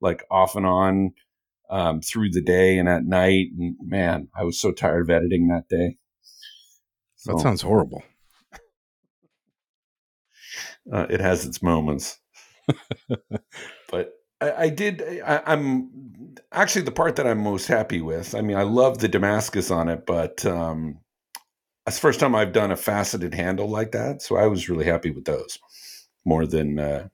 like 0.00 0.24
off 0.30 0.56
and 0.56 0.64
on 0.64 1.12
um, 1.68 2.00
through 2.00 2.30
the 2.30 2.40
day 2.40 2.78
and 2.78 2.88
at 2.88 3.04
night. 3.04 3.48
And 3.58 3.76
man, 3.82 4.28
I 4.34 4.44
was 4.44 4.58
so 4.58 4.72
tired 4.72 5.02
of 5.02 5.10
editing 5.10 5.48
that 5.48 5.68
day. 5.68 5.98
That 7.26 7.40
sounds 7.40 7.62
horrible. 7.62 8.04
uh, 10.92 11.06
it 11.10 11.20
has 11.20 11.44
its 11.44 11.60
moments. 11.60 12.20
but 13.90 14.12
I, 14.40 14.52
I 14.52 14.68
did. 14.68 15.02
I, 15.24 15.42
I'm 15.44 16.36
actually 16.52 16.84
the 16.84 16.92
part 16.92 17.16
that 17.16 17.26
I'm 17.26 17.38
most 17.38 17.66
happy 17.66 18.00
with. 18.00 18.34
I 18.34 18.42
mean, 18.42 18.56
I 18.56 18.62
love 18.62 18.98
the 18.98 19.08
Damascus 19.08 19.70
on 19.70 19.88
it, 19.88 20.06
but 20.06 20.46
um, 20.46 21.00
it's 21.86 21.96
the 21.96 22.00
first 22.00 22.20
time 22.20 22.34
I've 22.34 22.52
done 22.52 22.70
a 22.72 22.76
faceted 22.76 23.34
handle 23.34 23.68
like 23.68 23.92
that. 23.92 24.22
So 24.22 24.36
I 24.36 24.46
was 24.46 24.68
really 24.68 24.84
happy 24.86 25.10
with 25.10 25.24
those 25.24 25.58
more 26.24 26.46
than 26.46 26.78
uh, 26.78 27.08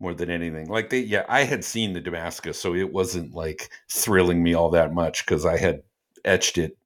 more 0.00 0.14
than 0.14 0.30
anything. 0.30 0.68
Like 0.68 0.90
they, 0.90 1.00
yeah, 1.00 1.24
I 1.28 1.44
had 1.44 1.64
seen 1.64 1.92
the 1.92 2.00
Damascus, 2.00 2.58
so 2.60 2.74
it 2.74 2.92
wasn't 2.92 3.34
like 3.34 3.70
thrilling 3.90 4.42
me 4.42 4.54
all 4.54 4.70
that 4.70 4.94
much 4.94 5.24
because 5.26 5.44
I 5.46 5.56
had 5.58 5.82
etched 6.24 6.58
it 6.58 6.76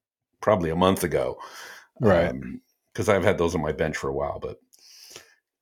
probably 0.40 0.70
a 0.70 0.76
month 0.76 1.04
ago, 1.04 1.38
Right. 2.00 2.34
Because 2.92 3.08
I've 3.08 3.24
had 3.24 3.38
those 3.38 3.54
on 3.54 3.62
my 3.62 3.72
bench 3.72 3.96
for 3.96 4.08
a 4.08 4.14
while, 4.14 4.38
but 4.40 4.58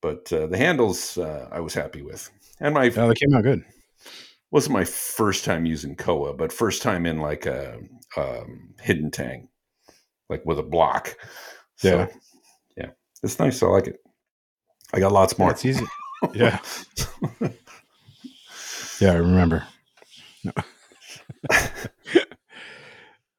but 0.01 0.33
uh, 0.33 0.47
the 0.49 0.57
handles 0.57 1.17
uh, 1.19 1.49
I 1.53 1.61
was 1.61 1.75
happy 1.75 2.03
with. 2.03 2.31
And 2.61 2.75
my 2.75 2.93
Oh, 2.97 3.09
they 3.09 3.15
came 3.15 3.35
out 3.35 3.45
good. 3.45 3.65
wasn't 4.51 4.75
my 4.75 4.85
first 4.85 5.45
time 5.45 5.65
using 5.67 5.97
Koa, 5.97 6.35
but 6.35 6.53
first 6.53 6.83
time 6.83 7.07
in 7.07 7.19
like 7.19 7.47
a 7.47 7.79
um, 8.17 8.75
hidden 8.81 9.11
tang, 9.11 9.49
like 10.33 10.45
with 10.47 10.59
a 10.59 10.63
block. 10.63 11.15
So, 11.77 11.99
Yeah. 11.99 12.07
yeah, 12.77 12.91
it's 13.23 13.39
nice. 13.39 13.63
I 13.63 13.67
like 13.67 13.87
it. 13.87 14.01
I 14.95 14.99
got 15.01 15.13
lots 15.13 15.39
more. 15.39 15.51
it's 15.51 15.65
easy. 15.65 15.87
Yeah. 16.35 16.61
Yeah, 19.01 19.13
I 19.13 19.17
remember. 19.17 19.65
No. 20.45 20.53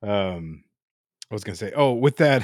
um, 0.04 0.64
I 1.32 1.34
was 1.34 1.44
gonna 1.44 1.56
say, 1.56 1.72
oh, 1.76 1.94
with 1.94 2.18
that, 2.18 2.44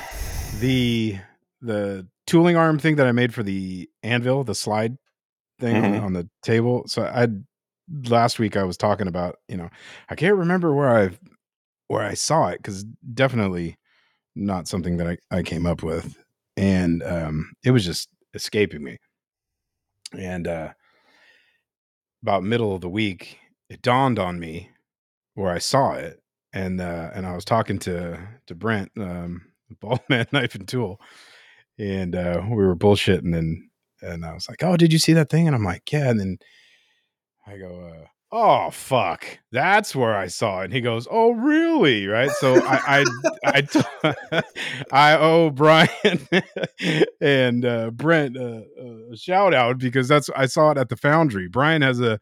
the 0.60 1.18
the 1.60 2.06
tooling 2.26 2.56
arm 2.56 2.78
thing 2.78 2.96
that 2.96 3.06
I 3.06 3.12
made 3.12 3.32
for 3.32 3.42
the 3.42 3.88
anvil, 4.02 4.42
the 4.44 4.54
slide 4.54 4.96
thing 5.60 5.76
on, 5.76 5.92
Mhm. 5.92 6.02
on 6.02 6.12
the 6.14 6.28
table. 6.42 6.84
So 6.88 7.04
I 7.04 7.28
last 8.08 8.38
week 8.38 8.56
I 8.56 8.64
was 8.64 8.76
talking 8.76 9.06
about, 9.06 9.36
you 9.48 9.56
know, 9.56 9.68
I 10.08 10.14
can't 10.16 10.36
remember 10.36 10.74
where 10.74 10.88
I 10.96 11.10
where 11.90 12.04
I 12.04 12.14
saw 12.14 12.46
it 12.46 12.58
because 12.58 12.84
definitely 13.14 13.76
not 14.36 14.68
something 14.68 14.96
that 14.98 15.08
I, 15.08 15.38
I 15.38 15.42
came 15.42 15.66
up 15.66 15.82
with, 15.82 16.16
and 16.56 17.02
um, 17.02 17.52
it 17.64 17.72
was 17.72 17.84
just 17.84 18.08
escaping 18.32 18.84
me. 18.84 18.96
And 20.16 20.46
uh, 20.46 20.68
about 22.22 22.44
middle 22.44 22.72
of 22.72 22.80
the 22.80 22.88
week, 22.88 23.38
it 23.68 23.82
dawned 23.82 24.20
on 24.20 24.38
me 24.38 24.70
where 25.34 25.50
I 25.50 25.58
saw 25.58 25.94
it, 25.94 26.22
and 26.52 26.80
uh, 26.80 27.10
and 27.12 27.26
I 27.26 27.34
was 27.34 27.44
talking 27.44 27.80
to 27.80 28.20
to 28.46 28.54
Brent, 28.54 28.92
um, 28.96 29.42
Ball 29.80 29.98
Man 30.08 30.26
Knife 30.30 30.54
and 30.54 30.68
Tool, 30.68 31.00
and 31.76 32.14
uh, 32.14 32.40
we 32.48 32.54
were 32.54 32.76
bullshitting, 32.76 33.36
and 33.36 33.68
and 34.00 34.24
I 34.24 34.32
was 34.32 34.48
like, 34.48 34.62
"Oh, 34.62 34.76
did 34.76 34.92
you 34.92 35.00
see 35.00 35.14
that 35.14 35.28
thing?" 35.28 35.48
And 35.48 35.56
I'm 35.56 35.64
like, 35.64 35.90
"Yeah," 35.90 36.08
and 36.08 36.20
then 36.20 36.38
I 37.48 37.56
go, 37.58 37.92
uh, 37.92 38.06
"Oh 38.32 38.70
fuck, 38.70 39.38
that's 39.50 39.94
where 39.94 40.14
I 40.14 40.28
saw 40.28 40.60
it." 40.60 40.66
And 40.66 40.72
he 40.72 40.80
goes, 40.80 41.08
"Oh 41.10 41.32
really?" 41.32 42.06
Right? 42.06 42.30
So 42.30 42.60
I 42.64 43.04
I 43.44 43.66
I, 44.92 45.16
owe 45.18 45.50
Brian 45.50 45.88
and 47.20 47.64
uh, 47.64 47.90
Brent 47.90 48.36
uh, 48.36 48.62
a 49.12 49.16
shout 49.16 49.54
out 49.54 49.78
because 49.78 50.08
that's 50.08 50.30
I 50.36 50.46
saw 50.46 50.70
it 50.70 50.78
at 50.78 50.88
the 50.88 50.96
Foundry. 50.96 51.48
Brian 51.48 51.82
has 51.82 52.00
a 52.00 52.18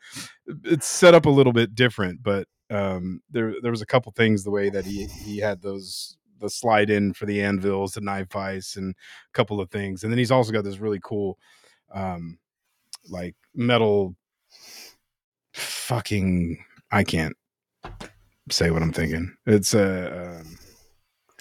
it's 0.64 0.86
set 0.86 1.14
up 1.14 1.26
a 1.26 1.30
little 1.30 1.52
bit 1.52 1.74
different, 1.74 2.22
but 2.22 2.48
um, 2.70 3.20
there 3.30 3.54
there 3.62 3.70
was 3.70 3.82
a 3.82 3.86
couple 3.86 4.12
things 4.12 4.44
the 4.44 4.50
way 4.50 4.70
that 4.70 4.84
he 4.84 5.06
he 5.06 5.38
had 5.38 5.62
those 5.62 6.16
the 6.40 6.48
slide 6.48 6.88
in 6.88 7.12
for 7.12 7.26
the 7.26 7.42
anvils, 7.42 7.92
the 7.92 8.00
knife 8.00 8.30
vise, 8.30 8.74
and 8.76 8.94
a 8.94 9.32
couple 9.32 9.60
of 9.60 9.70
things, 9.70 10.02
and 10.02 10.12
then 10.12 10.18
he's 10.18 10.30
also 10.30 10.52
got 10.52 10.64
this 10.64 10.78
really 10.78 11.00
cool 11.02 11.38
um 11.94 12.38
like 13.08 13.34
metal 13.54 14.14
fucking 15.58 16.58
I 16.90 17.04
can't 17.04 17.36
say 18.50 18.70
what 18.70 18.82
I'm 18.82 18.92
thinking. 18.92 19.34
It's 19.46 19.74
uh, 19.74 20.38
um, 20.40 20.58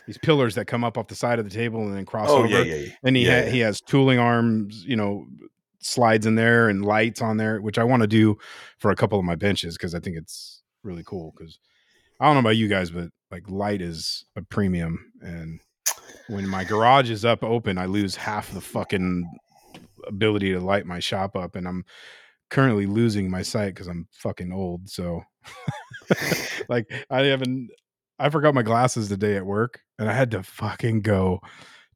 these 0.05 0.17
pillars 0.17 0.55
that 0.55 0.65
come 0.65 0.83
up 0.83 0.97
off 0.97 1.07
the 1.07 1.15
side 1.15 1.39
of 1.39 1.45
the 1.45 1.51
table 1.51 1.81
and 1.83 1.95
then 1.95 2.05
cross 2.05 2.29
Oh 2.29 2.39
over. 2.39 2.47
yeah, 2.47 2.61
yeah, 2.63 2.75
yeah. 2.75 2.89
And 3.03 3.15
he 3.15 3.25
Yeah, 3.25 3.43
ha- 3.45 3.49
he 3.51 3.59
has 3.59 3.79
tooling 3.81 4.19
arms, 4.19 4.83
you 4.85 4.95
know, 4.95 5.25
slides 5.79 6.25
in 6.25 6.35
there 6.35 6.67
and 6.69 6.83
lights 6.85 7.21
on 7.21 7.37
there, 7.37 7.61
which 7.61 7.77
I 7.77 7.83
want 7.83 8.01
to 8.01 8.07
do 8.07 8.37
for 8.79 8.91
a 8.91 8.95
couple 8.95 9.17
of 9.19 9.25
my 9.25 9.35
benches 9.35 9.77
because 9.77 9.95
I 9.95 9.99
think 9.99 10.17
it's 10.17 10.61
really 10.83 11.03
cool. 11.05 11.33
Because 11.37 11.59
I 12.19 12.25
don't 12.25 12.35
know 12.35 12.39
about 12.41 12.57
you 12.57 12.67
guys, 12.67 12.89
but 12.91 13.09
like 13.31 13.49
light 13.49 13.81
is 13.81 14.25
a 14.35 14.41
premium, 14.41 15.11
and 15.21 15.59
when 16.27 16.47
my 16.47 16.63
garage 16.63 17.09
is 17.09 17.23
up 17.25 17.43
open, 17.43 17.77
I 17.77 17.85
lose 17.85 18.15
half 18.15 18.51
the 18.51 18.61
fucking 18.61 19.29
ability 20.07 20.51
to 20.53 20.59
light 20.59 20.85
my 20.85 20.99
shop 20.99 21.35
up, 21.35 21.55
and 21.55 21.67
I'm 21.67 21.85
currently 22.49 22.85
losing 22.85 23.29
my 23.29 23.41
sight 23.41 23.73
because 23.73 23.87
I'm 23.87 24.07
fucking 24.11 24.51
old. 24.51 24.89
So, 24.89 25.21
like, 26.69 26.91
I 27.09 27.23
haven't. 27.25 27.69
I 28.19 28.29
forgot 28.29 28.55
my 28.55 28.63
glasses 28.63 29.09
today 29.09 29.35
at 29.35 29.45
work, 29.45 29.81
and 29.99 30.09
I 30.09 30.13
had 30.13 30.31
to 30.31 30.41
fucking 30.41 31.01
go 31.01 31.39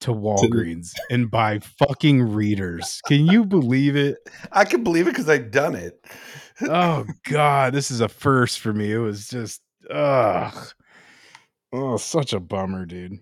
to 0.01 0.11
Walgreens 0.11 0.93
and 1.09 1.31
buy 1.31 1.59
fucking 1.59 2.21
readers. 2.21 3.01
Can 3.07 3.25
you 3.27 3.45
believe 3.45 3.95
it? 3.95 4.17
I 4.51 4.65
can 4.65 4.83
believe 4.83 5.07
it 5.07 5.11
because 5.11 5.29
I've 5.29 5.51
done 5.51 5.75
it. 5.75 6.03
Oh 6.61 7.05
god, 7.23 7.73
this 7.73 7.89
is 7.89 8.01
a 8.01 8.07
first 8.07 8.59
for 8.59 8.73
me. 8.73 8.91
It 8.91 8.97
was 8.97 9.27
just 9.27 9.61
ugh. 9.89 10.67
Oh, 11.73 11.97
such 11.97 12.33
a 12.33 12.39
bummer, 12.39 12.85
dude. 12.85 13.19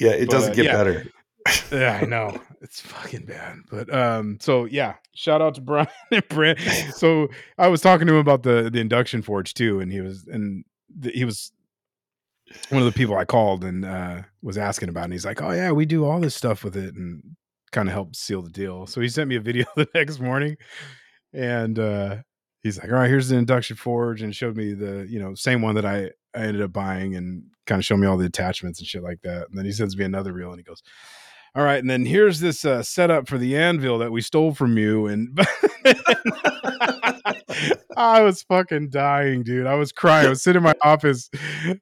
Yeah, 0.00 0.10
it 0.10 0.26
But, 0.26 0.32
doesn't 0.32 0.52
uh, 0.52 0.54
get 0.54 0.64
yeah. 0.66 0.72
better. 0.72 1.06
Yeah, 1.72 1.98
I 2.02 2.04
know. 2.04 2.38
It's 2.60 2.80
fucking 2.80 3.26
bad. 3.26 3.58
But 3.70 3.92
um, 3.94 4.38
so 4.40 4.64
yeah, 4.64 4.94
shout 5.14 5.40
out 5.40 5.54
to 5.54 5.60
Brian 5.60 5.88
and 6.10 6.26
Brent. 6.28 6.58
So 6.94 7.28
I 7.56 7.68
was 7.68 7.80
talking 7.80 8.06
to 8.06 8.14
him 8.14 8.18
about 8.20 8.42
the 8.42 8.70
the 8.70 8.80
induction 8.80 9.22
forge 9.22 9.54
too, 9.54 9.80
and 9.80 9.92
he 9.92 10.00
was 10.00 10.26
and 10.26 10.64
he 11.02 11.24
was 11.24 11.52
one 12.70 12.82
of 12.82 12.86
the 12.86 12.96
people 12.96 13.16
I 13.16 13.24
called 13.24 13.64
and 13.64 13.84
uh 13.84 14.22
was 14.42 14.58
asking 14.58 14.88
about 14.88 15.02
it. 15.02 15.04
And 15.04 15.12
he's 15.12 15.24
like, 15.24 15.42
Oh 15.42 15.50
yeah, 15.50 15.72
we 15.72 15.86
do 15.86 16.04
all 16.04 16.20
this 16.20 16.34
stuff 16.34 16.64
with 16.64 16.76
it 16.76 16.94
and 16.94 17.22
kind 17.72 17.88
of 17.88 17.92
helped 17.92 18.16
seal 18.16 18.42
the 18.42 18.50
deal. 18.50 18.86
So 18.86 19.00
he 19.00 19.08
sent 19.08 19.28
me 19.28 19.36
a 19.36 19.40
video 19.40 19.66
the 19.76 19.88
next 19.94 20.20
morning 20.20 20.56
and 21.32 21.78
uh 21.78 22.16
he's 22.62 22.78
like, 22.78 22.90
All 22.90 22.98
right, 22.98 23.08
here's 23.08 23.28
the 23.28 23.36
induction 23.36 23.76
forge 23.76 24.22
and 24.22 24.34
showed 24.34 24.56
me 24.56 24.72
the, 24.72 25.06
you 25.08 25.18
know, 25.18 25.34
same 25.34 25.62
one 25.62 25.74
that 25.74 25.84
I 25.86 26.10
I 26.34 26.44
ended 26.44 26.62
up 26.62 26.72
buying 26.72 27.16
and 27.16 27.44
kind 27.66 27.78
of 27.78 27.84
showed 27.84 27.98
me 27.98 28.06
all 28.06 28.16
the 28.16 28.26
attachments 28.26 28.80
and 28.80 28.88
shit 28.88 29.02
like 29.02 29.20
that. 29.22 29.48
And 29.48 29.58
then 29.58 29.64
he 29.64 29.72
sends 29.72 29.96
me 29.96 30.04
another 30.04 30.32
reel 30.32 30.50
and 30.50 30.58
he 30.58 30.64
goes, 30.64 30.82
All 31.58 31.64
right, 31.64 31.80
and 31.80 31.90
then 31.90 32.06
here's 32.06 32.38
this 32.38 32.64
uh 32.64 32.84
setup 32.84 33.26
for 33.26 33.36
the 33.36 33.56
anvil 33.56 33.98
that 33.98 34.12
we 34.12 34.20
stole 34.20 34.54
from 34.54 34.78
you. 34.78 35.08
And 35.08 35.36
I 37.96 38.22
was 38.22 38.44
fucking 38.44 38.90
dying, 38.90 39.42
dude. 39.42 39.66
I 39.66 39.74
was 39.74 39.90
crying. 39.90 40.26
I 40.26 40.28
was 40.28 40.40
sitting 40.40 40.60
in 40.60 40.62
my 40.62 40.76
office 40.82 41.28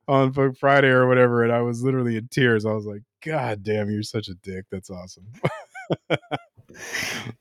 on 0.08 0.32
Friday 0.54 0.88
or 0.88 1.06
whatever, 1.06 1.44
and 1.44 1.52
I 1.52 1.60
was 1.60 1.82
literally 1.82 2.16
in 2.16 2.26
tears. 2.28 2.64
I 2.64 2.72
was 2.72 2.86
like, 2.86 3.02
God 3.22 3.62
damn, 3.62 3.90
you're 3.90 4.02
such 4.02 4.28
a 4.28 4.34
dick. 4.36 4.64
That's 4.70 4.88
awesome. 4.88 5.26
so 6.10 6.16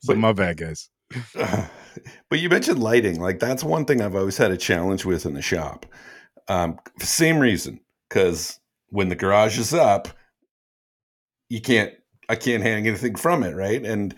But- 0.06 0.18
my 0.18 0.34
bad, 0.34 0.58
guys. 0.58 0.90
but 1.34 2.38
you 2.38 2.50
mentioned 2.50 2.82
lighting. 2.82 3.18
Like 3.18 3.38
that's 3.38 3.64
one 3.64 3.86
thing 3.86 4.02
I've 4.02 4.14
always 4.14 4.36
had 4.36 4.50
a 4.50 4.58
challenge 4.58 5.06
with 5.06 5.24
in 5.24 5.32
the 5.32 5.40
shop. 5.40 5.86
Um, 6.48 6.78
same 6.98 7.38
reason, 7.38 7.80
because 8.10 8.60
when 8.88 9.08
the 9.08 9.16
garage 9.16 9.58
is 9.58 9.72
up, 9.72 10.08
you 11.48 11.62
can't. 11.62 11.94
I 12.28 12.36
can't 12.36 12.62
hang 12.62 12.86
anything 12.86 13.16
from 13.16 13.42
it, 13.42 13.54
right? 13.54 13.84
And 13.84 14.14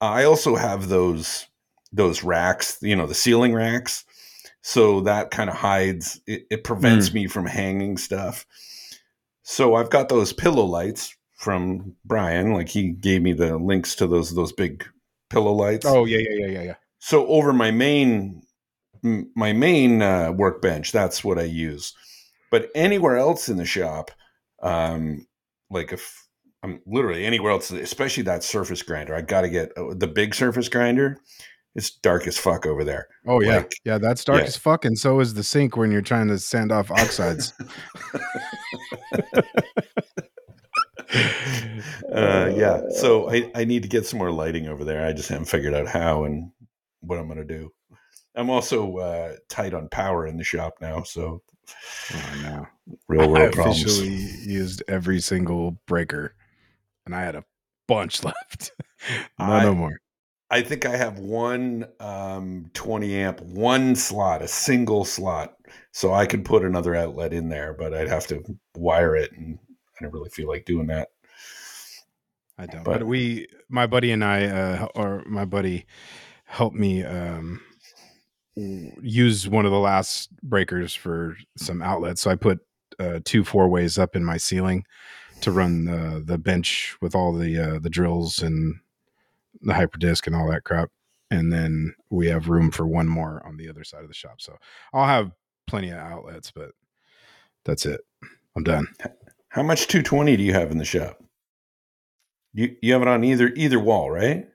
I 0.00 0.24
also 0.24 0.56
have 0.56 0.88
those 0.88 1.46
those 1.92 2.24
racks, 2.24 2.78
you 2.82 2.96
know, 2.96 3.06
the 3.06 3.14
ceiling 3.14 3.54
racks. 3.54 4.04
So 4.62 5.02
that 5.02 5.30
kind 5.30 5.50
of 5.50 5.56
hides. 5.56 6.20
It, 6.26 6.46
it 6.50 6.64
prevents 6.64 7.12
me 7.12 7.26
from 7.26 7.46
hanging 7.46 7.98
stuff. 7.98 8.46
So 9.42 9.74
I've 9.74 9.90
got 9.90 10.08
those 10.08 10.32
pillow 10.32 10.64
lights 10.64 11.14
from 11.36 11.94
Brian. 12.04 12.52
Like 12.54 12.68
he 12.68 12.90
gave 12.90 13.22
me 13.22 13.34
the 13.34 13.58
links 13.58 13.94
to 13.96 14.06
those 14.06 14.34
those 14.34 14.52
big 14.52 14.84
pillow 15.30 15.52
lights. 15.52 15.86
Oh 15.86 16.06
yeah, 16.06 16.18
yeah, 16.18 16.46
yeah, 16.46 16.46
yeah, 16.46 16.62
yeah. 16.62 16.74
So 16.98 17.26
over 17.26 17.52
my 17.52 17.70
main 17.70 18.42
my 19.02 19.52
main 19.52 20.00
uh, 20.00 20.32
workbench, 20.32 20.92
that's 20.92 21.22
what 21.22 21.38
I 21.38 21.42
use. 21.42 21.94
But 22.50 22.70
anywhere 22.74 23.18
else 23.18 23.48
in 23.48 23.58
the 23.58 23.66
shop, 23.66 24.10
um, 24.62 25.26
like 25.70 25.92
if 25.92 26.23
I'm 26.64 26.80
literally 26.86 27.24
anywhere 27.26 27.52
else, 27.52 27.70
especially 27.70 28.22
that 28.24 28.42
surface 28.42 28.82
grinder, 28.82 29.14
I 29.14 29.20
got 29.20 29.42
to 29.42 29.50
get 29.50 29.70
uh, 29.76 29.92
the 29.94 30.06
big 30.08 30.34
surface 30.34 30.68
grinder. 30.70 31.18
It's 31.74 31.90
dark 31.90 32.26
as 32.26 32.38
fuck 32.38 32.66
over 32.66 32.84
there. 32.84 33.08
Oh 33.26 33.40
yeah, 33.40 33.58
Like- 33.58 33.72
yeah. 33.84 33.98
That's 33.98 34.24
dark 34.24 34.40
yeah. 34.40 34.46
as 34.46 34.56
fuck, 34.56 34.84
and 34.84 34.96
so 34.98 35.20
is 35.20 35.34
the 35.34 35.42
sink 35.44 35.76
when 35.76 35.90
you're 35.92 36.02
trying 36.02 36.28
to 36.28 36.38
sand 36.38 36.72
off 36.72 36.90
oxides. 36.90 37.52
Uh, 42.12 42.52
yeah. 42.54 42.80
So 42.98 43.30
I, 43.30 43.50
I 43.54 43.64
need 43.64 43.82
to 43.82 43.88
get 43.88 44.06
some 44.06 44.18
more 44.18 44.30
lighting 44.30 44.68
over 44.68 44.84
there. 44.84 45.06
I 45.06 45.12
just 45.12 45.28
haven't 45.28 45.46
figured 45.46 45.74
out 45.74 45.86
how 45.86 46.24
and 46.24 46.50
what 47.00 47.18
I'm 47.18 47.26
going 47.26 47.38
to 47.38 47.44
do. 47.44 47.70
I'm 48.34 48.50
also 48.50 48.96
uh, 48.98 49.34
tight 49.48 49.74
on 49.74 49.88
power 49.88 50.26
in 50.26 50.36
the 50.36 50.44
shop 50.44 50.74
now. 50.80 51.02
So 51.02 51.42
Oh, 52.12 52.40
no. 52.42 52.66
real 53.08 53.22
I 53.22 53.26
world 53.26 53.52
problems. 53.54 53.82
officially 53.82 54.16
used 54.44 54.82
every 54.88 55.20
single 55.20 55.72
breaker, 55.86 56.34
and 57.06 57.14
I 57.14 57.22
had 57.22 57.34
a 57.36 57.44
bunch 57.88 58.22
left. 58.24 58.72
no, 59.38 59.44
I- 59.44 59.64
no 59.64 59.74
more. 59.74 59.98
I 60.50 60.62
think 60.62 60.84
I 60.86 60.94
have 60.96 61.18
one 61.18 61.86
um, 61.98 62.70
20 62.74 63.14
amp, 63.16 63.40
one 63.40 63.96
slot, 63.96 64.40
a 64.42 64.46
single 64.46 65.04
slot. 65.04 65.54
So 65.90 66.12
I 66.12 66.26
could 66.26 66.44
put 66.44 66.64
another 66.64 66.94
outlet 66.94 67.32
in 67.32 67.48
there, 67.48 67.72
but 67.74 67.92
I'd 67.92 68.08
have 68.08 68.26
to 68.28 68.42
wire 68.76 69.16
it. 69.16 69.32
And 69.32 69.58
I 69.98 70.04
don't 70.04 70.12
really 70.12 70.30
feel 70.30 70.46
like 70.48 70.64
doing 70.64 70.86
that. 70.88 71.08
I 72.58 72.66
don't. 72.66 72.84
But- 72.84 72.98
But, 73.00 73.06
we, 73.08 73.48
my 73.68 73.86
buddy 73.88 74.12
and 74.12 74.22
I, 74.22 74.44
uh, 74.46 74.86
or 74.94 75.24
my 75.26 75.44
buddy, 75.44 75.86
helped 76.44 76.76
me 76.76 77.02
um, 77.02 77.60
use 78.54 79.48
one 79.48 79.64
of 79.64 79.72
the 79.72 79.78
last 79.78 80.30
breakers 80.42 80.94
for 80.94 81.36
some 81.56 81.82
outlets. 81.82 82.20
So 82.22 82.30
I 82.30 82.36
put 82.36 82.60
uh, 83.00 83.20
two 83.24 83.42
four 83.44 83.68
ways 83.68 83.98
up 83.98 84.14
in 84.14 84.24
my 84.24 84.36
ceiling 84.36 84.84
to 85.44 85.52
run 85.52 85.84
the 85.84 86.22
the 86.24 86.38
bench 86.38 86.96
with 87.00 87.14
all 87.14 87.32
the 87.32 87.58
uh, 87.58 87.78
the 87.78 87.90
drills 87.90 88.40
and 88.40 88.80
the 89.62 89.72
hyperdisc 89.72 90.26
and 90.26 90.34
all 90.36 90.50
that 90.50 90.64
crap. 90.64 90.90
and 91.30 91.52
then 91.52 91.94
we 92.10 92.26
have 92.28 92.48
room 92.48 92.70
for 92.70 92.86
one 92.86 93.08
more 93.08 93.42
on 93.46 93.56
the 93.56 93.68
other 93.68 93.84
side 93.84 94.02
of 94.02 94.08
the 94.08 94.14
shop. 94.14 94.40
So 94.40 94.56
I'll 94.92 95.06
have 95.06 95.32
plenty 95.66 95.90
of 95.90 95.98
outlets, 95.98 96.50
but 96.50 96.72
that's 97.64 97.86
it. 97.86 98.00
I'm 98.56 98.62
done. 98.62 98.88
How 99.48 99.62
much 99.62 99.86
220 99.86 100.36
do 100.36 100.42
you 100.42 100.52
have 100.52 100.70
in 100.70 100.78
the 100.78 100.84
shop? 100.84 101.18
You 102.52 102.76
you 102.82 102.92
have 102.92 103.02
it 103.02 103.08
on 103.08 103.24
either 103.24 103.48
either 103.56 103.80
wall, 103.80 104.10
right? 104.10 104.48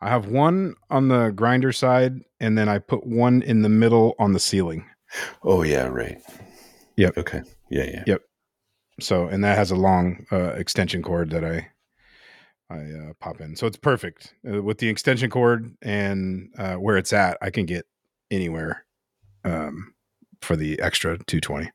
I 0.00 0.08
have 0.08 0.26
one 0.26 0.74
on 0.90 1.08
the 1.08 1.30
grinder 1.30 1.72
side, 1.72 2.20
and 2.38 2.56
then 2.56 2.68
I 2.68 2.78
put 2.78 3.06
one 3.06 3.42
in 3.42 3.62
the 3.62 3.68
middle 3.68 4.14
on 4.18 4.32
the 4.32 4.40
ceiling. 4.40 4.84
Oh 5.42 5.62
yeah, 5.62 5.86
right. 5.86 6.18
Yep. 6.96 7.18
Okay. 7.18 7.42
Yeah, 7.70 7.84
yeah. 7.84 8.04
Yep. 8.06 8.22
So, 9.00 9.26
and 9.26 9.44
that 9.44 9.58
has 9.58 9.70
a 9.70 9.76
long 9.76 10.26
uh, 10.32 10.54
extension 10.54 11.02
cord 11.02 11.30
that 11.30 11.44
I 11.44 11.68
I 12.68 12.78
uh, 12.78 13.12
pop 13.20 13.40
in. 13.40 13.54
So 13.54 13.66
it's 13.66 13.76
perfect 13.76 14.34
uh, 14.48 14.62
with 14.62 14.78
the 14.78 14.88
extension 14.88 15.30
cord 15.30 15.76
and 15.82 16.50
uh, 16.58 16.74
where 16.74 16.96
it's 16.96 17.12
at. 17.12 17.38
I 17.40 17.50
can 17.50 17.64
get 17.64 17.86
anywhere 18.30 18.84
um, 19.44 19.94
for 20.40 20.56
the 20.56 20.80
extra 20.80 21.16
220 21.26 21.70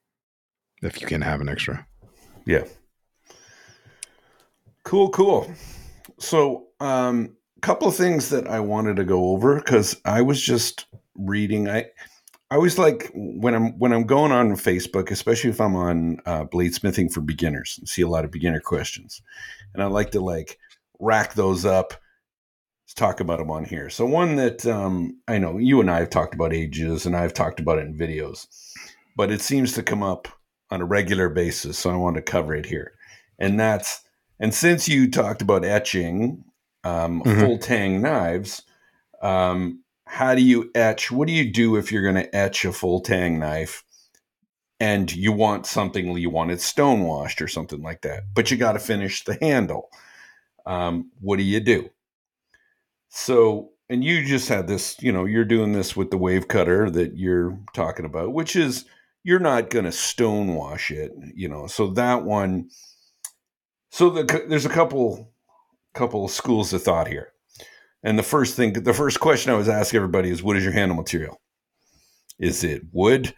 if 0.82 1.00
you 1.00 1.08
can 1.08 1.22
have 1.22 1.40
an 1.40 1.48
extra. 1.48 1.86
Yeah. 2.46 2.64
Cool, 4.84 5.10
cool. 5.12 5.54
So, 6.18 6.68
um, 6.80 7.38
couple 7.62 7.88
of 7.88 7.96
things 7.96 8.30
that 8.30 8.48
I 8.48 8.60
wanted 8.60 8.96
to 8.98 9.04
go 9.04 9.30
over 9.30 9.56
because 9.56 10.00
I 10.04 10.24
was 10.24 10.42
just 10.42 10.88
reading. 11.16 11.70
I 11.70 11.86
I 12.52 12.56
always 12.56 12.78
like 12.78 13.10
when 13.16 13.56
I'm 13.56 13.80
when 13.80 13.94
I'm 13.94 14.04
going 14.04 14.34
on 14.34 14.52
Facebook, 14.52 15.10
especially 15.10 15.50
if 15.52 15.62
I'm 15.62 15.76
on 15.76 16.20
uh, 16.26 16.44
bladesmithing 16.44 17.12
for 17.14 17.22
beginners, 17.22 17.78
and 17.80 17.88
see 17.88 18.02
a 18.02 18.10
lot 18.10 18.26
of 18.26 18.32
beginner 18.32 18.60
questions, 18.60 19.22
and 19.74 19.82
I 19.82 19.86
like 19.86 20.12
to 20.12 20.20
like 20.20 20.60
rack 21.00 21.34
those 21.34 21.66
up. 21.66 21.94
Let's 22.84 22.94
talk 22.94 23.22
about 23.22 23.40
them 23.40 23.50
on 23.50 23.64
here. 23.64 23.90
So 23.90 24.06
one 24.06 24.36
that 24.36 24.66
um, 24.66 25.18
I 25.30 25.38
know 25.38 25.58
you 25.58 25.80
and 25.80 25.90
I 25.90 26.00
have 26.00 26.10
talked 26.10 26.34
about 26.36 26.52
ages, 26.54 27.06
and 27.06 27.16
I've 27.16 27.34
talked 27.34 27.62
about 27.62 27.78
it 27.78 27.86
in 27.88 27.98
videos, 27.98 28.48
but 29.16 29.32
it 29.32 29.40
seems 29.40 29.72
to 29.74 29.84
come 29.84 30.04
up 30.04 30.28
on 30.72 30.82
a 30.82 30.86
regular 30.86 31.30
basis, 31.30 31.80
so 31.80 31.90
I 31.90 31.96
want 31.96 32.18
to 32.18 32.22
cover 32.22 32.54
it 32.54 32.66
here, 32.66 32.94
and 33.40 33.58
that's 33.58 34.02
and 34.42 34.54
since 34.54 34.90
you 34.90 35.10
talked 35.10 35.42
about 35.42 35.64
etching 35.64 36.44
um, 36.84 37.22
Mhm. 37.24 37.40
full 37.40 37.58
tang 37.60 38.02
knives, 38.02 38.64
um, 39.22 39.84
how 40.12 40.36
do 40.36 40.42
you 40.42 40.70
etch? 40.76 41.10
What 41.10 41.30
do 41.30 41.34
you 41.34 41.50
do 41.50 41.78
if 41.78 41.90
you're 41.90 42.04
going 42.04 42.16
to 42.16 42.36
etch 42.36 42.66
a 42.66 42.74
full 42.74 43.00
tang 43.00 43.40
knife 43.40 43.86
and 44.78 45.10
you 45.16 45.32
want 45.32 45.66
something, 45.66 46.18
you 46.18 46.30
want 46.30 46.52
it 46.52 46.60
stone 46.60 47.06
washed 47.06 47.42
or 47.42 47.48
something 47.48 47.82
like 47.82 48.02
that, 48.02 48.24
but 48.34 48.52
you 48.52 48.58
got 48.58 48.74
to 48.74 48.80
finish 48.80 49.24
the 49.24 49.38
handle? 49.42 49.90
Um, 50.66 51.12
what 51.22 51.38
do 51.38 51.44
you 51.44 51.62
do? 51.62 51.90
So, 53.08 53.70
and 53.90 54.04
you 54.04 54.26
just 54.26 54.50
had 54.50 54.68
this, 54.68 55.02
you 55.02 55.14
know, 55.14 55.24
you're 55.24 55.46
doing 55.46 55.72
this 55.72 55.96
with 55.96 56.12
the 56.12 56.18
wave 56.18 56.50
cutter 56.50 56.90
that 56.90 57.16
you're 57.16 57.58
talking 57.74 58.06
about, 58.06 58.34
which 58.34 58.58
is 58.58 58.84
you're 59.24 59.40
not 59.40 59.70
going 59.70 59.86
to 59.86 59.94
stone 59.94 60.56
wash 60.56 60.92
it, 60.92 61.14
you 61.34 61.48
know. 61.48 61.68
So 61.68 61.88
that 61.92 62.26
one, 62.26 62.70
so 63.92 64.10
the, 64.10 64.44
there's 64.50 64.66
a 64.66 64.70
couple 64.70 65.32
couple 65.94 66.26
of 66.26 66.32
schools 66.32 66.74
of 66.74 66.84
thought 66.84 67.08
here. 67.08 67.31
And 68.04 68.18
the 68.18 68.24
first 68.24 68.56
thing, 68.56 68.74
the 68.74 68.94
first 68.94 69.20
question 69.20 69.52
I 69.52 69.58
was 69.58 69.70
asking 69.70 69.98
everybody 69.98 70.30
is, 70.30 70.42
what 70.42 70.58
is 70.58 70.64
your 70.64 70.74
handle 70.74 70.98
material? 70.98 71.40
Is 72.40 72.64
it 72.64 72.82
wood? 72.92 73.34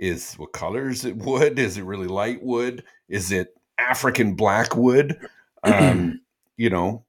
Is 0.00 0.34
what 0.34 0.52
color 0.52 0.88
is 0.88 1.04
it 1.04 1.16
wood? 1.16 1.58
Is 1.58 1.76
it 1.76 1.84
really 1.84 2.08
light 2.08 2.42
wood? 2.42 2.84
Is 3.08 3.30
it 3.32 3.54
African 3.78 4.34
black 4.34 4.76
wood? 4.76 5.18
Um, 5.62 6.20
you 6.56 6.70
know, 6.70 7.04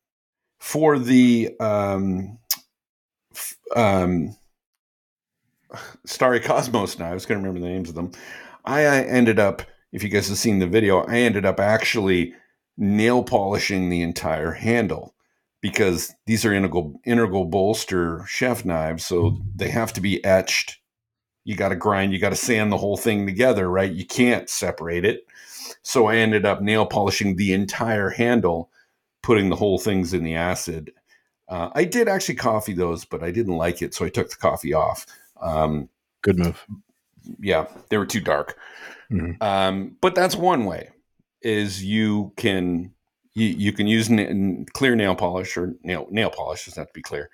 for 0.60 1.00
the 1.00 1.56
um, 1.60 2.38
f- 3.34 3.58
um, 3.76 4.36
Starry 6.06 6.40
Cosmos 6.40 7.00
now, 7.00 7.10
I 7.10 7.14
was 7.14 7.26
going 7.26 7.42
to 7.42 7.48
remember 7.48 7.66
the 7.66 7.74
names 7.74 7.90
of 7.90 7.96
them. 7.96 8.12
I, 8.66 8.82
I 8.82 9.02
ended 9.02 9.40
up, 9.40 9.64
if 9.92 10.04
you 10.04 10.10
guys 10.10 10.30
have 10.30 10.38
seen 10.38 10.60
the 10.60 10.68
video, 10.68 11.00
I 11.02 11.18
ended 11.18 11.46
up 11.46 11.60
actually 11.60 12.34
nail 12.78 13.24
polishing 13.24 13.90
the 13.90 14.02
entire 14.02 14.52
handle 14.52 15.14
because 15.62 16.14
these 16.26 16.46
are 16.46 16.54
integral 16.54 17.00
integral 17.06 17.46
bolster 17.46 18.24
chef 18.28 18.66
knives, 18.66 19.06
so 19.06 19.38
they 19.56 19.70
have 19.70 19.94
to 19.94 20.02
be 20.02 20.24
etched. 20.24 20.80
You 21.46 21.56
got 21.56 21.70
to 21.70 21.76
grind, 21.76 22.14
you 22.14 22.20
got 22.20 22.30
to 22.30 22.36
sand 22.36 22.72
the 22.72 22.78
whole 22.78 22.98
thing 22.98 23.26
together, 23.26 23.70
right? 23.70 23.92
You 23.92 24.06
can't 24.06 24.50
separate 24.50 25.06
it. 25.06 25.26
So 25.82 26.08
I 26.08 26.18
ended 26.18 26.46
up 26.46 26.62
nail 26.62 26.86
polishing 26.86 27.36
the 27.36 27.54
entire 27.54 28.10
handle, 28.10 28.70
putting 29.24 29.50
the 29.50 29.56
whole 29.56 29.80
things 29.80 30.14
in 30.14 30.24
the 30.24 30.36
acid. 30.36 30.92
Uh, 31.48 31.70
I 31.74 31.86
did 31.86 32.08
actually 32.08 32.36
coffee 32.36 32.74
those, 32.74 33.06
but 33.06 33.24
I 33.24 33.32
didn't 33.32 33.58
like 33.58 33.82
it, 33.82 33.94
so 33.94 34.06
I 34.06 34.10
took 34.10 34.30
the 34.30 34.36
coffee 34.36 34.74
off. 34.74 35.06
Um, 35.42 35.90
Good 36.22 36.38
move. 36.38 36.64
yeah, 37.40 37.66
they 37.90 37.98
were 37.98 38.06
too 38.06 38.22
dark. 38.22 38.58
Mhm. 39.12 39.42
Um, 39.42 39.98
but 40.02 40.14
that's 40.14 40.36
one 40.36 40.66
way 40.66 40.90
is 41.42 41.84
you 41.84 42.34
can 42.38 42.94
you, 43.34 43.48
you 43.48 43.74
can 43.74 43.88
use 43.88 44.10
n- 44.10 44.66
clear 44.74 44.96
nail 44.96 45.16
polish 45.16 45.58
or 45.58 45.76
nail 45.84 46.08
nail 46.10 46.30
polish 46.30 46.66
doesn't 46.66 46.82
have 46.82 46.88
to 46.88 46.94
be 46.94 47.02
clear 47.02 47.30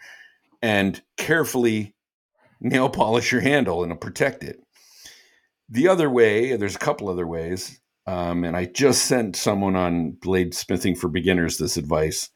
and 0.62 1.02
carefully 1.18 1.94
nail 2.60 2.90
polish 2.90 3.32
your 3.32 3.42
handle 3.42 3.84
and 3.84 4.02
protect 4.02 4.44
it. 4.44 4.60
The 5.70 5.88
other 5.88 6.10
way, 6.10 6.56
there's 6.56 6.76
a 6.76 6.80
couple 6.80 7.10
other 7.10 7.28
ways, 7.28 7.80
um, 8.08 8.44
and 8.44 8.58
I 8.58 8.66
just 8.66 9.06
sent 9.06 9.36
someone 9.36 9.76
on 9.76 10.12
blade 10.12 10.54
smithing 10.56 10.96
for 10.96 11.08
beginners 11.08 11.58
this 11.58 11.78
advice 11.78 12.30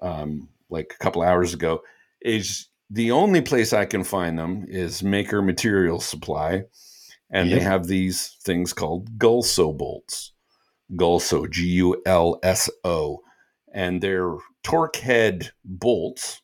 um, 0.00 0.48
like 0.70 0.94
a 0.94 1.02
couple 1.02 1.22
hours 1.22 1.54
ago. 1.54 1.82
Is 2.22 2.68
the 2.90 3.10
only 3.10 3.42
place 3.42 3.72
I 3.72 3.84
can 3.84 4.02
find 4.02 4.38
them 4.38 4.64
is 4.68 5.02
Maker 5.02 5.42
Materials 5.42 6.06
Supply, 6.06 6.64
and 7.30 7.52
they 7.52 7.60
have 7.60 7.86
these 7.86 8.36
things 8.42 8.72
called 8.72 9.18
Gulso 9.18 9.76
bolts. 9.76 10.32
Gulso, 10.96 11.46
G 11.46 11.66
U 11.66 12.02
L 12.06 12.38
S 12.42 12.70
O, 12.84 13.20
and 13.72 14.02
they're 14.02 14.34
torque 14.62 14.96
head 14.96 15.50
bolts. 15.64 16.40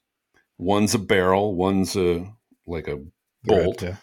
One's 0.59 0.95
a 0.95 0.99
barrel, 0.99 1.55
one's 1.55 1.97
a 1.97 2.27
like 2.67 2.89
a 2.89 2.99
bolt, 3.45 3.81
Thread, 3.81 3.99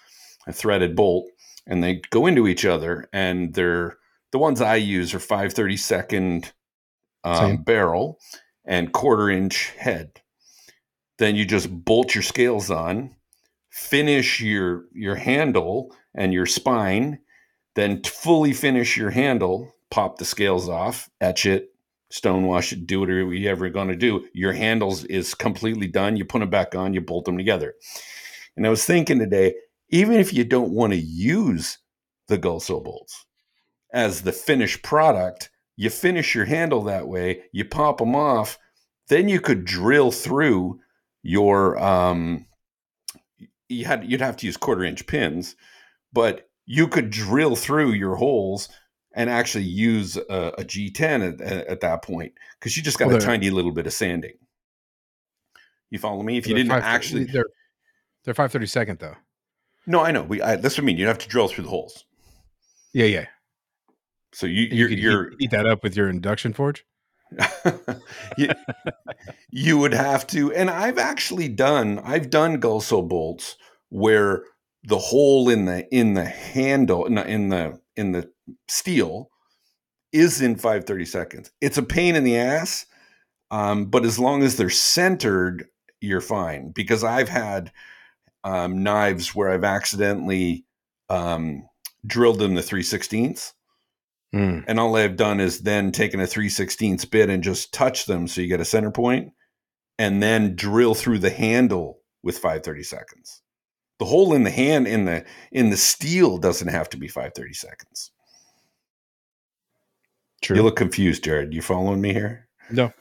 a 0.47 0.53
threaded 0.53 0.95
bolt, 0.95 1.27
and 1.65 1.83
they 1.83 2.01
go 2.09 2.27
into 2.27 2.47
each 2.47 2.65
other. 2.65 3.07
And 3.13 3.53
they're 3.53 3.97
the 4.31 4.39
ones 4.39 4.61
I 4.61 4.75
use 4.75 5.13
are 5.13 5.19
five 5.19 5.53
thirty 5.53 5.77
second 5.77 6.51
um, 7.23 7.63
barrel 7.63 8.19
and 8.65 8.91
quarter 8.91 9.29
inch 9.29 9.71
head. 9.77 10.21
Then 11.17 11.35
you 11.35 11.45
just 11.45 11.69
bolt 11.69 12.15
your 12.15 12.23
scales 12.23 12.71
on, 12.71 13.15
finish 13.69 14.41
your 14.41 14.85
your 14.91 15.15
handle 15.15 15.95
and 16.15 16.33
your 16.33 16.45
spine, 16.45 17.19
then 17.75 18.03
fully 18.03 18.53
finish 18.53 18.97
your 18.97 19.11
handle, 19.11 19.73
pop 19.91 20.17
the 20.17 20.25
scales 20.25 20.67
off, 20.67 21.09
etch 21.19 21.45
it, 21.45 21.69
stonewash 22.11 22.73
it, 22.73 22.87
do 22.87 23.01
whatever 23.01 23.33
you 23.33 23.49
ever 23.49 23.69
going 23.69 23.89
to 23.89 23.95
do. 23.95 24.25
Your 24.33 24.53
handles 24.53 25.03
is 25.05 25.33
completely 25.33 25.87
done. 25.87 26.17
You 26.17 26.25
put 26.25 26.39
them 26.39 26.49
back 26.49 26.73
on, 26.75 26.93
you 26.93 27.01
bolt 27.01 27.25
them 27.25 27.37
together. 27.37 27.75
And 28.57 28.65
I 28.65 28.69
was 28.69 28.85
thinking 28.85 29.19
today, 29.19 29.55
even 29.89 30.15
if 30.15 30.33
you 30.33 30.43
don't 30.43 30.73
want 30.73 30.93
to 30.93 30.99
use 30.99 31.77
the 32.27 32.37
Gulso 32.37 32.83
bolts 32.83 33.25
as 33.93 34.21
the 34.21 34.31
finished 34.31 34.83
product, 34.83 35.49
you 35.75 35.89
finish 35.89 36.35
your 36.35 36.45
handle 36.45 36.83
that 36.83 37.07
way, 37.07 37.43
you 37.51 37.65
pop 37.65 37.97
them 37.97 38.15
off, 38.15 38.57
then 39.07 39.27
you 39.27 39.39
could 39.39 39.65
drill 39.65 40.11
through 40.11 40.79
your 41.23 41.77
um 41.79 42.45
you 43.69 43.85
had 43.85 44.09
you'd 44.09 44.21
have 44.21 44.37
to 44.37 44.45
use 44.45 44.57
quarter 44.57 44.83
inch 44.83 45.05
pins, 45.07 45.55
but 46.11 46.49
you 46.65 46.87
could 46.87 47.09
drill 47.09 47.55
through 47.55 47.91
your 47.91 48.15
holes 48.15 48.69
and 49.13 49.29
actually 49.29 49.65
use 49.65 50.17
a, 50.17 50.53
a 50.57 50.63
G10 50.63 51.41
at, 51.41 51.67
at 51.67 51.79
that 51.81 52.03
point 52.03 52.33
because 52.59 52.77
you 52.77 52.83
just 52.83 52.97
got 52.97 53.09
Well, 53.09 53.17
a 53.17 53.21
tiny 53.21 53.49
little 53.49 53.71
bit 53.71 53.87
of 53.87 53.93
sanding. 53.93 54.33
You 55.89 55.99
follow 55.99 56.23
me? 56.23 56.37
If 56.37 56.47
you 56.47 56.55
didn't 56.55 56.71
actually, 56.71 57.25
they're 57.25 57.47
they're 58.23 58.33
five 58.33 58.51
thirty 58.51 58.65
second 58.65 58.99
though. 58.99 59.15
no, 59.85 59.99
I 59.99 60.11
know. 60.11 60.23
We 60.23 60.41
I, 60.41 60.55
that's 60.55 60.77
what 60.77 60.83
I 60.83 60.85
mean. 60.85 60.97
You 60.97 61.07
have 61.07 61.17
to 61.19 61.27
drill 61.27 61.49
through 61.49 61.65
the 61.65 61.69
holes. 61.69 62.05
Yeah, 62.93 63.05
yeah. 63.05 63.25
So 64.31 64.47
you 64.47 64.63
You 64.63 64.87
you're, 64.87 64.89
you're 64.89 65.29
heat, 65.31 65.39
heat 65.39 65.51
that 65.51 65.65
up 65.65 65.83
with 65.83 65.97
your 65.97 66.09
induction 66.09 66.53
forge. 66.53 66.85
you, 68.37 68.49
you 69.51 69.77
would 69.77 69.93
have 69.93 70.27
to 70.27 70.51
and 70.51 70.69
i've 70.69 70.97
actually 70.97 71.47
done 71.47 71.97
i've 71.99 72.29
done 72.29 72.59
gulso 72.59 73.07
bolts 73.07 73.55
where 73.87 74.43
the 74.83 74.97
hole 74.97 75.47
in 75.47 75.63
the 75.63 75.87
in 75.95 76.13
the 76.13 76.25
handle 76.25 77.05
in 77.05 77.15
the 77.15 77.25
in 77.25 77.47
the, 77.47 77.79
in 77.95 78.11
the 78.11 78.30
steel 78.67 79.29
is 80.11 80.41
in 80.41 80.55
530 80.55 81.05
seconds 81.05 81.51
it's 81.61 81.77
a 81.77 81.83
pain 81.83 82.15
in 82.15 82.23
the 82.23 82.37
ass 82.37 82.85
um, 83.51 83.85
but 83.85 84.05
as 84.05 84.19
long 84.19 84.43
as 84.43 84.55
they're 84.57 84.69
centered 84.69 85.65
you're 86.01 86.21
fine 86.21 86.71
because 86.71 87.03
i've 87.03 87.29
had 87.29 87.71
um, 88.43 88.83
knives 88.83 89.33
where 89.35 89.49
i've 89.49 89.63
accidentally 89.63 90.65
um, 91.09 91.67
drilled 92.05 92.39
them 92.39 92.55
the 92.55 92.61
3 92.63 92.81
16ths 92.81 93.53
Mm. 94.33 94.63
and 94.65 94.79
all 94.79 94.95
I've 94.95 95.17
done 95.17 95.41
is 95.41 95.59
then 95.59 95.91
taken 95.91 96.21
a 96.21 96.25
3 96.25 96.47
16th 96.47 97.11
bit 97.11 97.29
and 97.29 97.43
just 97.43 97.73
touch 97.73 98.05
them 98.05 98.29
so 98.29 98.39
you 98.39 98.47
get 98.47 98.61
a 98.61 98.65
center 98.65 98.89
point 98.89 99.33
and 99.99 100.23
then 100.23 100.55
drill 100.55 100.95
through 100.95 101.19
the 101.19 101.29
handle 101.29 101.99
with 102.23 102.37
530 102.37 102.83
seconds. 102.83 103.41
The 103.99 104.05
hole 104.05 104.33
in 104.33 104.43
the 104.43 104.49
hand 104.49 104.87
in 104.87 105.05
the 105.05 105.25
in 105.51 105.69
the 105.69 105.77
steel 105.77 106.37
doesn't 106.37 106.69
have 106.69 106.89
to 106.89 106.97
be 106.97 107.07
530 107.07 107.53
seconds. 107.53 108.11
True. 110.41 110.57
You 110.57 110.63
look 110.63 110.75
confused, 110.75 111.23
Jerid. 111.23 111.53
You 111.53 111.61
following 111.61 112.01
me 112.01 112.13
here? 112.13 112.47
no. 112.71 112.91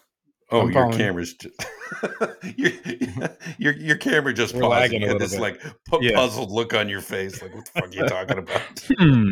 Oh, 0.53 0.63
I'm 0.63 0.73
your 0.73 0.83
following 0.83 0.99
camera's 0.99 1.35
just, 1.35 1.55
your, 2.57 2.73
your 3.59 3.73
your 3.75 3.97
camera 3.99 4.35
just 4.35 4.53
We're 4.53 4.63
paused. 4.63 4.93
You 4.93 5.07
had 5.07 5.21
this 5.21 5.31
bit. 5.33 5.41
like 5.41 5.61
pu- 5.89 6.01
Yeah. 6.03 6.17
puzzled 6.17 6.51
look 6.51 6.75
on 6.75 6.89
your 6.89 7.01
face. 7.01 7.41
Like, 7.41 7.55
what 7.55 7.65
the 7.67 7.71
fuck 7.81 7.91
are 7.91 7.95
you 7.95 8.09
talking 8.09 8.39
about? 8.39 8.63
Hmm. 8.99 9.31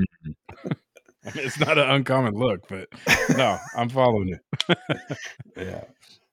I 1.26 1.34
mean, 1.36 1.44
it's 1.46 1.58
not 1.58 1.76
an 1.76 1.90
uncommon 1.90 2.34
look, 2.34 2.68
but 2.68 2.88
no, 3.36 3.58
I'm 3.76 3.88
following 3.88 4.28
you. 4.28 4.38
yeah. 5.56 5.84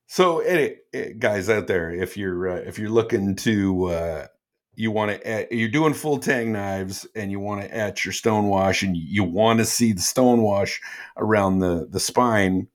So, 0.06 0.40
any, 0.40 0.76
eh, 0.94 1.10
guys 1.18 1.50
out 1.50 1.66
there, 1.68 1.90
if 1.92 2.16
you're 2.16 2.48
uh, 2.48 2.56
if 2.58 2.78
you're 2.78 2.90
looking 2.92 3.36
to 3.38 3.86
uh, 3.86 4.28
you 4.76 4.92
want 4.92 5.22
to 5.22 5.48
you're 5.56 5.70
doing 5.70 5.94
full 5.94 6.18
tang 6.18 6.52
knives 6.52 7.06
and 7.16 7.32
you 7.32 7.40
want 7.40 7.62
to 7.62 7.76
etch 7.76 8.06
your 8.06 8.14
stone 8.14 8.48
wash 8.48 8.84
and 8.84 8.96
you 8.96 9.24
want 9.24 9.60
to 9.60 9.66
see 9.66 9.94
the 9.94 10.02
stone 10.02 10.42
wash 10.42 10.82
around 11.18 11.60
the 11.60 11.88
the 11.90 12.00
spine, 12.00 12.68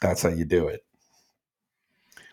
that's 0.00 0.22
how 0.22 0.28
you 0.30 0.44
do 0.44 0.68
it. 0.68 0.84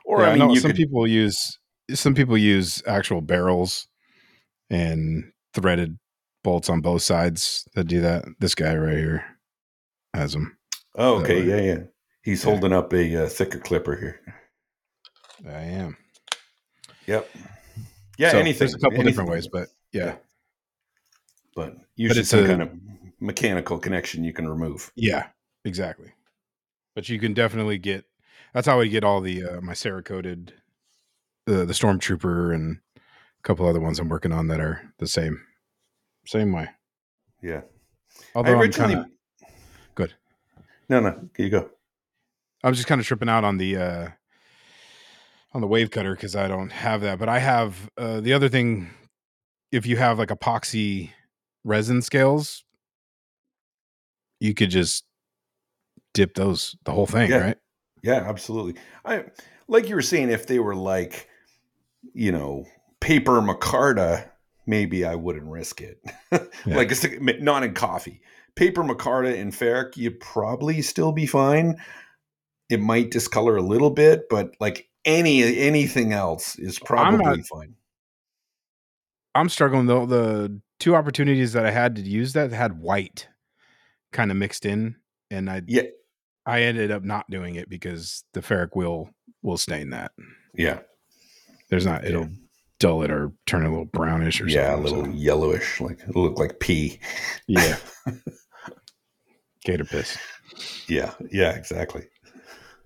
Or 0.06 0.22
Yeah, 0.22 0.30
I 0.30 0.36
mean, 0.38 0.48
know 0.48 0.56
some 0.56 0.70
could, 0.72 0.78
people 0.78 1.08
use 1.08 1.60
some 1.94 2.16
people 2.16 2.38
use 2.38 2.82
actual 2.88 3.22
barrels 3.22 3.88
and 4.70 5.32
threaded 5.54 5.98
bolts 6.44 6.70
on 6.70 6.82
both 6.82 7.02
sides 7.02 7.68
that 7.76 7.86
do 7.86 8.02
that. 8.02 8.26
This 8.40 8.56
guy 8.56 8.76
right 8.76 8.98
here 8.98 9.26
has 10.14 10.34
them. 10.34 10.58
oh, 10.96 11.22
okay, 11.22 11.44
yeah, 11.44 11.62
yeah. 11.62 11.84
He's 12.24 12.44
Yeah. 12.44 12.52
holding 12.52 12.74
up 12.74 12.94
a 12.94 13.26
uh, 13.26 13.30
thicker 13.30 13.60
clipper 13.60 13.96
here. 13.96 14.22
I 15.48 15.62
am. 15.62 15.98
Yep. 17.08 17.30
Yeah, 18.22 18.32
So 18.32 18.40
anything. 18.40 18.60
There's 18.60 18.74
a 18.76 18.78
couple 18.78 18.94
anything. 18.94 19.08
different 19.08 19.30
ways, 19.32 19.48
but 19.48 19.70
yeah, 19.92 20.06
Yeah. 20.06 20.16
but 21.56 21.76
usually 21.96 22.22
it's 22.22 22.30
some 22.30 22.44
a- 22.44 22.48
kind 22.48 22.62
of 22.62 22.70
mechanical 23.20 23.80
connection 23.80 24.24
you 24.24 24.34
can 24.34 24.48
remove. 24.48 24.92
yeah, 24.96 25.28
exactly. 25.66 26.12
But 26.96 27.10
you 27.10 27.20
can 27.20 27.34
definitely 27.34 27.78
get. 27.78 28.06
That's 28.54 28.68
how 28.68 28.80
I 28.82 28.88
get 28.88 29.04
all 29.04 29.22
the 29.22 29.44
uh, 29.44 29.62
my 29.62 29.74
Cerakoted, 29.74 30.52
the 31.46 31.66
the 31.66 31.74
Stormtrooper, 31.74 32.54
and 32.54 32.80
a 32.96 33.42
couple 33.44 33.66
other 33.68 33.80
ones 33.80 33.98
I'm 34.00 34.10
working 34.10 34.32
on 34.34 34.48
that 34.50 34.60
are 34.60 34.94
the 35.00 35.08
same, 35.08 35.42
same 36.26 36.52
way. 36.52 36.70
Yeah. 37.42 37.62
Although 38.36 38.52
I 38.52 38.56
I'm 38.56 38.62
originally. 38.62 38.96
kind 38.96 39.06
of, 39.08 39.50
Good. 39.96 40.14
No, 40.90 41.00
no. 41.00 41.30
You 41.38 41.50
go. 41.50 41.70
I'm 42.64 42.74
just 42.74 42.88
kind 42.88 43.02
of 43.02 43.08
tripping 43.08 43.30
out 43.30 43.44
on 43.44 43.58
the 43.58 43.78
uh 43.78 44.08
on 45.54 45.62
the 45.62 45.68
wave 45.68 45.92
cutter 45.92 46.16
because 46.16 46.36
I 46.36 46.48
don't 46.48 46.72
have 46.72 47.02
that. 47.02 47.20
But 47.20 47.30
I 47.30 47.40
have 47.40 47.90
uh 47.98 48.22
the 48.22 48.34
other 48.34 48.50
thing. 48.50 48.90
If 49.72 49.86
you 49.86 49.96
have 49.98 50.20
like 50.20 50.30
epoxy 50.30 51.12
resin 51.64 52.02
scales, 52.02 52.64
you 54.40 54.54
could 54.54 54.70
just 54.70 55.06
dip 56.14 56.34
those 56.36 56.76
the 56.84 56.92
whole 56.92 57.06
thing, 57.08 57.30
Yeah. 57.30 57.38
right? 57.38 57.58
Yeah, 58.04 58.26
absolutely. 58.28 58.82
I 59.06 59.26
like 59.68 59.88
you 59.88 59.96
were 59.96 60.02
saying 60.02 60.30
if 60.30 60.48
they 60.48 60.60
were 60.60 60.76
like, 60.76 61.30
you 62.14 62.32
know, 62.32 62.66
paper 63.00 63.40
micarta, 63.42 64.28
maybe 64.66 65.06
I 65.06 65.16
wouldn't 65.16 65.46
risk 65.50 65.82
it. 65.82 66.00
Yeah. 66.66 66.76
Like 66.78 66.92
it's 66.92 67.06
not 67.40 67.64
in 67.64 67.74
coffee. 67.74 68.22
Paper 68.56 68.84
micarta 68.84 69.40
and 69.40 69.52
ferric, 69.54 69.96
you'd 69.98 70.20
probably 70.20 70.82
still 70.82 71.12
be 71.12 71.26
fine. 71.26 71.78
It 72.70 72.80
might 72.82 73.10
discolor 73.12 73.56
a 73.58 73.62
little 73.64 73.90
bit, 73.90 74.30
but 74.30 74.52
like 74.60 74.88
any 75.06 75.58
anything 75.58 76.14
else 76.14 76.58
is 76.58 76.80
probably 76.80 77.24
not- 77.38 77.46
fine. 77.46 77.76
I'm 79.34 79.50
struggling 79.50 79.86
though. 79.86 80.06
The 80.06 80.60
two 80.80 80.96
opportunities 80.96 81.54
that 81.54 81.66
I 81.66 81.72
had 81.72 81.96
to 81.96 82.02
use 82.02 82.34
that 82.34 82.52
had 82.52 82.80
white 82.82 83.28
kind 84.12 84.30
of 84.32 84.38
mixed 84.38 84.66
in, 84.66 84.98
and 85.30 85.50
I 85.50 85.62
Yeah. 85.68 85.84
I 86.46 86.64
ended 86.64 86.92
up 86.92 87.04
not 87.04 87.30
doing 87.30 87.56
it 87.56 87.70
because 87.70 88.24
the 88.34 88.42
ferric 88.42 88.70
will 88.76 89.10
will 89.42 89.58
stain 89.58 89.92
that. 89.92 90.12
Yeah. 90.54 90.80
There's 91.70 91.86
not 91.86 92.04
it'll 92.04 92.30
dull 92.80 93.04
it 93.04 93.12
or 93.12 93.32
turn 93.46 93.64
it 93.64 93.68
a 93.68 93.70
little 93.70 93.86
brownish 93.86 94.42
or 94.42 94.48
Yeah, 94.50 94.76
a 94.76 94.78
little 94.78 95.06
so- 95.06 95.12
yellowish, 95.12 95.80
like 95.80 96.00
it'll 96.10 96.24
look 96.24 96.38
like 96.40 96.60
pee. 96.60 97.00
yeah. 97.48 97.78
Gator 99.64 99.86
piss. 99.86 100.18
Yeah, 100.88 101.14
yeah, 101.32 101.52
exactly. 101.56 102.08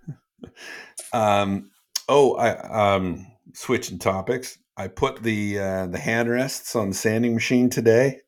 um, 1.14 1.72
oh, 2.10 2.36
I 2.36 2.96
um, 2.96 3.28
switching 3.54 4.00
topics. 4.00 4.58
I 4.78 4.88
put 4.88 5.24
the 5.24 5.60
uh, 5.60 5.88
the 5.88 6.00
hand 6.00 6.30
rests 6.30 6.76
on 6.76 6.90
the 6.90 6.96
sanding 6.96 7.34
machine 7.34 7.70
today, 7.70 8.22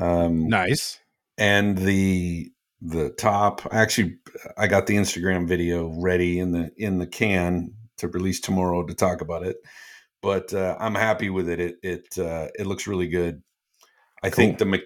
um, 0.00 0.48
Nice. 0.48 0.98
and 1.38 1.78
the 1.78 2.50
the 2.80 3.10
top. 3.10 3.66
Actually, 3.70 4.16
I 4.58 4.66
got 4.66 4.86
the 4.86 4.96
Instagram 4.96 5.46
video 5.46 5.94
ready 6.00 6.38
in 6.38 6.52
the 6.52 6.70
in 6.76 6.98
the 6.98 7.06
can 7.06 7.74
to 7.98 8.08
release 8.08 8.40
tomorrow 8.40 8.84
to 8.84 8.94
talk 8.94 9.20
about 9.20 9.44
it. 9.44 9.56
But 10.20 10.52
uh, 10.52 10.76
I'm 10.78 10.94
happy 10.94 11.30
with 11.30 11.48
it. 11.48 11.60
It 11.60 11.76
it 11.82 12.18
uh, 12.18 12.48
it 12.58 12.66
looks 12.66 12.86
really 12.86 13.08
good. 13.08 13.42
I 14.22 14.30
think 14.30 14.58
the 14.58 14.82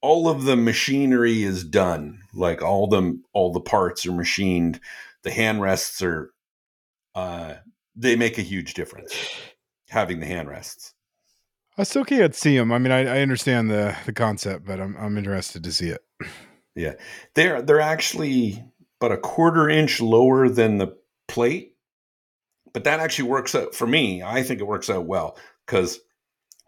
all 0.00 0.28
of 0.28 0.44
the 0.44 0.56
machinery 0.56 1.42
is 1.42 1.64
done. 1.64 2.20
Like 2.34 2.62
all 2.62 2.86
the 2.88 3.20
all 3.32 3.52
the 3.52 3.60
parts 3.60 4.06
are 4.06 4.12
machined. 4.12 4.80
The 5.22 5.30
hand 5.30 5.60
rests 5.60 6.02
are 6.02 6.32
uh, 7.16 7.54
they 7.96 8.14
make 8.14 8.38
a 8.38 8.42
huge 8.42 8.74
difference 8.74 9.12
having 9.88 10.20
the 10.20 10.26
hand 10.26 10.48
rests. 10.48 10.92
I 11.78 11.82
still 11.82 12.04
can't 12.04 12.34
see 12.34 12.56
them. 12.56 12.72
I 12.72 12.78
mean, 12.78 12.92
I, 12.92 13.00
I 13.16 13.20
understand 13.20 13.70
the 13.70 13.96
the 14.06 14.12
concept, 14.12 14.64
but 14.64 14.80
I'm 14.80 14.96
I'm 14.96 15.18
interested 15.18 15.64
to 15.64 15.72
see 15.72 15.88
it. 15.88 16.02
Yeah, 16.74 16.92
they're 17.34 17.62
they're 17.62 17.80
actually 17.80 18.62
about 19.00 19.12
a 19.12 19.18
quarter 19.18 19.68
inch 19.68 20.00
lower 20.00 20.48
than 20.48 20.78
the 20.78 20.96
plate, 21.28 21.74
but 22.72 22.84
that 22.84 23.00
actually 23.00 23.28
works 23.28 23.54
out 23.54 23.74
for 23.74 23.86
me. 23.86 24.22
I 24.22 24.42
think 24.42 24.60
it 24.60 24.66
works 24.66 24.88
out 24.90 25.06
well 25.06 25.38
because 25.66 26.00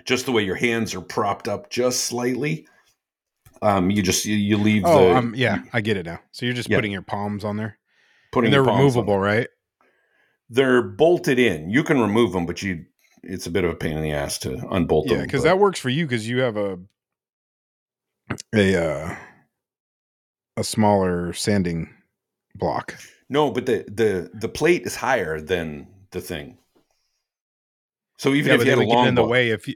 just 0.05 0.27
the 0.27 0.33
way 0.33 0.43
your 0.43 0.57
hands 0.57 0.95
are 0.95 1.01
propped 1.03 1.49
up 1.49 1.69
just 1.71 2.05
slightly, 2.05 2.67
um, 3.63 3.91
you 3.91 4.03
just 4.03 4.25
you, 4.25 4.37
you 4.37 4.57
leave 4.57 4.85
Oh, 4.85 5.11
the 5.11 5.17
um, 5.17 5.35
yeah, 5.37 5.59
I 5.73 5.81
get 5.81 5.97
it 5.97 6.07
now. 6.07 6.21
So 6.33 6.47
you're 6.47 6.55
just 6.55 6.71
Yeah. 6.71 6.77
putting 6.77 6.93
your 6.93 7.03
palms 7.03 7.45
on 7.45 7.57
there, 7.57 7.79
putting 8.33 8.49
and 8.49 8.53
they're 8.55 8.61
your 8.61 8.67
palms 8.67 8.97
on 8.97 9.03
removable, 9.05 9.19
right? 9.19 9.49
They're 10.51 10.83
bolted 10.83 11.39
in. 11.39 11.71
You 11.71 11.83
can 11.83 12.01
remove 12.01 12.33
them, 12.33 12.47
but 12.47 12.63
you 12.63 12.85
it's 13.23 13.47
a 13.47 13.51
bit 13.51 13.65
of 13.65 13.71
a 13.71 13.75
pain 13.75 13.97
in 13.97 14.03
the 14.03 14.13
ass 14.13 14.39
to 14.39 14.67
unbolt 14.71 15.07
Yeah, 15.07 15.15
them. 15.15 15.21
Yeah, 15.21 15.27
because 15.27 15.43
that 15.43 15.59
works 15.59 15.79
for 15.79 15.91
you 15.91 16.07
because 16.07 16.29
you 16.29 16.39
have 16.41 16.57
a 16.57 16.79
a 18.55 18.77
uh, 18.77 19.17
a 20.57 20.65
smaller 20.65 21.33
sanding 21.33 21.93
block. 22.55 22.97
no, 23.29 23.51
but 23.51 23.67
the 23.67 23.85
the 23.89 24.31
the 24.35 24.49
plate 24.49 24.87
is 24.87 24.97
higher 24.97 25.41
than 25.41 25.89
the 26.11 26.21
thing. 26.21 26.59
So 28.19 28.35
even 28.35 28.49
yeah, 28.49 28.55
if 28.55 28.65
you 28.65 28.71
had 28.71 28.79
a 28.81 28.87
get 28.87 28.95
long 28.95 29.07
in 29.09 29.15
the 29.15 29.25
way 29.25 29.51
if 29.51 29.69
you. 29.69 29.75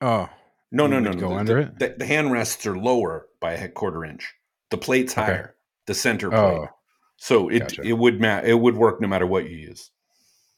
Oh, 0.00 0.28
no, 0.72 0.86
no, 0.86 0.98
no, 0.98 1.12
no. 1.12 1.20
go 1.20 1.28
the, 1.28 1.34
under 1.34 1.54
the, 1.54 1.60
it? 1.60 1.78
The, 1.78 1.94
the 1.98 2.06
hand 2.06 2.32
rests 2.32 2.66
are 2.66 2.76
lower 2.76 3.28
by 3.40 3.52
a 3.52 3.68
quarter 3.68 4.04
inch. 4.04 4.34
The 4.70 4.78
plate's 4.78 5.12
Okay. 5.12 5.22
higher. 5.22 5.56
The 5.86 5.94
center 5.94 6.30
plate. 6.30 6.38
oh, 6.38 6.68
so 7.16 7.48
it 7.48 7.60
gotcha. 7.60 7.82
it 7.82 7.92
would 7.92 8.20
ma- 8.20 8.40
it 8.42 8.54
would 8.54 8.76
work 8.76 9.00
no 9.00 9.08
matter 9.08 9.26
what 9.26 9.48
you 9.48 9.56
use. 9.56 9.90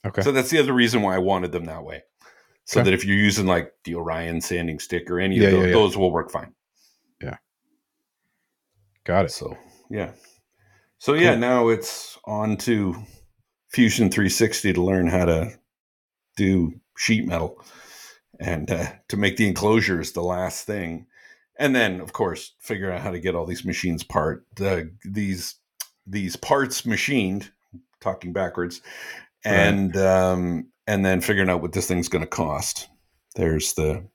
Okay. 0.04 0.22
So 0.22 0.32
that's 0.32 0.50
the 0.50 0.58
other 0.58 0.72
reason 0.72 1.02
why 1.02 1.14
I 1.14 1.18
wanted 1.18 1.52
them 1.52 1.64
that 1.66 1.84
way. 1.84 2.02
So 2.66 2.80
Okay. 2.80 2.84
that 2.90 2.94
if 2.94 3.04
you're 3.04 3.16
using 3.16 3.46
like 3.46 3.72
the 3.84 3.94
Orion 3.96 4.40
sanding 4.40 4.78
stick 4.78 5.10
or 5.10 5.20
any 5.20 5.36
Yeah, 5.36 5.46
of 5.48 5.52
those, 5.52 5.66
yeah. 5.66 5.72
those 5.72 5.96
will 5.96 6.10
work 6.12 6.30
fine. 6.30 6.54
Yeah. 7.22 7.36
Got 9.04 9.26
it. 9.26 9.30
So 9.32 9.56
yeah. 9.90 10.12
So 10.98 11.12
yeah, 11.14 11.34
now 11.34 11.68
it's 11.68 12.18
on 12.24 12.56
to 12.58 12.94
Fusion 13.68 14.10
360 14.10 14.72
to 14.72 14.82
learn 14.82 15.08
how 15.08 15.26
to 15.26 15.58
do 16.36 16.72
sheet 16.96 17.26
metal 17.26 17.62
and 18.40 18.70
uh, 18.70 18.86
to 19.08 19.16
make 19.16 19.36
the 19.36 19.46
enclosures 19.46 20.12
the 20.12 20.22
last 20.22 20.64
thing. 20.66 21.06
And 21.58 21.74
then 21.76 22.00
of 22.00 22.12
course 22.14 22.54
figure 22.60 22.90
out 22.90 23.02
how 23.02 23.10
to 23.10 23.20
get 23.20 23.34
all 23.34 23.44
these 23.46 23.64
machines 23.64 24.02
part 24.02 24.46
uh, 24.60 24.82
these 25.04 25.56
these 26.06 26.36
parts 26.36 26.86
machined, 26.86 27.50
talking 28.00 28.32
backwards, 28.32 28.80
and 29.44 29.96
um, 29.96 30.68
and 30.86 31.04
then 31.04 31.20
figuring 31.20 31.48
out 31.48 31.62
what 31.62 31.72
this 31.72 31.86
thing's 31.86 32.08
going 32.08 32.24
to 32.24 32.28
cost. 32.30 32.88
There's 33.36 33.74
the 33.74 34.06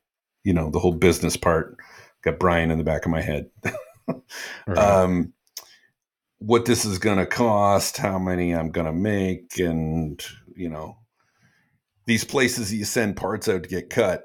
you 0.44 0.54
know 0.54 0.70
the 0.70 0.80
whole 0.80 0.94
business 0.94 1.38
part. 1.38 1.78
Got 2.24 2.40
Brian 2.40 2.72
in 2.72 2.78
the 2.78 2.84
back 2.84 3.06
of 3.06 3.12
my 3.12 3.22
head. 3.22 3.50
Right. 4.66 4.78
um, 4.78 5.34
what 6.40 6.66
this 6.66 6.84
is 6.84 6.98
going 6.98 7.20
to 7.20 7.28
cost, 7.28 7.98
how 7.98 8.18
many 8.18 8.56
I'm 8.56 8.72
going 8.72 8.88
to 8.88 8.94
make, 8.94 9.60
and 9.60 10.20
you 10.56 10.70
know, 10.70 10.98
these 12.06 12.24
places 12.24 12.74
you 12.74 12.86
send 12.86 13.18
parts 13.18 13.48
out 13.48 13.64
to 13.64 13.70
get 13.70 13.90
cut. 13.92 14.24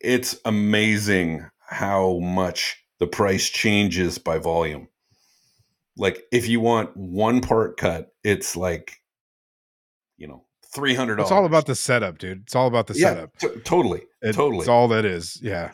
It's 0.00 0.36
amazing 0.44 1.48
how 1.60 2.18
much 2.18 2.82
the 2.98 3.06
price 3.06 3.48
changes 3.48 4.18
by 4.18 4.38
volume. 4.38 4.88
Like 5.96 6.24
if 6.32 6.48
you 6.48 6.60
want 6.60 6.96
one 6.96 7.40
part 7.40 7.76
cut, 7.76 8.12
it's 8.24 8.56
like, 8.56 9.00
you 10.16 10.26
know, 10.28 10.44
three 10.74 10.94
hundred. 10.94 11.20
It's 11.20 11.30
all 11.30 11.46
about 11.46 11.66
the 11.66 11.74
setup, 11.74 12.18
dude. 12.18 12.42
It's 12.42 12.54
all 12.56 12.66
about 12.66 12.86
the 12.86 12.94
yeah, 12.94 13.14
setup. 13.14 13.36
t- 13.38 13.60
totally, 13.64 14.02
It- 14.22 14.32
totally. 14.34 14.60
It's 14.60 14.68
all 14.68 14.88
that 14.88 15.04
is. 15.04 15.40
Yeah. 15.42 15.72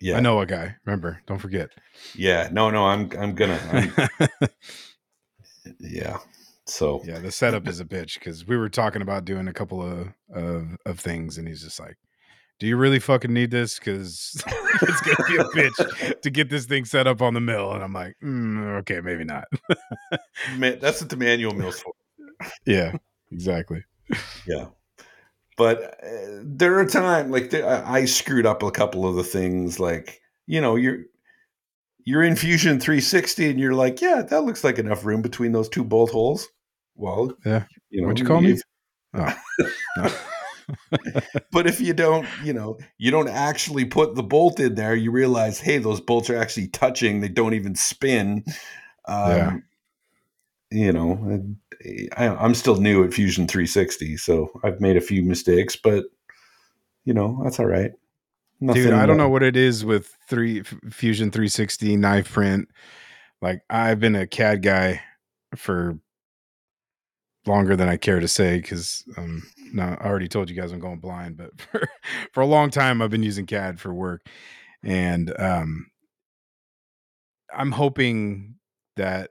yeah, 0.00 0.16
I 0.16 0.20
know 0.20 0.40
a 0.40 0.46
guy. 0.46 0.76
Remember, 0.84 1.20
don't 1.26 1.38
forget. 1.38 1.70
Yeah, 2.14 2.48
no, 2.52 2.70
no, 2.70 2.86
I'm, 2.86 3.10
I'm 3.18 3.34
gonna, 3.34 3.58
I'm, 4.20 4.48
yeah. 5.80 6.18
So 6.66 7.02
yeah, 7.04 7.18
the 7.18 7.32
setup 7.32 7.66
is 7.66 7.80
a 7.80 7.84
bitch 7.84 8.14
because 8.18 8.46
we 8.46 8.56
were 8.56 8.68
talking 8.68 9.00
about 9.02 9.24
doing 9.24 9.48
a 9.48 9.52
couple 9.54 9.82
of, 9.82 10.08
of 10.32 10.76
of 10.84 11.00
things, 11.00 11.38
and 11.38 11.48
he's 11.48 11.62
just 11.62 11.80
like, 11.80 11.96
"Do 12.60 12.66
you 12.66 12.76
really 12.76 12.98
fucking 12.98 13.32
need 13.32 13.50
this? 13.50 13.78
Because 13.78 14.42
it's 14.82 15.00
gonna 15.00 15.28
be 15.28 15.36
a 15.36 15.44
bitch 15.44 16.20
to 16.20 16.30
get 16.30 16.50
this 16.50 16.66
thing 16.66 16.84
set 16.84 17.06
up 17.06 17.22
on 17.22 17.32
the 17.32 17.40
mill." 17.40 17.72
And 17.72 17.82
I'm 17.82 17.94
like, 17.94 18.16
mm, 18.22 18.78
"Okay, 18.80 19.00
maybe 19.00 19.24
not." 19.24 19.44
man, 20.58 20.78
that's 20.78 21.00
what 21.00 21.08
the 21.08 21.16
manual 21.16 21.54
mill's 21.54 21.80
for. 21.80 21.92
yeah, 22.66 22.92
exactly. 23.32 23.84
Yeah. 24.46 24.66
But 25.56 25.98
uh, 26.04 26.40
there 26.42 26.78
are 26.78 26.86
times 26.86 27.30
like 27.30 27.50
there, 27.50 27.66
I 27.66 27.98
I 28.00 28.04
screwed 28.04 28.46
up 28.46 28.62
a 28.62 28.70
couple 28.70 29.06
of 29.08 29.16
the 29.16 29.24
things, 29.24 29.80
like 29.80 30.20
you 30.46 30.60
know, 30.60 30.76
you're 30.76 30.98
you're 32.04 32.22
in 32.22 32.36
Fusion 32.36 32.80
360, 32.80 33.50
and 33.50 33.60
you're 33.60 33.74
like, 33.74 34.00
yeah, 34.00 34.22
that 34.22 34.44
looks 34.44 34.64
like 34.64 34.78
enough 34.78 35.04
room 35.04 35.20
between 35.20 35.52
those 35.52 35.68
two 35.68 35.84
bolt 35.84 36.10
holes. 36.10 36.48
Well, 36.94 37.32
Yeah. 37.44 37.64
you 37.90 38.00
know, 38.00 38.06
What'd 38.08 38.20
you 38.20 38.26
call 38.26 38.40
me? 38.40 38.58
Oh. 39.14 39.34
No. 39.96 40.10
but 41.50 41.66
if 41.66 41.80
you 41.80 41.94
don't, 41.94 42.26
you 42.44 42.52
know, 42.52 42.78
you 42.98 43.10
don't 43.10 43.28
actually 43.28 43.86
put 43.86 44.14
the 44.14 44.22
bolt 44.22 44.60
in 44.60 44.74
there, 44.74 44.94
you 44.94 45.10
realize, 45.10 45.58
hey, 45.60 45.78
those 45.78 45.98
bolts 46.00 46.28
are 46.28 46.36
actually 46.36 46.68
touching. 46.68 47.20
They 47.20 47.28
don't 47.28 47.54
even 47.54 47.74
spin. 47.74 48.44
Um, 49.06 49.30
Yeah. 49.30 49.56
You 50.70 50.92
know, 50.92 51.42
I, 52.16 52.28
I'm 52.28 52.54
still 52.54 52.80
new 52.80 53.04
at 53.04 53.14
Fusion 53.14 53.46
360, 53.46 54.16
so 54.16 54.50
I've 54.64 54.80
made 54.80 54.96
a 54.96 55.00
few 55.00 55.22
mistakes, 55.22 55.76
but 55.76 56.04
you 57.04 57.14
know, 57.14 57.40
that's 57.42 57.58
all 57.58 57.66
right. 57.66 57.92
Dude, 58.60 58.92
I 58.92 59.06
don't 59.06 59.16
know 59.16 59.28
what 59.28 59.44
it 59.44 59.56
is 59.56 59.84
with 59.84 60.16
three 60.28 60.62
Fusion 60.90 61.30
360 61.30 61.96
knife 61.96 62.32
print. 62.32 62.68
Like 63.40 63.62
I've 63.70 64.00
been 64.00 64.16
a 64.16 64.26
CAD 64.26 64.62
guy 64.62 65.00
for 65.54 65.98
longer 67.46 67.76
than 67.76 67.88
I 67.88 67.96
care 67.96 68.20
to 68.20 68.28
say 68.28 68.56
because 68.60 69.04
um 69.16 69.42
no, 69.72 69.84
I 69.84 70.06
already 70.06 70.28
told 70.28 70.50
you 70.50 70.56
guys 70.56 70.72
I'm 70.72 70.80
going 70.80 70.98
blind, 70.98 71.36
but 71.36 71.58
for, 71.60 71.88
for 72.32 72.40
a 72.40 72.46
long 72.46 72.70
time 72.70 73.00
I've 73.00 73.10
been 73.10 73.22
using 73.22 73.46
CAD 73.46 73.78
for 73.78 73.94
work. 73.94 74.26
And 74.82 75.32
um 75.38 75.86
I'm 77.54 77.72
hoping 77.72 78.56
that 78.96 79.30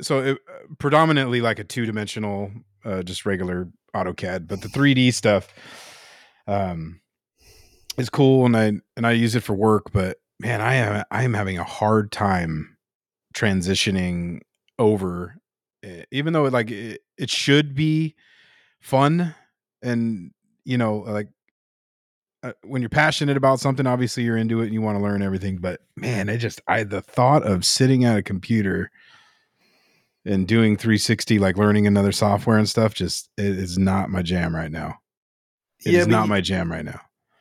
so 0.00 0.20
it, 0.20 0.38
predominantly 0.78 1.40
like 1.40 1.58
a 1.58 1.64
two-dimensional 1.64 2.50
uh 2.84 3.02
just 3.02 3.26
regular 3.26 3.68
AutoCAD, 3.94 4.46
but 4.46 4.60
the 4.60 4.68
3D 4.68 5.12
stuff 5.14 5.52
um 6.46 7.00
is 7.96 8.10
cool 8.10 8.46
and 8.46 8.56
I 8.56 8.72
and 8.96 9.06
I 9.06 9.12
use 9.12 9.34
it 9.34 9.42
for 9.42 9.54
work, 9.54 9.92
but 9.92 10.18
man, 10.40 10.60
I 10.60 10.74
am 10.74 11.04
I 11.10 11.24
am 11.24 11.34
having 11.34 11.58
a 11.58 11.64
hard 11.64 12.12
time 12.12 12.76
transitioning 13.34 14.40
over 14.78 15.36
eh, 15.82 16.04
even 16.10 16.32
though 16.32 16.46
it 16.46 16.52
like 16.52 16.70
it, 16.70 17.02
it 17.16 17.30
should 17.30 17.74
be 17.74 18.14
fun 18.80 19.34
and 19.82 20.30
you 20.64 20.78
know 20.78 20.98
like 20.98 21.28
uh, 22.42 22.52
when 22.64 22.80
you're 22.80 22.88
passionate 22.88 23.36
about 23.36 23.60
something 23.60 23.86
obviously 23.86 24.22
you're 24.22 24.36
into 24.36 24.60
it 24.60 24.66
and 24.66 24.72
you 24.72 24.80
want 24.80 24.96
to 24.96 25.02
learn 25.02 25.22
everything 25.22 25.58
but 25.58 25.80
man 25.96 26.28
it 26.28 26.38
just 26.38 26.60
i 26.68 26.84
the 26.84 27.02
thought 27.02 27.42
of 27.42 27.64
sitting 27.64 28.04
at 28.04 28.16
a 28.16 28.22
computer 28.22 28.90
and 30.28 30.46
doing 30.46 30.76
360 30.76 31.38
like 31.38 31.56
learning 31.56 31.86
another 31.86 32.12
software 32.12 32.58
and 32.58 32.68
stuff 32.68 32.94
just 32.94 33.30
it 33.36 33.46
is 33.46 33.78
not 33.78 34.10
my 34.10 34.22
jam 34.22 34.54
right 34.54 34.70
now 34.70 34.98
It 35.84 35.88
is 35.88 35.94
Yeah, 35.94 36.04
but 36.04 36.10
not 36.10 36.28
my 36.28 36.40
jam 36.40 36.70
right 36.70 36.84
now 36.84 37.00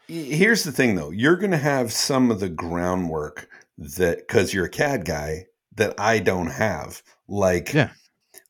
Here's 0.09 0.63
the 0.63 0.71
thing, 0.71 0.95
though. 0.95 1.11
You're 1.11 1.35
going 1.35 1.51
to 1.51 1.57
have 1.57 1.91
some 1.91 2.31
of 2.31 2.39
the 2.39 2.47
groundwork 2.47 3.49
that, 3.77 4.19
because 4.19 4.53
you're 4.53 4.67
a 4.67 4.69
CAD 4.69 5.03
guy, 5.03 5.47
that 5.75 5.93
I 5.99 6.19
don't 6.19 6.47
have. 6.47 7.03
Like, 7.27 7.73
Yeah. 7.73 7.89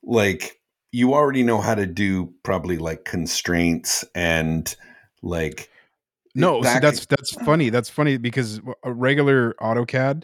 like 0.04 0.62
you 0.92 1.16
already 1.16 1.42
know 1.42 1.60
how 1.60 1.74
to 1.74 1.88
do 1.88 2.32
probably 2.44 2.78
like 2.78 3.06
constraints 3.06 4.06
and 4.14 4.76
like. 5.24 5.70
No, 6.36 6.62
see, 6.62 6.78
that's 6.80 7.08
that's 7.08 7.32
funny. 7.44 7.72
That's 7.72 7.90
funny 7.90 8.18
because 8.18 8.62
a 8.84 8.94
regular 8.94 9.56
AutoCAD 9.60 10.24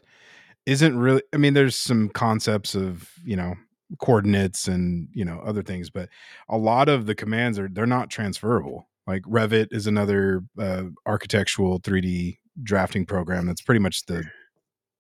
isn't 0.68 0.96
really. 0.96 1.24
I 1.34 1.38
mean, 1.38 1.56
there's 1.56 1.76
some 1.76 2.10
concepts 2.10 2.76
of 2.76 3.10
you 3.26 3.36
know 3.36 3.56
coordinates 4.00 4.68
and 4.68 5.08
you 5.14 5.26
know 5.26 5.40
other 5.46 5.64
things, 5.64 5.90
but 5.90 6.10
a 6.50 6.58
lot 6.58 6.90
of 6.90 7.06
the 7.06 7.16
commands 7.16 7.58
are 7.60 7.70
they're 7.70 7.86
not 7.86 8.10
transferable. 8.10 8.88
Like 9.08 9.24
Revit 9.24 9.68
is 9.72 9.86
another 9.88 10.44
uh, 10.58 10.84
architectural 11.06 11.80
3D 11.80 12.38
drafting 12.62 13.06
program 13.06 13.46
that's 13.46 13.62
pretty 13.62 13.80
much 13.80 14.06
the 14.06 14.24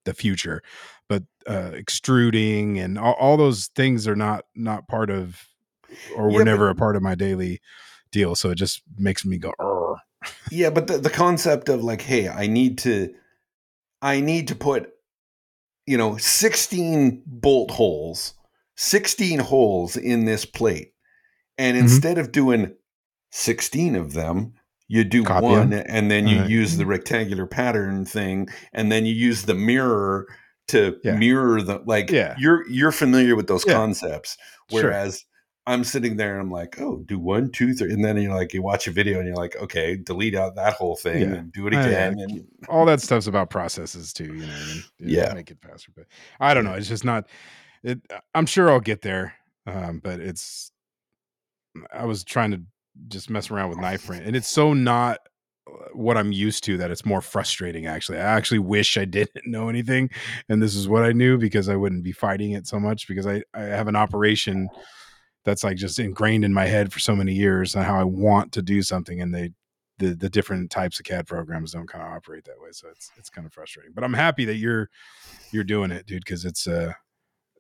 the 0.06 0.14
future, 0.14 0.62
but 1.08 1.24
uh, 1.48 1.72
extruding 1.74 2.78
and 2.80 2.98
all, 3.00 3.14
all 3.14 3.38
those 3.38 3.68
things 3.68 4.08
are 4.08 4.16
not 4.16 4.46
not 4.56 4.88
part 4.88 5.10
of 5.10 5.48
or 6.16 6.30
Yeah, 6.30 6.34
were 6.38 6.40
but- 6.40 6.46
never 6.46 6.70
a 6.70 6.76
part 6.76 6.96
of 6.96 7.02
my 7.02 7.16
daily 7.16 7.62
deal. 8.12 8.36
So 8.36 8.50
it 8.50 8.56
just 8.56 8.82
makes 8.98 9.24
me 9.26 9.38
go. 9.38 9.54
"Arr." 9.60 9.98
Yeah, 10.52 10.70
but 10.70 10.88
the, 10.88 10.98
the 10.98 11.10
concept 11.10 11.68
of 11.70 11.84
like, 11.84 12.02
hey, 12.02 12.30
I 12.30 12.48
need 12.48 12.78
to, 12.80 13.14
I 14.02 14.22
need 14.22 14.48
to 14.50 14.56
put, 14.56 14.90
you 15.86 15.98
know, 15.98 16.16
16 16.16 17.24
bolt 17.26 17.72
holes, 17.72 18.34
16 18.76 19.40
holes 19.40 19.96
in 19.98 20.26
this 20.26 20.46
plate. 20.46 20.94
And 21.58 21.78
Mhm. 21.78 21.82
instead 21.82 22.18
of 22.18 22.32
doing 22.32 22.74
16 23.32 23.96
of 23.96 24.14
them, 24.14 24.54
you 24.88 25.04
do 25.04 25.24
Copy 25.24 25.46
one 25.46 25.74
'em. 25.74 25.84
and 25.88 26.12
then 26.12 26.28
you 26.28 26.44
use 26.44 26.78
the 26.78 26.86
rectangular 26.86 27.48
pattern 27.48 28.06
thing 28.06 28.48
and 28.74 28.92
then 28.92 29.06
you 29.06 29.14
use 29.14 29.44
the 29.44 29.54
mirror 29.56 30.28
to 30.68 30.98
Yeah. 31.04 31.16
mirror 31.16 31.62
the 31.62 31.82
like 31.86 32.12
Yeah. 32.12 32.36
you're 32.38 32.68
you're 32.70 32.92
familiar 32.92 33.36
with 33.36 33.48
those 33.48 33.66
Yeah. 33.66 33.74
concepts 33.74 34.38
Sure. 34.70 34.84
whereas 34.84 35.26
I'm 35.66 35.86
sitting 35.86 36.18
there 36.18 36.34
and 36.34 36.42
I'm 36.42 36.52
like, 36.52 36.80
oh, 36.82 37.04
do 37.08 37.18
one, 37.18 37.50
two, 37.50 37.74
three, 37.74 37.92
and 37.94 38.04
then 38.04 38.18
you're 38.18 38.36
like, 38.36 38.54
you 38.54 38.62
watch 38.62 38.86
a 38.86 38.92
video 38.92 39.18
and 39.20 39.26
you're 39.28 39.38
like, 39.38 39.56
okay, 39.56 39.96
delete 39.96 40.36
out 40.36 40.56
that 40.56 40.74
whole 40.74 40.98
thing 40.98 41.22
Yeah. 41.22 41.36
and 41.38 41.54
do 41.54 41.66
it 41.68 41.74
Oh, 41.74 41.80
yeah. 41.80 41.86
again. 42.10 42.20
And 42.20 42.46
all 42.68 42.86
that 42.86 43.00
stuff's 43.02 43.28
about 43.28 43.50
processes 43.50 44.12
too. 44.12 44.26
You 44.26 44.46
know, 44.46 44.54
I 44.54 44.66
mean? 44.74 44.84
Yeah. 45.00 45.34
make 45.34 45.50
it 45.52 45.60
faster. 45.62 45.92
But 45.96 46.08
I 46.42 46.54
don't 46.54 46.66
know. 46.66 46.74
It's 46.74 46.90
just 46.90 47.06
not. 47.06 47.28
It. 47.84 48.02
I'm 48.34 48.46
sure 48.46 48.70
I'll 48.70 48.80
get 48.80 49.02
there, 49.02 49.36
um, 49.68 50.00
but 50.04 50.20
it's. 50.20 50.72
I 51.92 52.06
was 52.06 52.24
trying 52.24 52.52
to 52.52 52.62
just 53.08 53.30
mess 53.30 53.50
around 53.50 53.70
with 53.70 53.80
knife 53.80 54.06
print, 54.06 54.26
and 54.26 54.36
it's 54.36 54.50
so 54.50 54.74
not 54.74 55.20
uh, 55.68 55.72
what 55.94 56.18
I'm 56.18 56.32
used 56.32 56.64
to 56.66 56.78
that 56.78 56.92
it's 56.92 57.06
more 57.06 57.22
frustrating. 57.22 57.88
Actually, 57.88 58.20
I 58.20 58.36
actually 58.36 58.60
wish 58.60 58.98
I 58.98 59.06
didn't 59.20 59.48
know 59.48 59.70
anything, 59.70 60.10
and 60.50 60.62
this 60.62 60.76
is 60.76 60.88
what 60.88 61.04
I 61.04 61.12
knew 61.12 61.38
because 61.38 61.70
I 61.70 61.76
wouldn't 61.76 62.04
be 62.04 62.12
fighting 62.12 62.52
it 62.52 62.68
so 62.68 62.80
much. 62.80 63.08
Because 63.08 63.28
I 63.28 63.44
I 63.54 63.62
have 63.62 63.88
an 63.88 63.96
operation 63.96 64.70
that's 65.44 65.64
like 65.64 65.78
just 65.78 66.00
ingrained 66.00 66.46
in 66.46 66.54
my 66.54 66.66
head 66.66 66.94
for 66.94 67.00
so 67.00 67.16
many 67.16 67.34
years 67.34 67.76
and 67.76 67.84
how 67.84 68.00
I 68.00 68.06
want 68.06 68.52
to 68.54 68.62
do 68.62 68.82
something, 68.82 69.22
and 69.22 69.34
they 69.34 69.52
the 70.00 70.16
the 70.16 70.30
different 70.30 70.72
types 70.72 71.00
of 71.00 71.06
CAD 71.06 71.28
programs 71.28 71.74
don't 71.74 71.88
kind 71.88 72.04
of 72.04 72.12
operate 72.12 72.46
that 72.46 72.60
way. 72.60 72.70
So 72.72 72.88
it's 72.90 73.12
it's 73.18 73.30
kind 73.30 73.46
of 73.46 73.54
frustrating. 73.54 73.94
But 73.94 74.04
I'm 74.04 74.14
happy 74.14 74.46
that 74.46 74.56
you're 74.56 74.90
you're 75.52 75.64
doing 75.64 75.92
it, 75.92 76.06
dude, 76.06 76.24
because 76.26 76.46
it's 76.46 76.68
uh 76.68 76.94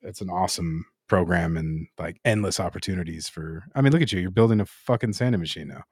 it's 0.04 0.22
an 0.22 0.30
awesome 0.30 0.86
program 1.08 1.58
and 1.58 1.88
like 1.98 2.20
endless 2.26 2.60
opportunities 2.60 3.28
for 3.28 3.64
I 3.76 3.82
mean, 3.82 3.92
look 3.92 4.02
at 4.02 4.12
you. 4.12 4.20
You're 4.20 4.32
building 4.32 4.60
a 4.60 4.66
fucking 4.66 5.14
sanding 5.14 5.42
machine 5.42 5.68
now. 5.68 5.84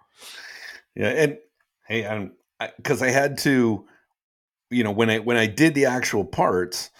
yeah, 0.95 1.09
and 1.09 1.37
hey, 1.87 2.05
I'm 2.07 2.33
because 2.77 3.01
I, 3.01 3.09
had 3.09 3.37
to, 3.39 3.85
you 4.69 4.83
know, 4.83 4.91
when 4.91 5.09
I 5.09 5.19
when 5.19 5.37
I 5.37 5.47
did 5.47 5.73
the 5.75 5.85
actual 5.85 6.25
parts, 6.25 6.91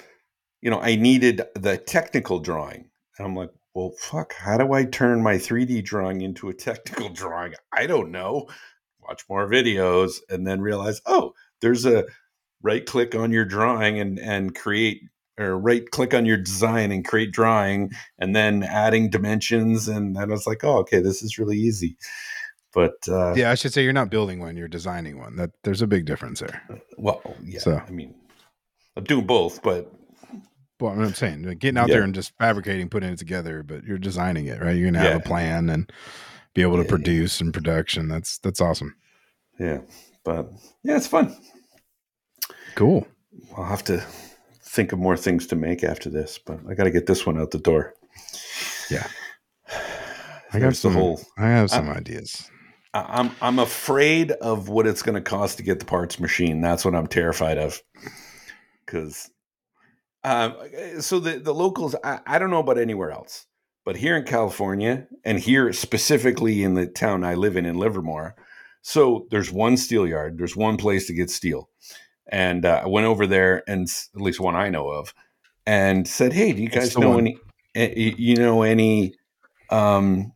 you 0.62 0.70
know, 0.70 0.80
I 0.80 0.96
needed 0.96 1.42
the 1.56 1.78
technical 1.78 2.40
drawing, 2.40 2.90
and 3.18 3.28
I'm 3.28 3.36
like, 3.36 3.52
well, 3.74 3.92
fuck, 4.00 4.34
how 4.34 4.58
do 4.58 4.74
I 4.74 4.86
turn 4.86 5.24
my 5.24 5.36
3D 5.36 5.84
drawing 5.84 6.22
into 6.22 6.50
a 6.50 6.54
technical 6.54 7.10
drawing? 7.14 7.54
I 7.74 7.86
don't 7.88 8.12
know. 8.12 8.48
Watch 9.00 9.24
more 9.30 9.48
videos, 9.48 10.20
and 10.30 10.46
then 10.46 10.62
realize, 10.62 11.02
oh, 11.06 11.34
there's 11.62 11.86
a 11.86 12.06
right 12.62 12.86
click 12.86 13.16
on 13.16 13.32
your 13.32 13.46
drawing 13.46 14.00
and 14.00 14.20
and 14.20 14.56
create 14.56 15.02
or 15.42 15.58
right 15.58 15.90
click 15.92 16.14
on 16.14 16.26
your 16.26 16.38
design 16.38 16.92
and 16.92 17.04
create 17.06 17.32
drawing 17.32 17.92
and 18.20 18.36
then 18.36 18.64
adding 18.64 19.10
dimensions 19.10 19.88
and 19.88 20.16
then 20.16 20.24
I 20.24 20.34
was 20.34 20.48
like, 20.48 20.64
oh, 20.64 20.78
okay, 20.80 21.00
this 21.02 21.22
is 21.24 21.38
really 21.40 21.58
easy. 21.58 21.98
But 22.74 22.94
uh, 23.10 23.34
Yeah, 23.36 23.52
I 23.52 23.56
should 23.56 23.74
say 23.74 23.84
you're 23.84 23.92
not 23.94 24.10
building 24.10 24.40
one, 24.40 24.56
you're 24.56 24.68
designing 24.70 25.18
one. 25.20 25.36
That 25.36 25.52
there's 25.64 25.82
a 25.82 25.88
big 25.88 26.06
difference 26.06 26.40
there. 26.40 26.62
well, 26.98 27.22
yeah, 27.44 27.60
So- 27.60 27.82
I 27.86 27.92
mean, 27.92 28.16
I'm 28.96 29.04
doing 29.04 29.26
both, 29.26 29.62
but 29.62 29.92
Well, 30.80 30.92
I'm 31.00 31.14
saying 31.14 31.44
getting 31.60 31.78
out 31.78 31.90
Yeah. 31.90 31.96
there 31.96 32.04
and 32.04 32.14
just 32.16 32.34
fabricating, 32.38 32.90
putting 32.90 33.12
it 33.12 33.20
together, 33.20 33.62
but 33.64 33.84
you're 33.84 33.98
designing 33.98 34.48
it, 34.48 34.62
right? 34.62 34.76
You're 34.76 34.90
gonna 34.90 35.00
have 35.00 35.12
Yeah. 35.12 35.18
a 35.18 35.22
plan 35.22 35.70
and 35.70 35.92
be 36.54 36.62
able 36.62 36.78
to 36.78 36.84
Yeah. 36.84 36.90
produce 36.90 37.40
and 37.42 37.54
production. 37.54 38.08
That's 38.08 38.38
that's 38.40 38.60
awesome. 38.62 38.96
yeah, 39.60 39.80
but 40.24 40.52
yeah, 40.84 40.98
it's 40.98 41.08
fun. 41.08 41.36
Cool. 42.76 43.08
I'll 43.56 43.66
have 43.66 43.84
to 43.86 44.04
think 44.72 44.92
of 44.94 45.00
more 45.00 45.18
things 45.18 45.48
to 45.48 45.56
make 45.56 45.84
after 45.84 46.10
this, 46.10 46.38
but 46.38 46.60
I 46.70 46.74
got 46.74 46.86
to 46.86 46.92
get 46.92 47.06
this 47.06 47.26
one 47.26 47.40
out 47.40 47.52
the 47.52 47.60
door. 47.60 47.94
Yeah. 48.90 49.08
I 49.70 50.60
got 50.60 50.60
There's 50.60 50.82
the 50.82 50.90
some. 50.90 50.94
whole- 50.94 51.22
I 51.38 51.48
have 51.48 51.70
some 51.70 51.90
I- 51.90 51.96
ideas. 51.98 52.50
I'm 52.94 53.32
I'm 53.42 53.58
afraid 53.60 54.32
of 54.32 54.68
what 54.68 54.86
it's 54.86 55.02
going 55.02 55.16
to 55.16 55.22
cost 55.22 55.56
to 55.58 55.64
get 55.64 55.80
the 55.80 55.86
parts 55.86 56.20
machine. 56.20 56.60
That's 56.60 56.84
what 56.84 56.94
I'm 56.94 57.08
terrified 57.08 57.58
of. 57.58 57.82
Because, 58.86 59.30
um, 60.26 60.56
so 61.00 61.20
the 61.22 61.40
the 61.40 61.54
locals, 61.54 61.96
I, 62.04 62.20
I 62.28 62.38
don't 62.38 62.50
know 62.50 62.60
about 62.60 62.78
anywhere 62.78 63.12
else, 63.12 63.46
but 63.86 63.96
here 63.96 64.18
in 64.18 64.26
California 64.26 65.08
and 65.24 65.40
here 65.40 65.72
specifically 65.72 66.64
in 66.64 66.74
the 66.74 66.86
town 66.86 67.24
I 67.24 67.36
live 67.36 67.56
in 67.56 67.66
in 67.66 67.78
Livermore, 67.78 68.36
so 68.82 69.26
there's 69.32 69.54
one 69.54 69.78
steel 69.78 70.06
yard. 70.06 70.38
There's 70.38 70.58
one 70.58 70.76
place 70.76 71.08
to 71.08 71.14
get 71.14 71.30
steel, 71.30 71.70
and 72.32 72.66
uh, 72.66 72.82
I 72.84 72.88
went 72.88 73.08
over 73.08 73.28
there 73.28 73.64
and 73.68 73.88
at 74.16 74.22
least 74.22 74.40
one 74.40 74.56
I 74.56 74.70
know 74.70 74.90
of, 74.90 75.14
and 75.66 76.08
said, 76.08 76.34
"Hey, 76.34 76.54
do 76.54 76.62
you 76.62 76.70
guys 76.70 76.98
know 76.98 77.12
one. 77.12 77.34
any? 77.76 78.16
You 78.18 78.36
know 78.36 78.64
any?" 78.64 79.16
Um, 79.70 80.34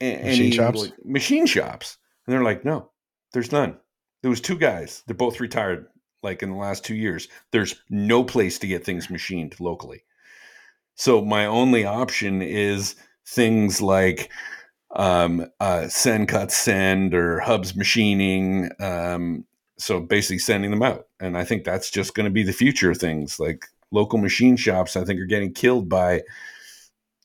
Machine 0.00 0.20
any, 0.22 0.50
shops? 0.52 0.80
like, 0.80 1.04
machine 1.04 1.46
shops 1.46 1.98
and 2.26 2.32
they're 2.32 2.44
like 2.44 2.64
no 2.64 2.90
there's 3.32 3.50
none 3.50 3.76
there 4.22 4.30
was 4.30 4.40
two 4.40 4.56
guys 4.56 5.02
they're 5.06 5.16
both 5.16 5.40
retired 5.40 5.86
like 6.22 6.40
in 6.40 6.50
the 6.50 6.56
last 6.56 6.84
two 6.84 6.94
years 6.94 7.26
there's 7.50 7.74
no 7.90 8.22
place 8.22 8.60
to 8.60 8.68
get 8.68 8.84
things 8.84 9.10
machined 9.10 9.58
locally 9.58 10.04
so 10.94 11.24
my 11.24 11.46
only 11.46 11.84
option 11.84 12.42
is 12.42 12.94
things 13.26 13.82
like 13.82 14.30
um, 14.94 15.46
uh, 15.60 15.82
SendCutSend 15.82 17.12
or 17.12 17.40
hubs 17.40 17.76
machining 17.76 18.70
um, 18.80 19.44
so 19.78 20.00
basically 20.00 20.38
sending 20.38 20.70
them 20.70 20.82
out 20.82 21.06
and 21.20 21.36
i 21.38 21.44
think 21.44 21.64
that's 21.64 21.90
just 21.90 22.14
going 22.14 22.24
to 22.24 22.30
be 22.30 22.42
the 22.42 22.52
future 22.52 22.90
of 22.90 22.98
things 22.98 23.38
like 23.38 23.64
local 23.92 24.18
machine 24.18 24.56
shops 24.56 24.96
i 24.96 25.04
think 25.04 25.20
are 25.20 25.26
getting 25.26 25.52
killed 25.52 25.88
by 25.88 26.22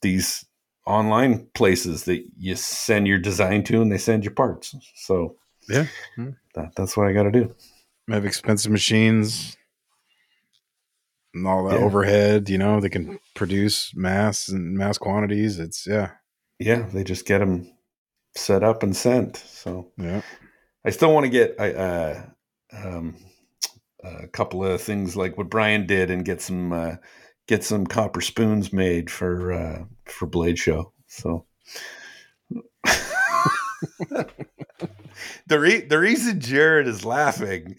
these 0.01 0.45
online 0.85 1.47
places 1.53 2.03
that 2.05 2.21
you 2.37 2.55
send 2.55 3.07
your 3.07 3.17
design 3.19 3.63
to 3.63 3.81
and 3.81 3.89
they 3.89 3.97
send 3.97 4.25
you 4.25 4.31
parts. 4.31 4.75
So 4.95 5.37
Yeah. 5.69 5.85
That, 6.55 6.73
that's 6.75 6.97
what 6.97 7.07
I 7.07 7.13
got 7.13 7.23
to 7.23 7.31
do. 7.31 7.55
I 8.11 8.15
have 8.15 8.25
expensive 8.25 8.69
machines 8.69 9.55
and 11.33 11.47
all 11.47 11.63
that 11.69 11.79
Yeah. 11.79 11.85
overhead. 11.85 12.49
You 12.49 12.57
know, 12.57 12.81
they 12.81 12.89
can 12.89 13.17
produce 13.33 13.95
mass 13.95 14.49
and 14.49 14.77
mass 14.77 14.97
quantities. 14.97 15.57
It's 15.57 15.87
yeah, 15.87 16.11
Yeah, 16.59 16.85
they 16.93 17.05
just 17.05 17.25
get 17.25 17.39
them 17.39 17.71
set 18.35 18.61
up 18.61 18.83
and 18.83 18.93
sent. 18.93 19.37
So 19.37 19.91
yeah. 19.97 20.21
I 20.85 20.89
still 20.89 21.13
want 21.13 21.23
to 21.25 21.29
get 21.29 21.55
I, 21.59 21.71
uh, 21.71 22.25
um, 22.74 23.15
a 24.03 24.28
couple 24.28 24.65
of 24.65 24.82
things 24.82 25.15
like 25.15 25.38
what 25.38 25.49
Brian 25.49 25.86
did 25.86 26.09
and 26.11 26.26
get 26.26 26.41
some 26.41 26.74
uh, 26.74 26.95
get 27.47 27.63
some 27.63 27.86
copper 27.86 28.21
spoons 28.21 28.74
made 28.74 29.09
for 29.09 29.53
uh, 29.53 29.84
for 30.05 30.26
Blade 30.28 30.57
Show. 30.57 30.91
So 31.07 31.45
the 35.47 35.59
re- 35.59 35.86
the 35.86 35.99
reason 35.99 36.39
Jerid 36.39 36.88
is 36.88 37.05
laughing 37.05 37.78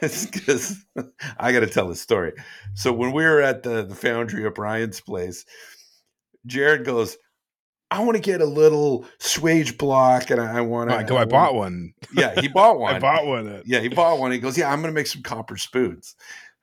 is 0.00 0.26
because 0.26 0.84
I 1.38 1.52
got 1.52 1.60
to 1.60 1.66
tell 1.66 1.88
the 1.88 1.96
story. 1.96 2.32
So 2.74 2.92
when 2.92 3.12
we 3.12 3.24
were 3.24 3.40
at 3.40 3.62
the, 3.62 3.84
the 3.84 3.94
foundry 3.94 4.46
at 4.46 4.54
Brian's 4.54 5.00
place, 5.00 5.44
Jerid 6.46 6.84
goes, 6.84 7.16
"I 7.94 8.00
want 8.00 8.16
to 8.16 8.22
get 8.22 8.40
a 8.40 8.46
little 8.46 9.04
swage 9.20 9.78
block, 9.78 10.30
and 10.30 10.40
I, 10.40 10.58
I 10.58 10.60
want 10.60 10.90
I, 10.90 11.02
to." 11.02 11.08
go, 11.08 11.16
I 11.16 11.24
bought 11.24 11.54
one. 11.54 11.94
Yeah, 12.12 12.40
he 12.40 12.48
bought 12.48 12.78
one. 12.80 12.94
I 12.94 12.98
bought 12.98 13.26
one. 13.26 13.48
At, 13.48 13.66
Yeah, 13.66 13.80
he 13.80 13.88
bought 13.88 14.18
one. 14.18 14.32
He 14.32 14.38
goes, 14.38 14.58
"Yeah, 14.58 14.72
I'm 14.72 14.80
going 14.80 14.92
to 14.92 14.94
make 14.94 15.06
some 15.06 15.22
copper 15.22 15.56
spoons." 15.56 16.16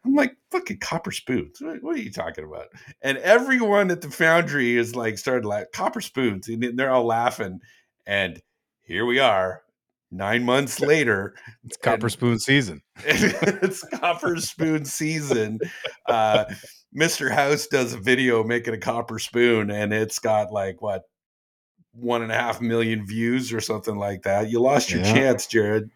I'm 0.03 0.13
like, 0.13 0.35
"Fucking 0.51 0.79
copper 0.79 1.11
spoons? 1.11 1.61
What, 1.61 1.95
are 1.95 1.97
you 1.97 2.11
talking 2.11 2.43
about?" 2.43 2.67
And 3.01 3.17
everyone 3.19 3.91
at 3.91 4.01
the 4.01 4.11
foundry 4.11 4.75
is 4.75 4.95
like, 4.95 5.17
started 5.17 5.45
like 5.45 5.71
copper 5.71 6.01
spoons, 6.01 6.47
and 6.49 6.77
they're 6.77 6.91
all 6.91 7.05
laughing. 7.05 7.61
And 8.05 8.41
here 8.81 9.05
we 9.05 9.19
are, 9.19 9.61
nine 10.11 10.43
months 10.43 10.79
later, 10.79 11.35
It's 11.63 11.77
copper 11.77 12.09
spoon 12.09 12.39
season. 12.39 12.81
it's 13.05 13.83
copper 13.83 14.37
spoon 14.37 14.85
season. 14.85 15.59
Uh, 16.07 16.45
Mr. 16.95 17.31
House 17.31 17.67
does 17.67 17.93
a 17.93 17.97
video 17.97 18.43
making 18.43 18.73
a 18.73 18.77
copper 18.77 19.17
spoon, 19.17 19.71
and 19.71 19.93
it's 19.93 20.19
got 20.19 20.51
like 20.51 20.81
what 20.81 21.03
one 21.93 22.21
and 22.21 22.31
a 22.31 22.35
half 22.35 22.61
million 22.61 23.05
views 23.05 23.51
or 23.53 23.59
something 23.61 23.97
like 23.97 24.23
that. 24.23 24.49
You 24.49 24.59
lost 24.61 24.91
your 24.91 25.01
Yeah. 25.01 25.13
chance, 25.13 25.47
Jared. 25.47 25.89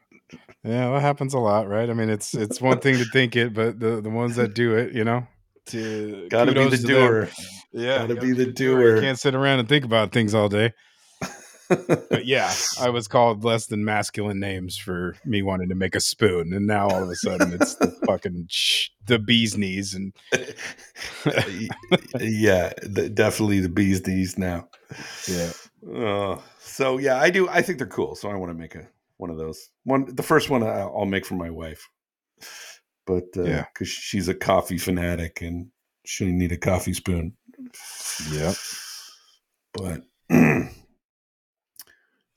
Yeah, 0.63 0.91
that 0.91 1.01
happens 1.01 1.33
a 1.33 1.39
lot, 1.39 1.67
right? 1.67 1.89
I 1.89 1.93
mean, 1.93 2.09
it's 2.09 2.33
it's 2.33 2.59
one 2.59 2.79
thing 2.79 2.97
to 2.97 3.05
think 3.05 3.35
it, 3.35 3.53
but 3.53 3.79
the 3.79 4.01
the 4.01 4.09
ones 4.09 4.35
that 4.37 4.53
do 4.55 4.75
it, 4.75 4.93
you 4.93 5.03
know, 5.03 5.27
to 5.67 6.27
Got 6.29 6.45
to 6.45 6.53
be 6.53 6.59
the 6.59 6.63
kudos 6.65 6.81
to 6.81 6.87
them. 6.87 6.95
doer. 7.11 7.29
Yeah, 7.71 7.97
Gotta 7.99 8.13
you 8.15 8.19
be 8.21 8.31
the 8.33 8.45
You 8.45 8.51
doer. 8.53 9.01
can't 9.01 9.19
sit 9.19 9.35
around 9.35 9.59
and 9.59 9.69
think 9.69 9.85
about 9.85 10.11
things 10.11 10.33
all 10.33 10.49
day. 10.49 10.73
But 11.67 12.25
yeah, 12.25 12.51
I 12.79 12.89
was 12.89 13.07
called 13.07 13.43
less 13.43 13.65
than 13.67 13.83
masculine 13.85 14.39
names 14.39 14.77
for 14.77 15.15
me 15.25 15.41
wanting 15.41 15.69
to 15.69 15.75
make 15.75 15.95
a 15.95 15.99
spoon, 15.99 16.53
and 16.53 16.65
now 16.67 16.87
all 16.87 17.03
of 17.03 17.09
a 17.09 17.15
sudden 17.15 17.53
it's 17.53 17.75
the 17.75 17.87
fucking 18.07 18.45
sh- 18.49 18.89
the 19.05 19.17
bee's 19.19 19.57
knees, 19.57 19.93
and 19.95 20.13
yeah, 22.19 22.73
the, 22.83 23.09
definitely 23.13 23.59
the 23.59 23.69
bees 23.69 24.05
knees 24.05 24.37
now. 24.37 24.67
yeah, 25.27 25.51
Uh, 25.93 26.37
so 26.59 26.97
yeah, 26.97 27.17
I 27.19 27.29
do. 27.29 27.47
I 27.49 27.61
think 27.61 27.77
they're 27.77 27.87
cool. 27.87 28.15
So 28.15 28.29
I 28.29 28.35
want 28.35 28.49
to 28.51 28.57
make 28.57 28.75
a 28.75 28.87
one 29.17 29.29
of 29.29 29.37
those. 29.37 29.69
One, 29.83 30.05
the 30.13 30.23
first 30.23 30.49
one 30.49 30.63
I- 30.63 30.79
I'll 30.81 31.05
make 31.05 31.25
for 31.25 31.35
my 31.35 31.49
wife, 31.49 31.87
but 33.05 33.25
uh, 33.37 33.43
Yeah. 33.43 33.65
because 33.73 33.87
she's 33.89 34.27
a 34.27 34.33
coffee 34.33 34.77
fanatic 34.77 35.41
and 35.41 35.67
she 36.05 36.31
need 36.31 36.51
a 36.51 36.57
coffee 36.57 36.93
spoon. 36.93 37.33
Yep. 38.31 38.55
But 39.73 40.01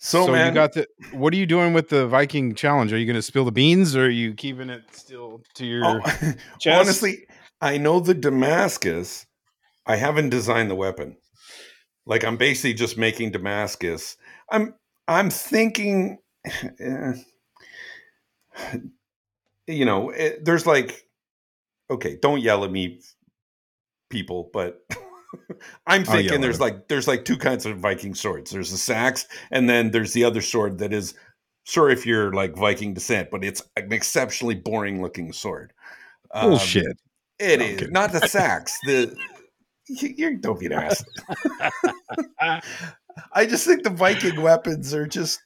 So, 0.01 0.27
so, 0.27 0.33
man, 0.33 0.49
you 0.49 0.55
got 0.55 0.75
the. 0.75 0.87
What 1.13 1.33
are 1.33 1.37
you 1.37 1.45
doing 1.47 1.73
with 1.73 1.89
the 1.89 2.07
Viking 2.07 2.55
challenge? 2.55 2.93
Are 2.93 2.99
you 2.99 3.05
going 3.05 3.17
to 3.17 3.23
spill 3.23 3.45
the 3.45 3.51
beans, 3.53 3.97
or 3.97 4.05
are 4.07 4.11
you 4.11 4.33
keeping 4.33 4.71
it 4.71 4.83
still 4.93 5.43
to 5.55 5.67
your? 5.67 5.85
Oh, 5.85 6.01
chest? 6.61 6.81
honestly, 6.81 7.27
I 7.61 7.79
know 7.79 7.99
the 7.99 8.15
Damascus. 8.15 9.27
I 9.87 9.97
haven't 9.97 10.29
designed 10.31 10.71
the 10.71 10.77
weapon. 10.77 11.17
Like 12.09 12.25
I'm 12.25 12.39
basically 12.39 12.73
just 12.73 12.97
making 12.97 13.33
Damascus. 13.33 14.17
I'm 14.51 14.75
I'm 15.07 15.29
thinking, 15.29 16.19
eh, 16.81 17.13
you 19.67 19.85
know, 19.85 20.09
it, 20.11 20.43
there's 20.45 20.67
like, 20.67 21.07
okay, 21.91 22.19
don't 22.21 22.41
yell 22.41 22.65
at 22.65 22.73
me, 22.73 23.01
people, 24.11 24.51
but. 24.53 24.81
I'm 25.87 26.05
thinking 26.05 26.41
there's 26.41 26.59
like 26.59 26.89
there's 26.89 27.07
like 27.07 27.27
two 27.27 27.37
kinds 27.37 27.67
of 27.67 27.77
Viking 27.77 28.15
swords. 28.15 28.51
There's 28.51 28.71
the 28.71 28.79
sax, 28.79 29.27
and 29.51 29.69
then 29.69 29.91
there's 29.91 30.15
the 30.15 30.25
other 30.25 30.41
sword 30.41 30.79
that 30.79 30.95
is 30.95 31.13
sorry 31.65 31.93
if 31.93 32.07
you're 32.07 32.33
like 32.33 32.57
Viking 32.57 32.95
descent, 32.95 33.31
but 33.31 33.45
it's 33.45 33.61
an 33.77 33.93
exceptionally 33.93 34.55
boring 34.55 35.03
looking 35.03 35.35
sword. 35.35 35.75
Um, 36.31 36.51
Bullshit. 36.51 36.99
It 37.39 37.59
No, 37.59 37.67
is 37.67 37.91
not 37.91 38.13
the 38.13 38.27
sax. 38.27 38.79
The 38.87 39.15
you, 39.89 40.15
you 40.17 40.37
don't 40.37 40.61
be 40.61 40.67
an 40.67 40.73
ass. 40.73 41.05
I 43.33 43.47
just 43.47 43.67
think 43.67 43.83
the 43.83 43.91
Viking 43.91 44.41
weapons 44.43 44.95
are 44.95 45.07
just. 45.07 45.43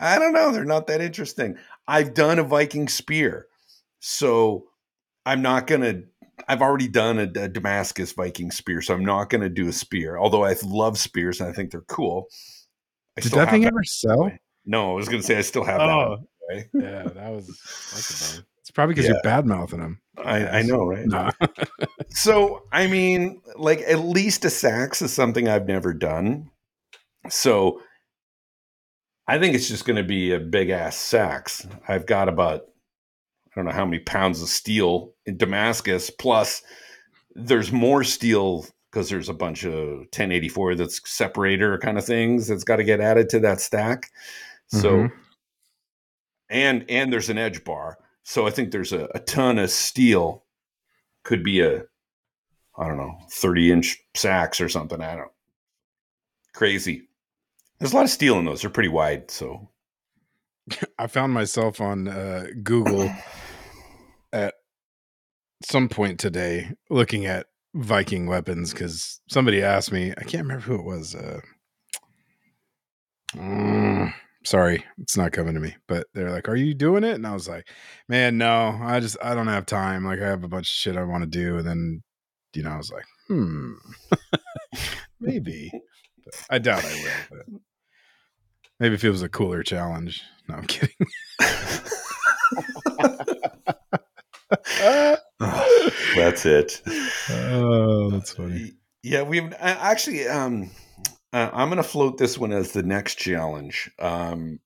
I 0.00 0.18
don't 0.18 0.32
know. 0.32 0.52
They're 0.52 0.64
not 0.64 0.86
that 0.86 1.00
interesting. 1.00 1.56
I've 1.86 2.14
done 2.14 2.38
a 2.38 2.42
Viking 2.42 2.88
spear, 2.88 3.46
so 4.00 4.66
I'm 5.24 5.42
not 5.42 5.66
gonna. 5.66 6.02
I've 6.48 6.62
already 6.62 6.88
done 6.88 7.18
a, 7.18 7.22
a 7.22 7.48
Damascus 7.48 8.12
Viking 8.12 8.50
spear, 8.50 8.80
so 8.82 8.94
I'm 8.94 9.04
not 9.04 9.30
gonna 9.30 9.48
do 9.48 9.68
a 9.68 9.72
spear. 9.72 10.18
Although 10.18 10.44
I 10.44 10.54
love 10.64 10.98
spears 10.98 11.40
and 11.40 11.50
I 11.50 11.52
think 11.52 11.70
they're 11.70 11.80
cool. 11.82 12.28
I 13.16 13.20
Did 13.20 13.28
still 13.28 13.38
that 13.38 13.48
have 13.48 13.54
thing 13.54 13.66
ever 13.66 13.84
sell? 13.84 14.30
No, 14.64 14.92
I 14.92 14.94
was 14.94 15.08
gonna 15.08 15.22
say 15.22 15.36
I 15.36 15.42
still 15.42 15.64
have 15.64 15.78
that. 15.78 15.88
Oh, 15.88 16.08
one, 16.10 16.26
right? 16.50 16.66
yeah, 16.74 17.02
that 17.04 17.30
was. 17.32 17.46
That's 18.66 18.70
a 18.70 18.72
bummer. 18.82 18.92
It's 18.92 18.94
probably 18.94 18.94
because 18.94 19.04
Yeah. 19.06 19.12
you're 19.12 19.22
bad 19.22 19.46
mouthing 19.46 19.80
them. 19.80 20.00
I, 20.18 20.58
I 20.58 20.62
know, 20.62 20.84
right? 20.86 21.06
Nah. 21.06 21.30
So, 22.08 22.62
I 22.72 22.86
mean, 22.86 23.42
like 23.56 23.80
at 23.80 23.98
least 23.98 24.44
a 24.46 24.50
sax 24.50 25.02
is 25.02 25.12
something 25.12 25.48
I've 25.48 25.66
never 25.66 25.92
done. 25.92 26.50
So, 27.28 27.82
I 29.28 29.38
think 29.38 29.54
it's 29.54 29.68
just 29.68 29.84
going 29.84 29.96
to 29.96 30.04
be 30.04 30.32
a 30.32 30.38
big 30.40 30.70
ass 30.70 30.96
sax. 30.96 31.66
I've 31.88 32.06
got 32.06 32.28
about 32.28 32.62
I 32.62 33.50
don't 33.56 33.64
know 33.66 33.72
how 33.72 33.84
many 33.84 33.98
pounds 33.98 34.40
of 34.40 34.48
steel 34.48 35.12
in 35.26 35.36
Damascus 35.36 36.10
plus 36.10 36.62
there's 37.34 37.72
more 37.72 38.04
steel 38.04 38.64
because 38.90 39.10
there's 39.10 39.28
a 39.28 39.34
bunch 39.34 39.64
of 39.64 39.72
1084 39.74 40.76
that's 40.76 41.00
separator 41.10 41.76
kind 41.78 41.98
of 41.98 42.04
things 42.06 42.46
that's 42.48 42.64
got 42.64 42.76
to 42.76 42.84
get 42.84 43.00
added 43.00 43.28
to 43.30 43.40
that 43.40 43.60
stack. 43.60 44.10
So 44.68 44.90
Mhm. 44.90 45.12
and 46.48 46.84
and 46.88 47.12
there's 47.12 47.28
an 47.30 47.36
edge 47.38 47.62
bar. 47.64 47.98
So 48.28 48.44
I 48.44 48.50
think 48.50 48.72
there's 48.72 48.92
a, 48.92 49.08
a 49.14 49.20
ton 49.20 49.56
of 49.56 49.70
steel. 49.70 50.42
Could 51.22 51.44
be 51.44 51.60
a 51.60 51.84
I 52.76 52.88
don't 52.88 52.98
know, 52.98 53.16
30 53.30 53.72
inch 53.72 53.98
sax 54.14 54.60
or 54.60 54.68
something. 54.68 55.00
I 55.00 55.14
don't 55.14 55.30
crazy. 56.52 57.08
There's 57.78 57.92
a 57.92 57.96
lot 57.96 58.04
of 58.04 58.10
steel 58.10 58.38
in 58.38 58.44
those. 58.44 58.62
They're 58.62 58.70
pretty 58.70 58.88
wide. 58.88 59.30
So 59.30 59.68
I 60.98 61.06
found 61.06 61.32
myself 61.34 61.80
on 61.80 62.08
uh, 62.08 62.48
Google 62.64 63.10
at 64.32 64.54
some 65.62 65.88
point 65.88 66.18
today 66.18 66.72
looking 66.90 67.26
at 67.26 67.46
Viking 67.74 68.26
weapons 68.26 68.72
because 68.72 69.20
somebody 69.28 69.62
asked 69.62 69.92
me. 69.92 70.10
I 70.10 70.24
can't 70.24 70.42
remember 70.42 70.64
who 70.64 70.74
it 70.74 70.84
was. 70.84 71.14
Uh, 71.14 71.40
sorry, 74.46 74.84
it's 74.98 75.16
not 75.16 75.32
coming 75.32 75.54
to 75.54 75.60
me. 75.60 75.74
But 75.88 76.06
they're 76.14 76.30
like, 76.30 76.48
Are 76.48 76.56
you 76.56 76.72
doing 76.74 77.04
it? 77.04 77.14
And 77.14 77.26
I 77.26 77.34
was 77.34 77.48
like, 77.48 77.68
Man, 78.08 78.38
no, 78.38 78.78
I 78.80 79.00
just 79.00 79.16
I 79.22 79.34
don't 79.34 79.48
have 79.48 79.66
time. 79.66 80.04
Like 80.04 80.20
I 80.20 80.26
have 80.26 80.44
a 80.44 80.48
bunch 80.48 80.66
of 80.66 80.72
shit 80.72 80.96
I 80.96 81.04
want 81.04 81.24
to 81.24 81.28
do. 81.28 81.58
And 81.58 81.66
then, 81.66 82.02
you 82.54 82.62
know, 82.62 82.70
I 82.70 82.76
was 82.76 82.90
like, 82.90 83.04
hmm. 83.28 83.72
maybe. 85.20 85.70
But 86.24 86.34
I 86.48 86.58
doubt 86.58 86.84
I 86.84 86.94
will, 86.94 87.10
but 87.30 87.60
maybe 88.80 88.94
if 88.94 89.04
it 89.04 89.10
was 89.10 89.22
a 89.22 89.28
cooler 89.28 89.62
challenge. 89.62 90.22
No, 90.48 90.56
I'm 90.56 90.66
kidding. 90.66 90.94
that's 96.16 96.46
it. 96.46 96.82
Oh, 97.28 98.10
that's 98.10 98.32
funny. 98.32 98.74
Yeah, 99.02 99.22
we've 99.22 99.52
actually. 99.58 100.28
Um, 100.28 100.70
uh, 101.36 101.50
I'm 101.52 101.68
going 101.68 101.76
to 101.76 101.82
float 101.82 102.16
this 102.16 102.38
one 102.38 102.50
as 102.50 102.72
the 102.72 102.82
next 102.82 103.16
challenge. 103.16 103.90
Um, 103.98 104.58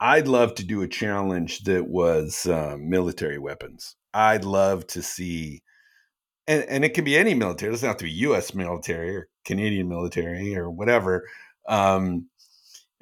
I'd 0.00 0.28
love 0.28 0.54
to 0.54 0.64
do 0.64 0.80
a 0.80 0.88
challenge 0.88 1.64
that 1.64 1.88
was 1.88 2.46
uh, 2.46 2.78
military 2.80 3.38
weapons. 3.38 3.96
I'd 4.14 4.44
love 4.44 4.86
to 4.88 5.02
see, 5.02 5.62
and, 6.46 6.64
and 6.64 6.86
it 6.86 6.94
can 6.94 7.04
be 7.04 7.18
any 7.18 7.34
military. 7.34 7.68
It 7.68 7.72
doesn't 7.72 7.86
have 7.86 7.98
to 7.98 8.04
be 8.04 8.10
U.S. 8.12 8.54
military 8.54 9.14
or 9.14 9.28
Canadian 9.44 9.90
military 9.90 10.56
or 10.56 10.70
whatever. 10.70 11.24
Um, 11.68 12.30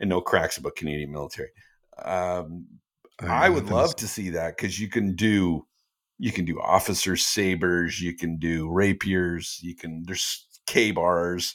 and 0.01 0.11
no 0.11 0.21
cracks 0.21 0.57
about 0.57 0.75
Canadian 0.75 1.13
military. 1.13 1.51
Um, 2.03 2.67
I 3.21 3.49
would 3.49 3.71
love 3.71 3.95
to 3.97 4.09
see 4.09 4.31
that 4.31 4.57
because 4.57 4.81
you 4.81 4.89
can 4.89 5.15
do 5.15 5.67
you 6.19 6.33
can 6.33 6.45
do 6.45 6.61
officer 6.61 7.15
sabers, 7.15 8.01
you 8.01 8.17
can 8.17 8.39
do 8.39 8.69
rapiers, 8.69 9.61
you 9.63 9.77
can 9.77 10.03
there's 10.05 10.49
Ka-Bars. 10.67 11.55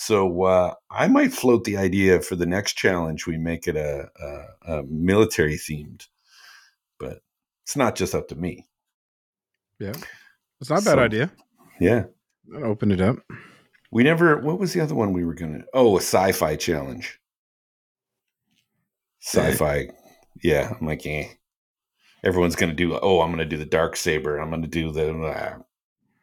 So 0.00 0.44
uh, 0.44 0.74
I 0.92 1.08
might 1.08 1.32
float 1.32 1.64
the 1.64 1.76
idea 1.76 2.20
for 2.20 2.36
the 2.36 2.46
next 2.46 2.74
challenge 2.74 3.26
we 3.26 3.36
make 3.36 3.66
it 3.66 3.74
a, 3.74 4.08
a, 4.22 4.76
a 4.78 4.82
military 4.84 5.56
themed, 5.56 6.06
but 7.00 7.18
it's 7.64 7.74
not 7.74 7.96
just 7.96 8.14
up 8.14 8.28
to 8.28 8.36
me. 8.36 8.64
Yeah, 9.80 9.94
it's 10.60 10.70
not 10.70 10.82
a 10.82 10.84
bad 10.84 10.94
so, 10.94 10.98
idea. 11.00 11.32
Yeah, 11.80 12.04
I'll 12.54 12.66
open 12.66 12.92
it 12.92 13.00
up. 13.00 13.16
We 13.90 14.04
never. 14.04 14.40
What 14.40 14.60
was 14.60 14.72
the 14.72 14.80
other 14.80 14.94
one 14.94 15.12
we 15.12 15.24
were 15.24 15.34
gonna? 15.34 15.64
Oh, 15.74 15.96
a 15.96 16.00
sci-fi 16.00 16.54
challenge. 16.54 17.18
Sci-fi. 19.18 19.88
Yeah, 20.44 20.74
I'm 20.80 20.86
like, 20.86 21.04
eh. 21.06 21.26
Everyone's 22.22 22.54
gonna 22.54 22.72
do. 22.72 22.96
Oh, 23.02 23.20
I'm 23.20 23.32
gonna 23.32 23.44
do 23.44 23.56
the 23.56 23.66
dark 23.66 23.96
saber. 23.96 24.38
I'm 24.38 24.50
gonna 24.50 24.68
do 24.68 24.92
the. 24.92 25.64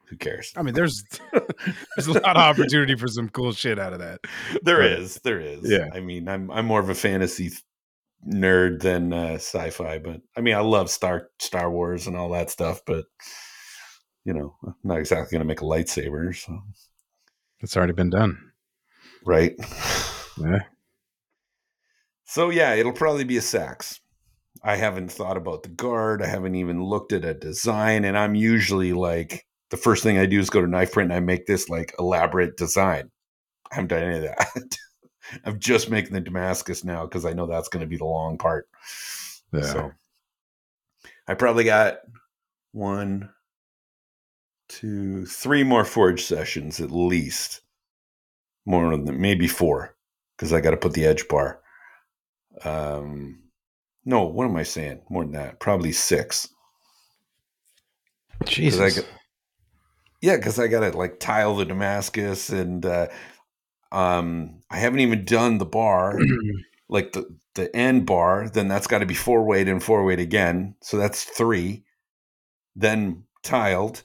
Who 0.10 0.18
cares? 0.18 0.54
I 0.56 0.62
mean, 0.62 0.74
there's 0.74 1.04
there's 1.32 2.08
a 2.08 2.14
lot 2.14 2.38
of 2.38 2.38
opportunity 2.38 2.96
for 2.96 3.08
some 3.08 3.30
cool 3.30 3.52
shit 3.52 3.80
out 3.80 3.94
of 3.94 4.00
that. 4.00 4.22
There 4.64 4.78
but, 4.78 4.92
is, 5.00 5.16
there 5.24 5.40
is. 5.40 5.62
Yeah. 5.64 5.90
I 5.94 6.00
mean, 6.00 6.28
I'm 6.28 6.52
I'm 6.52 6.66
more 6.66 6.80
of 6.80 6.90
a 6.90 6.96
fantasy 6.96 7.52
nerd 8.28 8.82
than 8.82 9.14
uh, 9.14 9.34
sci-fi, 9.36 10.00
but 10.00 10.22
I 10.38 10.42
mean, 10.42 10.56
I 10.56 10.60
love 10.60 10.90
Star 10.90 11.30
Star 11.40 11.72
Wars 11.72 12.08
and 12.08 12.16
all 12.16 12.30
that 12.30 12.50
stuff, 12.50 12.82
but 12.86 13.06
you 14.24 14.34
know, 14.34 14.56
I'm 14.66 14.76
not 14.84 15.00
exactly 15.00 15.32
going 15.32 15.46
to 15.46 15.48
make 15.48 15.62
a 15.62 15.66
lightsaber. 15.66 16.36
So 16.36 16.60
it's 17.62 17.78
already 17.78 17.94
been 17.94 18.10
done, 18.10 18.38
right? 19.26 19.54
Yeah. 20.38 20.64
So 22.26 22.50
yeah, 22.50 22.74
it'll 22.74 22.92
probably 22.92 23.24
be 23.24 23.38
a 23.38 23.42
sax. 23.42 24.00
I 24.64 24.78
haven't 24.78 25.12
thought 25.12 25.38
about 25.38 25.64
the 25.64 25.70
guard. 25.70 26.22
I 26.22 26.28
haven't 26.28 26.56
even 26.56 26.84
looked 26.84 27.14
at 27.14 27.24
a 27.24 27.34
design, 27.34 28.04
and 28.04 28.18
I'm 28.18 28.36
usually 28.36 28.94
like 28.94 29.46
the 29.76 29.82
first 29.82 30.04
thing 30.04 30.18
I 30.18 30.26
do 30.26 30.40
is 30.40 30.50
go 30.50 30.62
to 30.62 30.68
KnifePrint 30.68 31.04
and 31.04 31.14
I 31.14 31.20
make 31.20 31.48
this 31.48 31.68
like 31.68 31.94
elaborate 32.00 32.56
design. 32.56 33.12
I 33.70 33.76
haven't 33.76 33.90
done 33.90 34.04
any 34.04 34.16
of 34.16 34.22
that. 34.22 34.78
I'm 35.46 35.60
just 35.60 35.90
making 35.90 36.14
the 36.14 36.22
Damascus 36.22 36.86
now 36.86 37.06
because 37.06 37.26
I 37.26 37.34
know 37.34 37.46
that's 37.46 37.68
going 37.68 37.82
to 37.82 37.88
be 37.88 37.98
the 37.98 38.06
long 38.06 38.38
part. 38.38 38.70
Yeah. 39.52 39.62
So 39.64 39.92
I 41.28 41.34
probably 41.34 41.66
got 41.66 41.98
one, 42.72 43.30
two, 44.70 45.26
three 45.26 45.64
more 45.64 45.84
forge 45.84 46.24
sessions 46.24 46.80
at 46.80 46.92
least. 46.92 47.60
More 48.66 48.92
than 48.92 49.20
maybe 49.20 49.48
four 49.48 49.94
because 50.38 50.54
I 50.54 50.62
got 50.62 50.72
to 50.72 50.78
put 50.78 50.94
the 50.94 51.06
edge 51.06 51.28
bar. 51.28 51.60
Um, 52.64 53.44
no, 54.06 54.24
what 54.24 54.46
am 54.46 54.56
I 54.56 54.64
saying? 54.64 55.02
More 55.10 55.24
than 55.24 55.34
that, 55.34 55.60
probably 55.60 55.92
six. 55.92 56.48
Jesus. 58.46 59.04
Yeah, 60.22 60.38
because 60.38 60.60
I 60.60 60.68
got 60.68 60.92
to 60.92 60.98
like 60.98 61.20
tile 61.20 61.56
the 61.56 61.66
Damascus, 61.66 62.50
and 62.50 62.86
uh, 62.86 63.08
um, 63.92 64.62
I 64.70 64.78
haven't 64.78 65.00
even 65.00 65.26
done 65.26 65.58
the 65.58 65.66
bar, 65.66 66.20
like 66.90 67.14
the 67.14 67.26
the 67.56 67.74
end 67.76 68.06
bar. 68.06 68.50
Then 68.50 68.68
that's 68.68 68.88
got 68.88 69.00
to 69.00 69.06
be 69.06 69.14
four 69.14 69.44
weight 69.46 69.68
and 69.68 69.84
four 69.84 70.04
weight 70.04 70.20
again, 70.20 70.76
so 70.82 70.98
that's 70.98 71.24
three. 71.24 71.84
Then 72.76 73.24
tiled, 73.44 74.04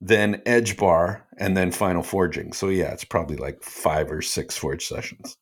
then 0.00 0.42
edge 0.46 0.76
bar, 0.76 1.26
and 1.38 1.56
then 1.56 1.70
final 1.70 2.02
forging. 2.02 2.52
So 2.52 2.68
yeah, 2.68 2.92
it's 2.92 3.04
probably 3.04 3.36
like 3.36 3.62
five 3.62 4.10
or 4.10 4.22
six 4.22 4.56
forge 4.56 4.86
sessions. 4.86 5.36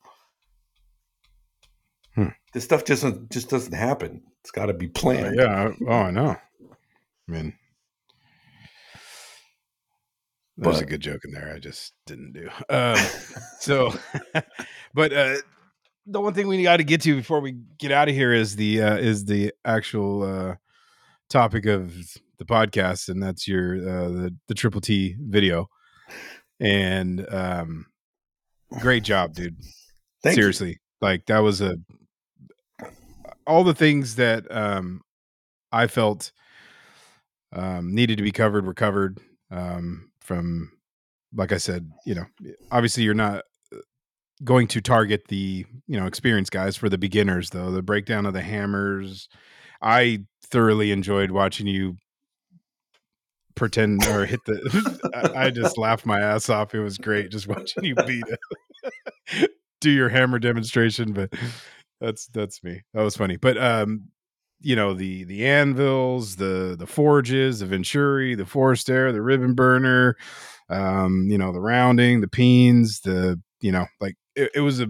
Hmm. 2.15 2.29
This 2.53 2.65
stuff 2.65 2.85
just 2.85 3.05
just 3.31 3.51
doesn't 3.51 3.75
happen. 3.75 4.23
It's 4.41 4.51
got 4.51 4.67
to 4.67 4.75
be 4.75 4.89
planned. 4.89 5.41
Uh, 5.41 5.43
yeah. 5.43 5.73
Oh, 5.89 5.93
I 5.93 6.11
know. 6.11 6.37
I 7.29 7.33
mean, 7.33 7.55
there's 10.57 10.81
a 10.81 10.87
good 10.87 11.01
joke 11.01 11.23
in 11.25 11.33
there. 11.33 11.53
I 11.55 11.59
just 11.59 11.93
didn't 12.07 12.33
do. 12.33 12.49
Um, 12.69 12.97
so, 13.61 13.93
but 14.95 15.13
uh, 15.13 15.37
the 16.07 16.21
one 16.21 16.35
thing 16.35 16.49
we 16.49 16.63
got 16.63 16.79
to 16.79 16.85
get 16.85 17.03
to 17.03 17.17
before 17.17 17.41
we 17.41 17.57
get 17.79 17.93
out 17.93 18.09
of 18.09 18.15
here 18.15 18.33
is 18.33 18.57
the 18.57 18.83
uh, 18.83 18.97
is 18.97 19.25
the 19.25 19.53
actual 19.65 20.23
uh, 20.23 20.55
topic 21.29 21.67
of 21.67 21.95
the 22.39 22.45
podcast, 22.45 23.09
and 23.09 23.23
that's 23.23 23.49
your 23.49 23.77
uh, 23.77 24.09
the 24.09 24.37
the 24.49 24.55
Triple 24.55 24.81
T 24.81 25.17
video. 25.21 25.69
And 26.61 27.27
um, 27.33 27.87
great 28.81 29.03
job, 29.03 29.35
dude. 29.35 29.57
Thank 30.23 30.37
Seriously, 30.37 30.69
you. 30.71 30.77
like 31.01 31.27
that 31.27 31.41
was 31.41 31.61
a 31.61 31.77
all 33.47 33.65
the 33.65 33.75
things 33.75 34.17
that 34.17 34.51
um, 34.51 35.03
I 35.73 35.87
felt 35.87 36.33
um, 37.53 37.95
needed 37.95 38.17
to 38.17 38.23
be 38.23 38.33
covered 38.33 38.67
were 38.67 38.75
covered. 38.75 39.19
Um, 39.51 40.11
from 40.25 40.73
like 41.35 41.53
I 41.53 41.59
said, 41.59 41.91
you 42.07 42.15
know, 42.15 42.25
obviously 42.71 43.03
you're 43.03 43.15
not 43.15 43.45
uh, 43.73 43.79
going 44.43 44.69
to 44.69 44.81
target 44.81 45.25
the, 45.29 45.67
you 45.87 45.99
know, 45.99 46.07
experienced 46.07 46.53
guys 46.53 46.77
for 46.77 46.89
the 46.89 46.99
beginners 46.99 47.51
though. 47.51 47.71
The 47.71 47.83
breakdown 47.83 48.27
of 48.27 48.33
the 48.33 48.43
hammers, 48.43 49.29
I 49.83 50.25
thoroughly 50.47 50.93
enjoyed 50.93 51.31
watching 51.31 51.67
you 51.67 51.97
pretend 53.55 54.05
or 54.07 54.27
hit 54.27 54.41
the 54.47 55.31
I, 55.35 55.47
I 55.47 55.51
just 55.51 55.79
laughed 55.79 56.07
my 56.07 56.21
ass 56.21 56.49
off. 56.49 56.75
It 56.75 56.81
was 56.81 56.99
great 56.99 57.31
just 57.31 57.47
watching 57.47 57.85
you 57.85 57.95
beat 57.95 58.25
it. 58.27 59.51
Do 59.81 59.91
your 59.91 60.09
hammer 60.09 60.39
demonstration, 60.39 61.13
but 61.13 61.33
that's 62.01 62.27
that's 62.29 62.63
me. 62.63 62.83
That 62.95 63.03
was 63.03 63.17
funny. 63.17 63.37
But 63.37 63.59
um 63.59 64.09
you 64.65 64.75
know 64.75 64.95
the 64.95 65.25
the 65.25 65.47
anvils, 65.47 66.37
the 66.37 66.75
the 66.79 66.87
forges, 66.87 67.61
the 67.61 67.67
venturi, 67.67 68.35
the 68.35 68.47
forced 68.47 68.89
air, 68.89 69.13
the 69.13 69.23
ribbon 69.23 69.55
burner, 69.55 70.17
um, 70.71 71.27
you 71.29 71.37
know 71.39 71.53
the 71.53 71.61
rounding, 71.61 72.21
the 72.21 72.29
peens, 72.29 73.01
the 73.01 73.41
you 73.61 73.71
know 73.71 73.87
like 74.01 74.15
it, 74.35 74.51
it 74.55 74.61
was 74.61 74.81
a 74.81 74.89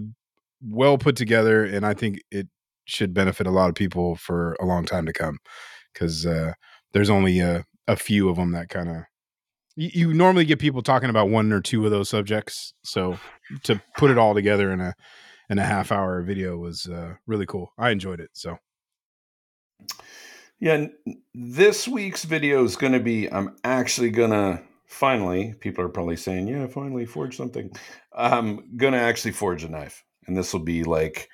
well 0.61 0.97
put 0.97 1.15
together, 1.15 1.63
and 1.63 1.85
I 1.85 1.93
think 1.93 2.19
it 2.31 2.47
should 2.85 3.13
benefit 3.13 3.47
a 3.47 3.51
lot 3.51 3.69
of 3.69 3.75
people 3.75 4.15
for 4.15 4.55
a 4.61 4.65
long 4.65 4.85
time 4.85 5.05
to 5.07 5.13
come 5.13 5.39
because 5.93 6.25
uh, 6.25 6.53
there's 6.93 7.09
only 7.09 7.39
a, 7.39 7.65
a 7.87 7.95
few 7.95 8.29
of 8.29 8.37
them 8.37 8.51
that 8.53 8.69
kind 8.69 8.89
of 8.89 8.95
you, 9.75 9.89
you 9.93 10.13
normally 10.13 10.45
get 10.45 10.59
people 10.59 10.81
talking 10.81 11.09
about 11.09 11.29
one 11.29 11.51
or 11.51 11.61
two 11.61 11.83
of 11.83 11.91
those 11.91 12.09
subjects. 12.09 12.73
So 12.83 13.19
to 13.63 13.81
put 13.97 14.11
it 14.11 14.17
all 14.17 14.33
together 14.33 14.71
in 14.71 14.79
a 14.79 14.93
in 15.49 15.59
a 15.59 15.65
half 15.65 15.91
hour 15.91 16.21
video 16.21 16.57
was 16.57 16.87
uh, 16.87 17.15
really 17.27 17.45
cool. 17.45 17.73
I 17.77 17.89
enjoyed 17.89 18.19
it. 18.19 18.29
So 18.33 18.57
yeah, 20.59 20.87
this 21.33 21.87
week's 21.87 22.23
video 22.23 22.63
is 22.63 22.75
going 22.75 22.93
to 22.93 22.99
be. 22.99 23.31
I'm 23.31 23.55
actually 23.63 24.09
going 24.09 24.31
to 24.31 24.61
finally. 24.85 25.53
People 25.59 25.83
are 25.83 25.89
probably 25.89 26.15
saying, 26.15 26.47
"Yeah, 26.47 26.67
finally 26.67 27.05
forge 27.05 27.35
something." 27.35 27.71
I'm 28.13 28.77
going 28.77 28.93
to 28.93 28.99
actually 28.99 29.33
forge 29.33 29.63
a 29.63 29.69
knife, 29.69 30.03
and 30.27 30.37
this 30.37 30.53
will 30.53 30.61
be 30.61 30.83
like 30.83 31.29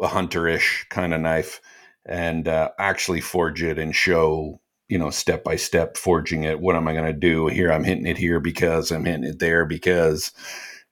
a 0.00 0.08
hunterish 0.08 0.88
kind 0.88 1.12
of 1.12 1.20
knife, 1.20 1.60
and 2.06 2.48
uh, 2.48 2.70
actually 2.78 3.20
forge 3.20 3.62
it 3.62 3.78
and 3.78 3.94
show 3.94 4.60
you 4.88 4.98
know 4.98 5.10
step 5.10 5.44
by 5.44 5.56
step 5.56 5.96
forging 5.98 6.44
it. 6.44 6.60
What 6.60 6.76
am 6.76 6.88
I 6.88 6.94
going 6.94 7.12
to 7.12 7.12
do 7.12 7.48
here? 7.48 7.70
I'm 7.70 7.84
hitting 7.84 8.06
it 8.06 8.18
here 8.18 8.40
because 8.40 8.90
I'm 8.90 9.04
hitting 9.04 9.24
it 9.24 9.38
there 9.38 9.66
because 9.66 10.32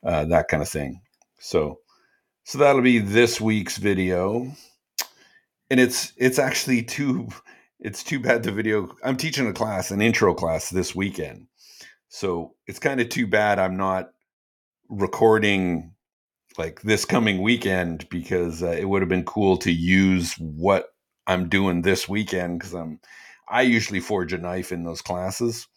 uh, 0.04 0.26
that 0.26 0.48
kind 0.48 0.62
of 0.62 0.68
thing. 0.68 1.00
So, 1.38 1.80
so 2.44 2.58
that'll 2.58 2.82
be 2.82 2.98
this 2.98 3.40
week's 3.40 3.78
video 3.78 4.54
and 5.70 5.80
it's 5.80 6.12
it's 6.16 6.38
actually 6.38 6.82
too 6.82 7.28
it's 7.80 8.02
too 8.04 8.20
bad 8.20 8.42
the 8.42 8.52
video 8.52 8.94
i'm 9.04 9.16
teaching 9.16 9.46
a 9.46 9.52
class 9.52 9.90
an 9.90 10.02
intro 10.02 10.34
class 10.34 10.70
this 10.70 10.94
weekend 10.94 11.46
so 12.08 12.54
it's 12.66 12.78
kind 12.78 13.00
of 13.00 13.08
too 13.08 13.26
bad 13.26 13.58
i'm 13.58 13.76
not 13.76 14.10
recording 14.88 15.92
like 16.58 16.82
this 16.82 17.04
coming 17.04 17.42
weekend 17.42 18.08
because 18.10 18.62
uh, 18.62 18.68
it 18.68 18.88
would 18.88 19.02
have 19.02 19.08
been 19.08 19.24
cool 19.24 19.56
to 19.58 19.72
use 19.72 20.34
what 20.34 20.88
I'm 21.26 21.48
doing 21.48 21.82
this 21.82 22.08
weekend 22.08 22.58
because 22.58 22.74
I'm 22.74 23.00
I 23.48 23.62
usually 23.62 24.00
forge 24.00 24.32
a 24.32 24.38
knife 24.38 24.72
in 24.72 24.84
those 24.84 25.02
classes 25.02 25.68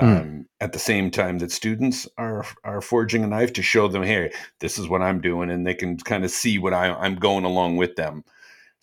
Hmm. 0.00 0.06
um, 0.06 0.46
at 0.60 0.72
the 0.72 0.78
same 0.78 1.10
time 1.10 1.38
that 1.38 1.52
students 1.52 2.08
are 2.18 2.44
are 2.64 2.80
forging 2.80 3.24
a 3.24 3.28
knife 3.28 3.52
to 3.54 3.62
show 3.62 3.88
them, 3.88 4.02
hey, 4.02 4.32
this 4.60 4.78
is 4.78 4.88
what 4.88 5.02
I'm 5.02 5.20
doing, 5.20 5.50
and 5.50 5.66
they 5.66 5.74
can 5.74 5.98
kind 5.98 6.24
of 6.24 6.30
see 6.30 6.58
what 6.58 6.74
I, 6.74 6.92
I'm 6.92 7.16
going 7.16 7.44
along 7.44 7.76
with 7.76 7.96
them. 7.96 8.24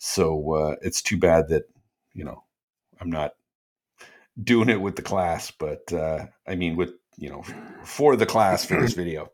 So 0.04 0.54
uh, 0.54 0.76
it's 0.82 1.00
too 1.00 1.16
bad 1.16 1.48
that 1.50 1.62
you 2.12 2.24
know 2.24 2.42
I'm 3.00 3.08
not 3.08 3.34
doing 4.42 4.68
it 4.68 4.80
with 4.80 4.96
the 4.96 5.02
class, 5.02 5.52
but 5.52 5.92
uh, 5.92 6.26
I 6.44 6.56
mean 6.56 6.74
with 6.74 6.90
you 7.16 7.30
know 7.30 7.44
for 7.84 8.16
the 8.16 8.26
class 8.26 8.64
for 8.64 8.80
this 8.80 8.94
video. 9.02 9.30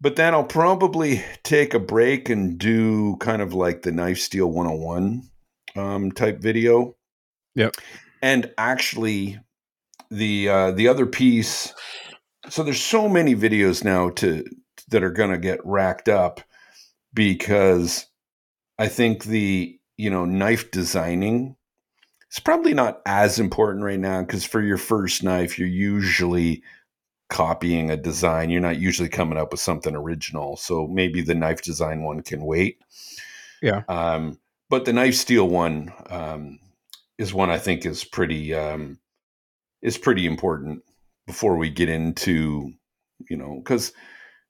But 0.00 0.16
then 0.16 0.34
I'll 0.34 0.42
probably 0.42 1.24
take 1.44 1.74
a 1.74 1.78
break 1.78 2.28
and 2.28 2.58
do 2.58 3.16
kind 3.18 3.40
of 3.40 3.54
like 3.54 3.82
the 3.82 3.92
knife 3.92 4.18
steel 4.18 4.50
101 4.50 5.22
um, 5.76 6.10
type 6.10 6.40
video. 6.40 6.96
Yep. 7.54 7.76
And 8.20 8.52
actually, 8.58 9.38
the 10.10 10.48
uh, 10.48 10.70
the 10.72 10.88
other 10.88 11.06
piece. 11.06 11.72
So 12.48 12.64
there's 12.64 12.82
so 12.82 13.08
many 13.08 13.36
videos 13.36 13.84
now 13.84 14.10
to 14.10 14.44
that 14.88 15.04
are 15.04 15.10
going 15.10 15.30
to 15.30 15.38
get 15.38 15.64
racked 15.64 16.08
up 16.08 16.40
because 17.14 18.08
I 18.78 18.88
think 18.88 19.24
the 19.24 19.78
you 19.96 20.10
know 20.10 20.24
knife 20.24 20.70
designing 20.70 21.56
is 22.30 22.38
probably 22.38 22.74
not 22.74 23.00
as 23.06 23.38
important 23.38 23.84
right 23.84 23.98
now 23.98 24.20
because 24.22 24.44
for 24.44 24.62
your 24.62 24.76
first 24.76 25.22
knife 25.22 25.58
you're 25.58 25.68
usually 25.68 26.62
copying 27.28 27.90
a 27.90 27.96
design 27.96 28.48
you're 28.48 28.60
not 28.60 28.78
usually 28.78 29.08
coming 29.08 29.36
up 29.38 29.50
with 29.50 29.60
something 29.60 29.94
original 29.94 30.56
so 30.56 30.86
maybe 30.86 31.20
the 31.20 31.34
knife 31.34 31.60
design 31.62 32.02
one 32.02 32.22
can 32.22 32.42
wait 32.42 32.78
Yeah. 33.60 33.82
um, 33.88 34.38
but 34.70 34.84
the 34.86 34.92
knife 34.92 35.14
steel 35.14 35.48
one 35.48 35.92
um, 36.08 36.58
is 37.18 37.34
one 37.34 37.50
i 37.50 37.58
think 37.58 37.84
is 37.84 38.02
pretty 38.04 38.54
um, 38.54 38.98
is 39.82 39.98
pretty 39.98 40.26
important 40.26 40.82
before 41.26 41.56
we 41.56 41.68
get 41.68 41.90
into 41.90 42.72
you 43.28 43.36
know 43.36 43.56
because 43.58 43.92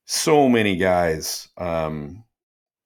so 0.05 0.49
many 0.49 0.77
guys 0.77 1.49
um, 1.57 2.23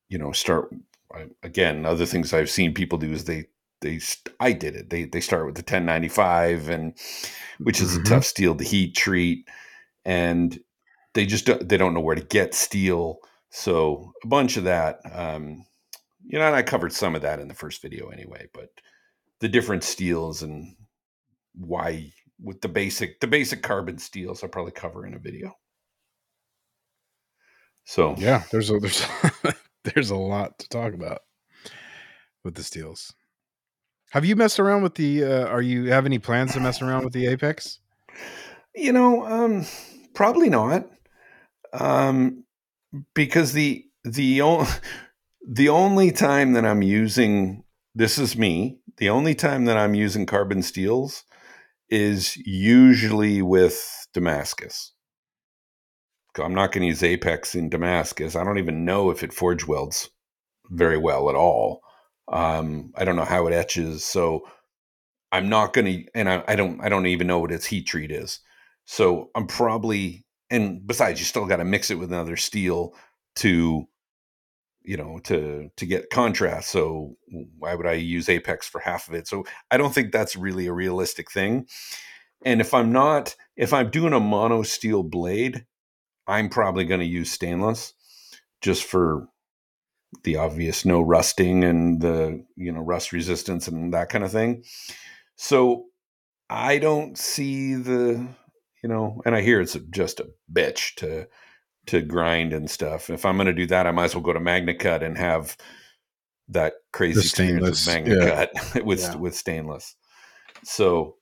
you 0.08 0.16
know 0.16 0.32
start 0.32 0.70
I- 1.14 1.28
again 1.42 1.86
other 1.86 2.06
things 2.06 2.32
i've 2.32 2.50
seen 2.50 2.74
people 2.74 2.98
do 2.98 3.12
is 3.12 3.24
they 3.24 3.46
they 3.80 4.00
i 4.40 4.52
did 4.52 4.76
it. 4.76 4.90
They 4.90 5.04
they 5.06 5.20
start 5.20 5.46
with 5.46 5.56
the 5.56 5.62
1095 5.62 6.68
and 6.68 6.96
which 7.58 7.80
is 7.80 7.96
Mhm. 7.96 8.00
a 8.00 8.04
tough 8.04 8.24
steel 8.24 8.54
to 8.56 8.64
heat 8.64 8.94
treat 8.96 9.48
and 10.04 10.58
they 11.14 11.26
just 11.26 11.46
don't, 11.46 11.68
they 11.68 11.76
don't 11.76 11.94
know 11.94 12.00
where 12.00 12.14
to 12.16 12.22
get 12.24 12.54
steel. 12.54 13.18
So 13.50 14.12
a 14.24 14.28
bunch 14.28 14.56
of 14.56 14.64
that 14.64 15.00
um 15.12 15.64
you 16.24 16.38
know 16.38 16.46
and 16.46 16.56
i 16.56 16.62
covered 16.62 16.92
some 16.92 17.14
of 17.16 17.22
that 17.22 17.40
in 17.40 17.48
the 17.48 17.54
first 17.54 17.82
video 17.82 18.08
anyway 18.08 18.48
but 18.54 18.70
the 19.40 19.48
different 19.48 19.84
steels 19.84 20.42
and 20.42 20.76
why 21.54 22.12
with 22.42 22.60
the 22.62 22.68
basic 22.68 23.20
the 23.20 23.26
basic 23.26 23.62
carbon 23.62 23.98
steels 23.98 24.42
i'll 24.42 24.48
probably 24.50 24.72
cover 24.72 25.06
in 25.06 25.14
a 25.14 25.18
video. 25.18 25.52
So 27.84 28.16
Yeah, 28.16 28.42
there's 28.50 28.70
a 28.70 28.78
there's 28.78 29.04
there's 29.94 30.10
a 30.10 30.16
lot 30.16 30.58
to 30.58 30.68
talk 30.68 30.94
about 30.94 31.20
with 32.44 32.54
the 32.54 32.62
steels. 32.62 33.14
Have 34.10 34.24
you 34.24 34.36
messed 34.36 34.60
around 34.60 34.82
with 34.82 34.94
the? 34.94 35.24
Uh, 35.24 35.46
are 35.46 35.62
you 35.62 35.86
have 35.86 36.06
any 36.06 36.18
plans 36.18 36.52
to 36.52 36.60
mess 36.60 36.82
around 36.82 37.04
with 37.04 37.14
the 37.14 37.26
Apex? 37.28 37.78
You 38.74 38.92
know, 38.92 39.26
um, 39.26 39.64
probably 40.14 40.50
not, 40.50 40.86
um, 41.72 42.44
because 43.14 43.52
the 43.52 43.84
the 44.04 44.42
o- 44.42 44.68
the 45.48 45.68
only 45.70 46.12
time 46.12 46.52
that 46.52 46.66
I'm 46.66 46.82
using 46.82 47.64
this 47.94 48.18
is 48.18 48.36
me. 48.36 48.78
The 48.98 49.08
only 49.08 49.34
time 49.34 49.64
that 49.64 49.76
I'm 49.76 49.94
using 49.94 50.26
carbon 50.26 50.62
steels 50.62 51.24
is 51.88 52.36
usually 52.36 53.42
with 53.42 54.06
Damascus. 54.12 54.91
I'm 56.38 56.54
not 56.54 56.72
going 56.72 56.82
to 56.82 56.88
use 56.88 57.02
Apex 57.02 57.54
in 57.54 57.68
Damascus. 57.68 58.36
I 58.36 58.44
don't 58.44 58.58
even 58.58 58.84
know 58.84 59.10
if 59.10 59.22
it 59.22 59.32
forge 59.32 59.66
welds 59.66 60.08
very 60.70 60.96
well 60.96 61.28
at 61.28 61.36
all. 61.36 61.82
Um, 62.32 62.92
I 62.96 63.04
don't 63.04 63.16
know 63.16 63.24
how 63.24 63.46
it 63.46 63.52
etches, 63.52 64.04
so 64.04 64.46
I'm 65.30 65.48
not 65.48 65.72
going 65.72 65.86
to. 65.86 66.04
And 66.14 66.28
I, 66.28 66.42
I 66.48 66.56
don't. 66.56 66.80
I 66.82 66.88
don't 66.88 67.06
even 67.06 67.26
know 67.26 67.38
what 67.38 67.52
its 67.52 67.66
heat 67.66 67.86
treat 67.86 68.10
is. 68.10 68.40
So 68.84 69.30
I'm 69.34 69.46
probably. 69.46 70.24
And 70.50 70.86
besides, 70.86 71.18
you 71.18 71.24
still 71.24 71.46
got 71.46 71.56
to 71.56 71.64
mix 71.64 71.90
it 71.90 71.98
with 71.98 72.12
another 72.12 72.36
steel 72.36 72.94
to, 73.36 73.86
you 74.82 74.96
know, 74.96 75.18
to 75.24 75.70
to 75.76 75.86
get 75.86 76.10
contrast. 76.10 76.70
So 76.70 77.16
why 77.58 77.74
would 77.74 77.86
I 77.86 77.94
use 77.94 78.28
Apex 78.28 78.66
for 78.68 78.78
half 78.80 79.08
of 79.08 79.14
it? 79.14 79.26
So 79.26 79.44
I 79.70 79.76
don't 79.76 79.94
think 79.94 80.12
that's 80.12 80.36
really 80.36 80.66
a 80.66 80.72
realistic 80.72 81.30
thing. 81.30 81.66
And 82.44 82.60
if 82.60 82.74
I'm 82.74 82.92
not, 82.92 83.34
if 83.56 83.72
I'm 83.72 83.90
doing 83.90 84.12
a 84.12 84.20
mono 84.20 84.62
steel 84.62 85.02
blade, 85.02 85.64
I'm 86.26 86.48
probably 86.48 86.84
going 86.84 87.00
to 87.00 87.06
use 87.06 87.30
stainless 87.30 87.94
just 88.60 88.84
for 88.84 89.28
the 90.24 90.36
obvious 90.36 90.84
no 90.84 91.00
rusting 91.00 91.64
and 91.64 92.00
the 92.00 92.44
you 92.56 92.70
know 92.70 92.80
rust 92.82 93.12
resistance 93.12 93.66
and 93.66 93.92
that 93.94 94.08
kind 94.10 94.24
of 94.24 94.30
thing. 94.30 94.62
So 95.36 95.86
I 96.50 96.78
don't 96.78 97.16
see 97.18 97.74
the 97.74 98.26
you 98.82 98.88
know, 98.88 99.22
and 99.24 99.34
I 99.34 99.40
hear 99.42 99.60
it's 99.60 99.76
just 99.90 100.20
a 100.20 100.28
bitch 100.52 100.94
to 100.96 101.26
to 101.86 102.02
grind 102.02 102.52
and 102.52 102.70
stuff. 102.70 103.10
If 103.10 103.24
I'm 103.24 103.36
going 103.36 103.46
to 103.46 103.52
do 103.52 103.66
that, 103.68 103.86
I 103.86 103.90
might 103.90 104.04
as 104.06 104.14
well 104.14 104.22
go 104.22 104.32
to 104.32 104.40
MagnaCut 104.40 105.02
and 105.02 105.16
have 105.18 105.56
that 106.48 106.74
crazy 106.92 107.14
The 107.14 107.20
experience 107.20 107.62
with 107.70 107.76
stainless, 107.78 107.86
yeah. 107.86 108.46
MagnaCut 108.46 108.84
with 108.84 109.00
Yeah. 109.00 109.16
with 109.16 109.34
stainless. 109.36 109.96
So 110.64 111.16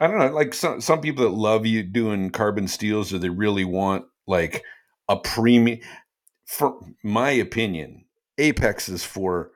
I 0.00 0.06
don't 0.08 0.18
know, 0.18 0.32
like 0.32 0.52
some 0.52 0.80
some 0.80 1.00
people 1.00 1.24
that 1.24 1.30
love 1.36 1.64
you 1.64 1.82
doing 1.82 2.30
carbon 2.30 2.68
steels 2.68 3.12
or 3.14 3.18
they 3.18 3.30
really 3.30 3.64
want 3.64 4.04
like 4.26 4.64
a 5.08 5.16
premium 5.16 5.80
for 6.46 6.78
my 7.02 7.30
opinion, 7.30 8.04
Apex 8.38 8.88
is 8.88 9.04
for 9.04 9.50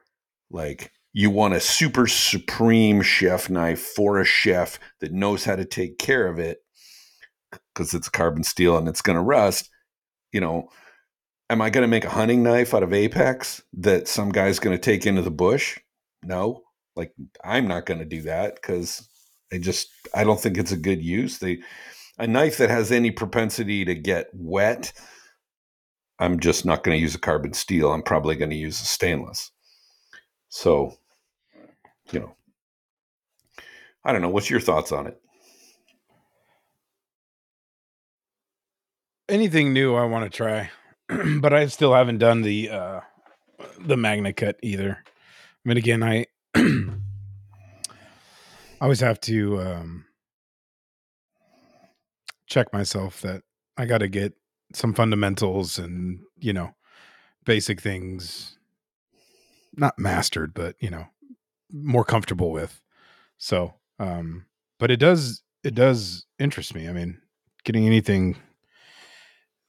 like 0.51 0.93
you 1.13 1.31
want 1.31 1.55
a 1.55 1.61
super 1.61 2.07
supreme 2.07 3.03
chef 3.03 3.49
knife 3.49 3.81
for 3.81 4.19
a 4.19 4.25
chef 4.25 4.79
that 5.01 5.13
knows 5.13 5.45
how 5.45 5.57
to 5.57 5.65
take 5.65 5.99
care 5.99 6.27
of 6.27 6.39
it 6.39 6.59
because 7.51 7.95
it's 7.95 8.09
carbon 8.09 8.45
steel 8.45 8.77
and 8.77 8.89
it's 8.89 9.03
going 9.03 9.17
to 9.17 9.23
rust. 9.23 9.71
You 10.33 10.41
know, 10.41 10.69
am 11.49 11.61
I 11.61 11.71
going 11.71 11.83
to 11.83 11.89
make 11.89 12.05
a 12.05 12.11
hunting 12.11 12.43
knife 12.43 12.75
out 12.75 12.83
of 12.83 12.93
Apex 12.93 13.63
that 13.75 14.09
some 14.09 14.31
guy's 14.31 14.59
going 14.59 14.77
to 14.77 14.83
take 14.83 15.07
into 15.07 15.23
the 15.23 15.31
bush? 15.31 15.79
No, 16.23 16.63
like 16.97 17.13
I'm 17.45 17.67
not 17.67 17.87
going 17.87 18.01
to 18.01 18.07
do 18.07 18.23
that 18.23 18.57
because 18.57 19.09
I 19.53 19.59
just 19.59 19.89
I 20.15 20.25
don't 20.25 20.41
think 20.41 20.59
it's 20.59 20.73
a 20.73 20.77
good 20.77 21.03
use. 21.03 21.39
They 21.39 21.61
a 22.21 22.27
knife 22.27 22.59
that 22.59 22.69
has 22.69 22.93
any 22.93 23.11
propensity 23.11 23.85
to 23.87 23.95
get 23.95 24.29
wet. 24.35 24.93
I'm 26.19 26.39
just 26.39 26.67
not 26.67 26.85
going 26.85 26.95
to 26.95 27.01
use 27.01 27.15
a 27.15 27.19
carbon 27.19 27.55
steel. 27.55 27.93
I'm 27.93 28.03
probably 28.03 28.37
going 28.37 28.51
to 28.51 28.57
use 28.57 28.79
a 28.79 28.85
stainless. 28.85 29.51
So, 30.51 30.99
you 32.13 32.21
know, 32.21 32.35
I 34.05 34.13
don't 34.13 34.21
know. 34.21 34.29
What's 34.29 34.51
your 34.51 34.61
thoughts 34.61 34.93
on 34.93 35.07
it? 35.07 35.19
Anything 39.31 39.73
new 39.73 39.95
I 39.95 40.05
want 40.05 40.31
to 40.31 40.37
try, 40.37 40.71
but 41.41 41.55
I 41.55 41.67
still 41.69 41.95
haven't 41.95 42.19
done 42.19 42.43
the 42.43 42.69
uh 42.69 43.01
the 43.79 43.97
MagnaCut 43.97 44.55
either. 44.63 45.05
I 45.07 45.69
mean, 45.69 45.77
again, 45.77 46.03
I 46.03 46.27
I 46.55 46.89
always 48.81 49.01
have 49.01 49.21
to 49.23 49.61
um 49.61 50.05
check 52.51 52.73
myself 52.73 53.23
that 53.23 53.43
I 53.79 53.87
got 53.87 53.99
to 53.99 54.09
get 54.09 54.35
some 54.75 54.93
fundamentals 54.93 55.79
and 55.79 56.21
you 56.39 56.53
know 56.53 56.75
basic 57.47 57.81
things 57.81 58.59
not 59.77 59.99
mastered, 59.99 60.53
but 60.53 60.77
you 60.81 60.91
know 60.91 61.07
more 61.73 62.05
comfortable 62.05 62.51
with. 62.51 62.83
So, 63.39 63.75
um, 63.99 64.47
but 64.79 64.91
it 64.91 64.99
does 64.99 65.43
it 65.65 65.75
does 65.75 66.27
interest 66.39 66.75
me. 66.75 66.89
I 66.89 66.93
mean, 66.93 67.21
getting 67.65 67.87
anything, 67.87 68.37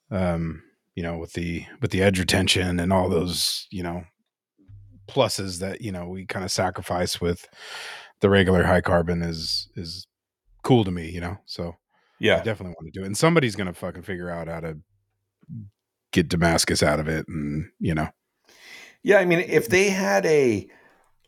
um, 0.10 0.64
you 0.96 1.04
know, 1.04 1.18
with 1.18 1.34
the 1.34 1.66
with 1.82 1.92
the 1.92 2.02
edge 2.02 2.20
retention 2.20 2.80
and 2.80 2.92
all 2.92 3.10
those, 3.10 3.68
you 3.72 3.84
know, 3.84 4.04
pluses 5.08 5.60
that 5.60 5.82
you 5.82 5.92
know 5.92 6.08
we 6.08 6.26
kind 6.26 6.44
of 6.44 6.52
sacrifice 6.52 7.22
with 7.22 7.48
the 8.20 8.30
regular 8.30 8.64
high 8.64 8.82
carbon 8.82 9.22
is 9.22 9.70
is 9.76 10.08
cool 10.64 10.84
to 10.84 10.92
me. 10.92 11.10
You 11.10 11.22
know, 11.22 11.38
so 11.46 11.76
I 12.22 12.26
Yeah. 12.26 12.44
definitely 12.44 12.76
want 12.80 12.94
to 12.94 13.00
do 13.00 13.04
it. 13.04 13.08
And 13.08 13.18
somebody's 13.18 13.56
gonna 13.56 13.74
fucking 13.74 14.04
figure 14.04 14.30
out 14.30 14.48
how 14.48 14.60
to 14.60 14.78
get 16.12 16.28
Damascus 16.30 16.84
out 16.84 17.00
of 17.00 17.08
it, 17.08 17.28
and 17.28 17.70
you 17.80 17.94
know, 17.96 18.10
Yeah. 19.04 19.18
I 19.18 19.26
mean, 19.26 19.40
if 19.40 19.68
they 19.70 19.90
had 19.90 20.26
a 20.26 20.68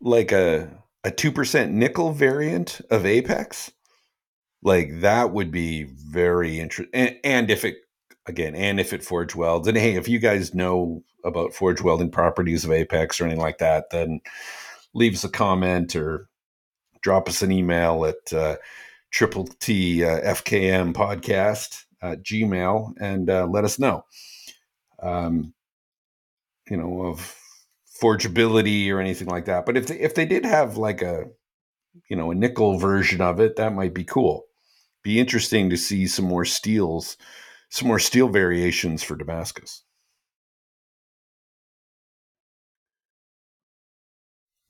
like 0.01 0.31
a 0.31 0.69
a 1.03 1.11
two 1.11 1.31
percent 1.31 1.73
nickel 1.73 2.11
variant 2.11 2.79
of 2.89 3.05
Apex, 3.05 3.71
like 4.61 5.01
that 5.01 5.31
would 5.31 5.51
be 5.51 5.83
very 5.83 6.59
interesting. 6.59 6.93
And, 6.93 7.17
and 7.23 7.51
if 7.51 7.65
it 7.65 7.77
again, 8.25 8.55
and 8.55 8.79
if 8.79 8.93
it 8.93 9.03
Forge 9.03 9.35
Welds, 9.35 9.67
and 9.67 9.77
hey, 9.77 9.95
if 9.95 10.07
you 10.07 10.19
guys 10.19 10.53
know 10.53 11.03
about 11.25 11.53
Forge 11.53 11.81
Welding 11.81 12.11
properties 12.11 12.63
of 12.65 12.71
Apex 12.71 13.19
or 13.19 13.25
anything 13.25 13.41
like 13.41 13.57
that, 13.57 13.89
then 13.91 14.21
leave 14.93 15.13
us 15.13 15.23
a 15.23 15.29
comment 15.29 15.95
or 15.95 16.27
drop 17.01 17.27
us 17.27 17.41
an 17.41 17.51
email 17.51 18.05
at 18.05 18.31
uh, 18.33 18.55
triple 19.13 19.45
T 19.59 20.03
uh, 20.03 20.19
FKM 20.21 20.93
podcast 20.93 21.85
at 22.01 22.23
Gmail 22.23 22.93
and 22.99 23.29
uh, 23.29 23.45
let 23.45 23.63
us 23.63 23.79
know. 23.79 24.03
Um, 25.01 25.53
you 26.69 26.77
know, 26.77 27.03
of 27.03 27.37
forgeability 28.01 28.89
or 28.89 28.99
anything 28.99 29.27
like 29.27 29.45
that. 29.45 29.65
But 29.65 29.77
if 29.77 29.87
they, 29.87 29.99
if 29.99 30.15
they 30.15 30.25
did 30.25 30.45
have 30.45 30.77
like 30.77 31.01
a, 31.01 31.25
you 32.09 32.15
know, 32.15 32.31
a 32.31 32.35
nickel 32.35 32.77
version 32.79 33.21
of 33.21 33.39
it, 33.39 33.55
that 33.57 33.73
might 33.73 33.93
be 33.93 34.03
cool. 34.03 34.45
Be 35.03 35.19
interesting 35.19 35.69
to 35.69 35.77
see 35.77 36.07
some 36.07 36.25
more 36.25 36.45
steels, 36.45 37.17
some 37.69 37.87
more 37.87 37.99
steel 37.99 38.29
variations 38.29 39.03
for 39.03 39.15
Damascus. 39.15 39.83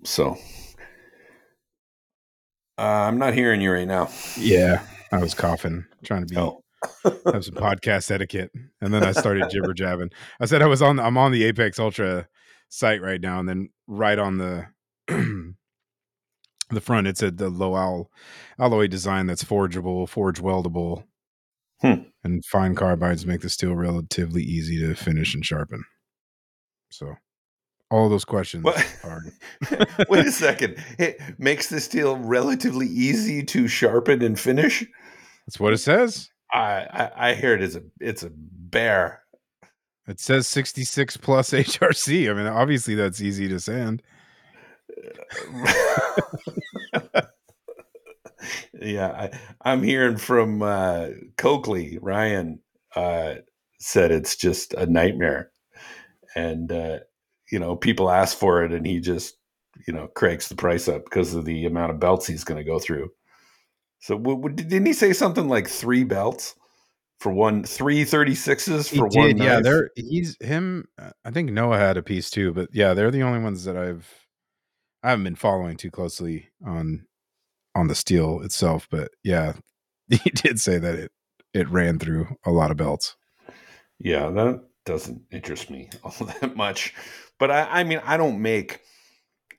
So 0.03 0.37
uh, 2.77 2.81
I'm 2.81 3.17
not 3.17 3.33
hearing 3.33 3.61
you 3.61 3.71
right 3.71 3.87
now. 3.87 4.09
Yeah, 4.37 4.85
I 5.11 5.17
was 5.19 5.33
coughing, 5.33 5.85
trying 6.03 6.25
to 6.25 6.33
be 6.33 6.37
Oh, 6.39 6.61
have 7.31 7.45
some 7.45 7.55
podcast 7.55 8.11
etiquette, 8.11 8.51
and 8.81 8.93
then 8.93 9.03
I 9.03 9.11
started 9.11 9.49
jibber 9.49 9.73
jabbing. 9.73 10.09
I 10.39 10.45
said 10.45 10.61
I 10.61 10.67
was 10.67 10.81
on. 10.81 10.99
I'm 10.99 11.17
on 11.17 11.31
the 11.31 11.43
Apex 11.45 11.79
Ultra 11.79 12.27
site 12.69 13.01
right 13.01 13.21
now, 13.21 13.39
and 13.39 13.47
then 13.47 13.69
right 13.87 14.17
on 14.19 14.37
the 14.37 14.67
the 16.69 16.81
front, 16.81 17.07
it 17.07 17.17
said 17.17 17.37
the 17.37 17.49
low 17.49 17.75
al- 17.75 18.09
alloy 18.59 18.87
design 18.87 19.27
that's 19.27 19.43
forgeable, 19.43 20.07
forge 20.07 20.41
weldable, 20.41 21.03
Hmm. 21.81 22.03
and 22.23 22.43
fine 22.45 22.75
carbides 22.75 23.25
make 23.25 23.41
the 23.41 23.49
steel 23.49 23.75
relatively 23.75 24.41
easy 24.41 24.79
to 24.79 24.95
finish 24.95 25.35
and 25.35 25.45
sharpen. 25.45 25.83
So, 26.91 27.15
all 27.93 28.09
those 28.09 28.25
questions 28.25 28.65
Wait 30.09 30.25
a 30.25 30.31
second. 30.31 30.83
It 30.97 31.19
makes 31.37 31.67
the 31.69 31.79
steel 31.79 32.17
relatively 32.17 32.87
easy 32.87 33.43
to 33.43 33.67
sharpen 33.67 34.23
and 34.23 34.39
finish. 34.39 34.83
that's 35.45 35.59
what 35.59 35.73
it 35.73 35.77
says. 35.77 36.29
I 36.51 36.87
I, 36.91 37.29
I 37.29 37.33
hear 37.35 37.53
it 37.53 37.61
as 37.61 37.75
a 37.75 37.83
it's 37.99 38.23
a 38.23 38.31
bear. 38.33 39.21
It 40.07 40.19
says 40.19 40.47
66 40.47 41.17
plus 41.17 41.51
HRC. 41.51 42.29
I 42.29 42.33
mean, 42.33 42.47
obviously 42.47 42.95
that's 42.95 43.21
easy 43.21 43.47
to 43.47 43.59
sand. 43.59 44.01
yeah, 48.81 49.07
I, 49.07 49.29
I'm 49.61 49.83
hearing 49.83 50.17
from 50.17 50.61
uh, 50.61 51.09
Coakley. 51.37 51.99
Ryan 52.01 52.59
uh, 52.95 53.35
said 53.79 54.11
it's 54.11 54.35
just 54.35 54.73
a 54.73 54.85
nightmare, 54.85 55.51
and 56.35 56.71
uh, 56.71 56.99
you 57.53 57.59
know 57.59 57.75
people 57.75 58.09
ask 58.09 58.35
for 58.35 58.63
it, 58.63 58.73
and 58.73 58.83
he 58.83 58.99
just 58.99 59.37
you 59.87 59.93
know 59.93 60.07
cranks 60.07 60.47
the 60.47 60.55
price 60.55 60.87
up 60.87 61.05
because 61.05 61.35
of 61.35 61.45
the 61.45 61.65
amount 61.67 61.91
of 61.91 61.99
belts 61.99 62.25
he's 62.25 62.43
going 62.43 62.57
to 62.57 62.63
go 62.63 62.79
through. 62.79 63.11
So 63.99 64.17
w- 64.17 64.37
w- 64.37 64.55
didn't 64.55 64.87
he 64.87 64.93
say 64.93 65.13
something 65.13 65.47
like 65.47 65.67
three 65.67 66.03
belts 66.03 66.55
for 67.19 67.31
one, 67.31 67.63
three 67.63 68.05
thirty 68.05 68.33
sixes 68.33 68.89
He 68.89 68.97
for 68.97 69.07
did, 69.07 69.37
one? 69.37 69.37
yeah. 69.37 69.59
They're 69.61 69.91
he's 69.95 70.35
him. 70.41 70.85
uh, 70.99 71.11
I 71.23 71.29
think 71.29 71.51
Noah 71.51 71.77
had 71.77 71.95
a 71.95 72.01
piece 72.01 72.31
too, 72.31 72.53
but 72.53 72.69
yeah, 72.73 72.95
they're 72.95 73.11
the 73.11 73.21
only 73.23 73.39
ones 73.43 73.65
that 73.65 73.77
I've 73.77 74.09
I 75.03 75.11
haven't 75.11 75.25
been 75.25 75.35
following 75.35 75.77
too 75.77 75.91
closely 75.91 76.49
on 76.65 77.05
on 77.75 77.87
the 77.87 77.95
steel 77.95 78.41
itself. 78.41 78.87
But 78.89 79.11
yeah, 79.23 79.53
he 80.09 80.31
did 80.31 80.59
say 80.59 80.79
that 80.79 80.95
it 80.95 81.11
it 81.53 81.69
ran 81.69 81.99
through 81.99 82.35
a 82.45 82.51
lot 82.51 82.71
of 82.71 82.77
belts. 82.77 83.15
Yeah, 83.99 84.29
that 84.31 84.63
doesn't 84.85 85.21
interest 85.31 85.69
me 85.69 85.89
all 86.03 86.25
that 86.41 86.55
much. 86.55 86.93
But 87.39 87.51
I, 87.51 87.67
I 87.79 87.83
mean, 87.83 88.01
I 88.03 88.17
don't 88.17 88.41
make 88.41 88.81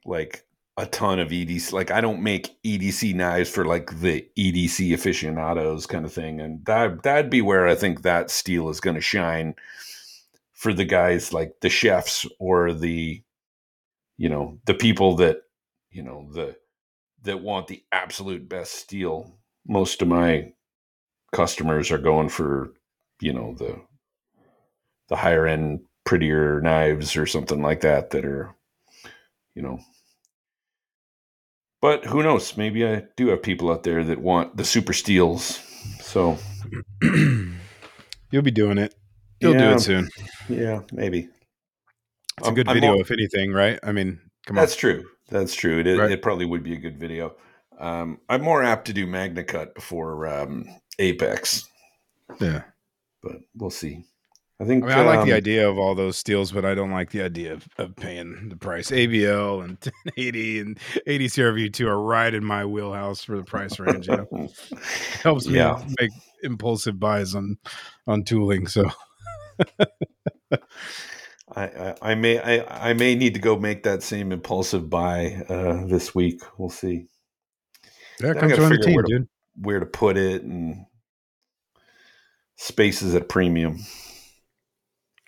like 0.04 0.44
a 0.76 0.86
ton 0.86 1.18
of 1.18 1.28
EDC. 1.28 1.72
Like, 1.72 1.90
I 1.90 2.00
don't 2.00 2.22
make 2.22 2.60
EDC 2.62 3.14
knives 3.14 3.50
for 3.50 3.64
like 3.64 4.00
the 4.00 4.26
EDC 4.36 4.92
aficionados 4.92 5.86
kind 5.86 6.04
of 6.04 6.12
thing. 6.12 6.40
And 6.40 6.64
that 6.66 7.02
that'd 7.02 7.30
be 7.30 7.42
where 7.42 7.66
I 7.66 7.74
think 7.74 8.02
that 8.02 8.30
steel 8.30 8.68
is 8.68 8.80
going 8.80 8.96
to 8.96 9.00
shine 9.00 9.54
for 10.52 10.72
the 10.72 10.84
guys 10.84 11.32
like 11.32 11.60
the 11.60 11.68
chefs 11.68 12.26
or 12.38 12.72
the, 12.72 13.22
you 14.16 14.28
know, 14.28 14.58
the 14.64 14.74
people 14.74 15.16
that, 15.16 15.42
you 15.90 16.02
know, 16.02 16.28
the 16.32 16.56
that 17.22 17.40
want 17.40 17.66
the 17.68 17.82
absolute 17.92 18.48
best 18.48 18.72
steel. 18.72 19.38
Most 19.66 20.02
of 20.02 20.08
my 20.08 20.52
customers 21.32 21.90
are 21.90 21.98
going 21.98 22.28
for, 22.28 22.74
you 23.20 23.32
know, 23.32 23.54
the 23.54 23.80
the 25.08 25.16
higher 25.16 25.46
end 25.46 25.80
prettier 26.04 26.60
knives 26.60 27.16
or 27.16 27.26
something 27.26 27.62
like 27.62 27.80
that 27.80 28.10
that 28.10 28.24
are 28.24 28.54
you 29.54 29.62
know 29.62 29.78
but 31.80 32.04
who 32.06 32.22
knows 32.22 32.56
maybe 32.56 32.86
i 32.86 33.02
do 33.16 33.28
have 33.28 33.42
people 33.42 33.70
out 33.70 33.82
there 33.82 34.04
that 34.04 34.20
want 34.20 34.56
the 34.56 34.64
super 34.64 34.92
steels 34.92 35.60
so 36.00 36.38
You'll 38.30 38.42
be 38.42 38.50
doing 38.50 38.78
it. 38.78 38.92
You'll 39.40 39.52
do 39.52 39.70
it 39.70 39.80
soon. 39.80 40.08
yeah 40.48 40.80
maybe 40.92 41.28
It's 42.38 42.48
a 42.48 42.52
good 42.52 42.68
I'm 42.68 42.74
video, 42.74 42.94
all- 42.94 43.00
if 43.00 43.10
anything, 43.12 43.52
right? 43.52 43.78
I 43.82 43.92
mean, 43.92 44.18
come 44.46 44.58
on. 44.58 44.62
that's 44.62 44.74
true 44.76 45.04
that's 45.28 45.54
true 45.54 45.78
it, 45.80 45.96
Right. 45.98 46.10
it 46.10 46.20
probably 46.22 46.44
would 46.46 46.62
be 46.64 46.72
a 46.74 46.78
good 46.78 46.98
video 46.98 47.36
um, 47.78 48.18
i'm 48.28 48.42
more 48.42 48.62
apt 48.62 48.86
to 48.86 48.92
do 48.92 49.06
MagnaCut 49.06 49.74
before 49.74 50.26
um, 50.26 50.66
apex 50.98 51.68
Yeah. 52.40 52.62
but 53.22 53.36
we'll 53.54 53.70
see 53.70 54.04
i 54.64 54.66
think 54.66 54.84
I 54.84 54.88
mean, 54.88 54.98
I 54.98 55.02
like 55.02 55.26
the 55.26 55.32
um, 55.32 55.36
idea 55.36 55.68
of 55.68 55.78
all 55.78 55.94
those 55.94 56.16
steals, 56.16 56.50
but 56.52 56.64
I 56.64 56.74
don't 56.74 56.90
like 56.90 57.10
the 57.10 57.22
idea 57.22 57.52
of, 57.52 57.68
of 57.78 57.94
paying 57.96 58.48
the 58.48 58.56
price. 58.56 58.90
ABL 58.90 59.62
and 59.64 59.78
1080 60.14 60.60
and 60.60 60.78
80 61.06 61.26
CRV2 61.28 61.86
are 61.86 62.00
right 62.00 62.32
in 62.32 62.44
my 62.44 62.64
wheelhouse 62.64 63.22
for 63.24 63.36
the 63.36 63.44
price 63.44 63.78
range. 63.78 64.08
You 64.08 64.16
know? 64.32 64.48
Helps 65.22 65.46
me 65.46 65.56
Yeah. 65.56 65.84
make 66.00 66.10
impulsive 66.42 66.98
buys 66.98 67.34
on 67.34 67.58
on 68.06 68.24
tooling. 68.24 68.66
So 68.66 68.84
I, 71.54 71.62
I, 71.66 71.94
I 72.02 72.14
may 72.14 72.38
I, 72.40 72.90
I 72.90 72.92
may 72.94 73.14
need 73.14 73.34
to 73.34 73.40
go 73.40 73.58
make 73.58 73.82
that 73.82 74.02
same 74.02 74.32
impulsive 74.32 74.88
buy 74.88 75.44
uh, 75.48 75.86
this 75.86 76.14
week. 76.14 76.40
We'll 76.58 76.70
see. 76.70 77.06
yeah, 78.20 78.32
Then 78.32 78.36
I 78.36 78.40
come 78.40 78.48
gotta 78.50 78.76
the 78.76 78.82
team, 78.82 78.94
where 78.94 79.02
to- 79.04 79.18
dude. 79.18 79.28
where 79.60 79.80
to 79.80 79.86
put 79.86 80.16
it 80.16 80.42
and 80.42 80.86
spaces 82.56 83.14
at 83.14 83.28
premium. 83.28 83.78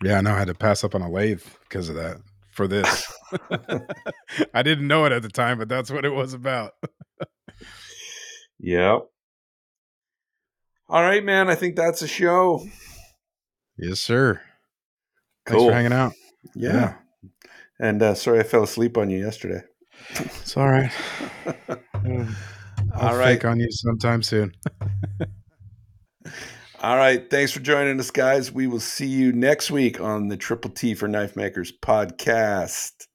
Yeah, 0.02 0.18
I 0.18 0.20
know 0.20 0.34
I 0.34 0.38
had 0.38 0.48
to 0.48 0.54
pass 0.54 0.84
up 0.84 0.94
on 0.94 1.02
a 1.02 1.10
lathe 1.10 1.42
because 1.62 1.88
of 1.88 1.94
that 1.96 2.18
for 2.50 2.68
this. 2.68 3.12
I 4.54 4.62
didn't 4.62 4.86
know 4.86 5.04
it 5.04 5.12
at 5.12 5.22
the 5.22 5.28
time, 5.28 5.58
but 5.58 5.68
that's 5.68 5.90
what 5.90 6.04
it 6.04 6.10
was 6.10 6.34
about. 6.34 6.72
Yep. 8.58 9.06
All 10.88 11.02
right, 11.02 11.24
man. 11.24 11.48
I 11.48 11.54
think 11.54 11.76
that's 11.76 12.02
a 12.02 12.08
show. 12.08 12.64
Yes, 13.76 14.00
sir. 14.00 14.40
Thanks 15.46 15.62
for 15.62 15.72
hanging 15.72 15.92
out. 15.92 16.12
Yeah. 16.54 16.94
And 17.78 18.02
uh, 18.02 18.14
sorry 18.14 18.40
I 18.40 18.42
fell 18.42 18.62
asleep 18.62 18.96
on 18.96 19.10
you 19.10 19.18
yesterday. 19.18 19.62
It's 20.10 20.56
all 20.56 20.68
right. 20.68 20.90
I'll 21.94 23.08
All 23.10 23.16
right. 23.16 23.34
fake 23.34 23.44
on 23.44 23.60
you 23.60 23.68
sometime 23.70 24.22
soon. 24.22 24.52
All 26.86 26.96
right. 26.96 27.28
Thanks 27.28 27.50
for 27.50 27.58
joining 27.58 27.98
us, 27.98 28.12
guys. 28.12 28.52
We 28.52 28.68
will 28.68 28.78
see 28.78 29.08
you 29.08 29.32
next 29.32 29.72
week 29.72 30.00
on 30.00 30.28
the 30.28 30.36
Triple 30.36 30.70
T 30.70 30.94
for 30.94 31.08
Knife 31.08 31.34
Makers 31.34 31.72
podcast. 31.72 33.08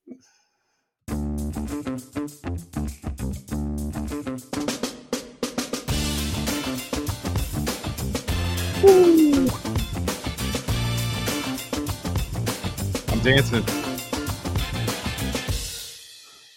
I'm 13.07 13.19
dancing. 13.21 13.63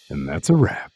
And 0.09 0.27
that's 0.27 0.49
a 0.49 0.53
wrap. 0.53 0.94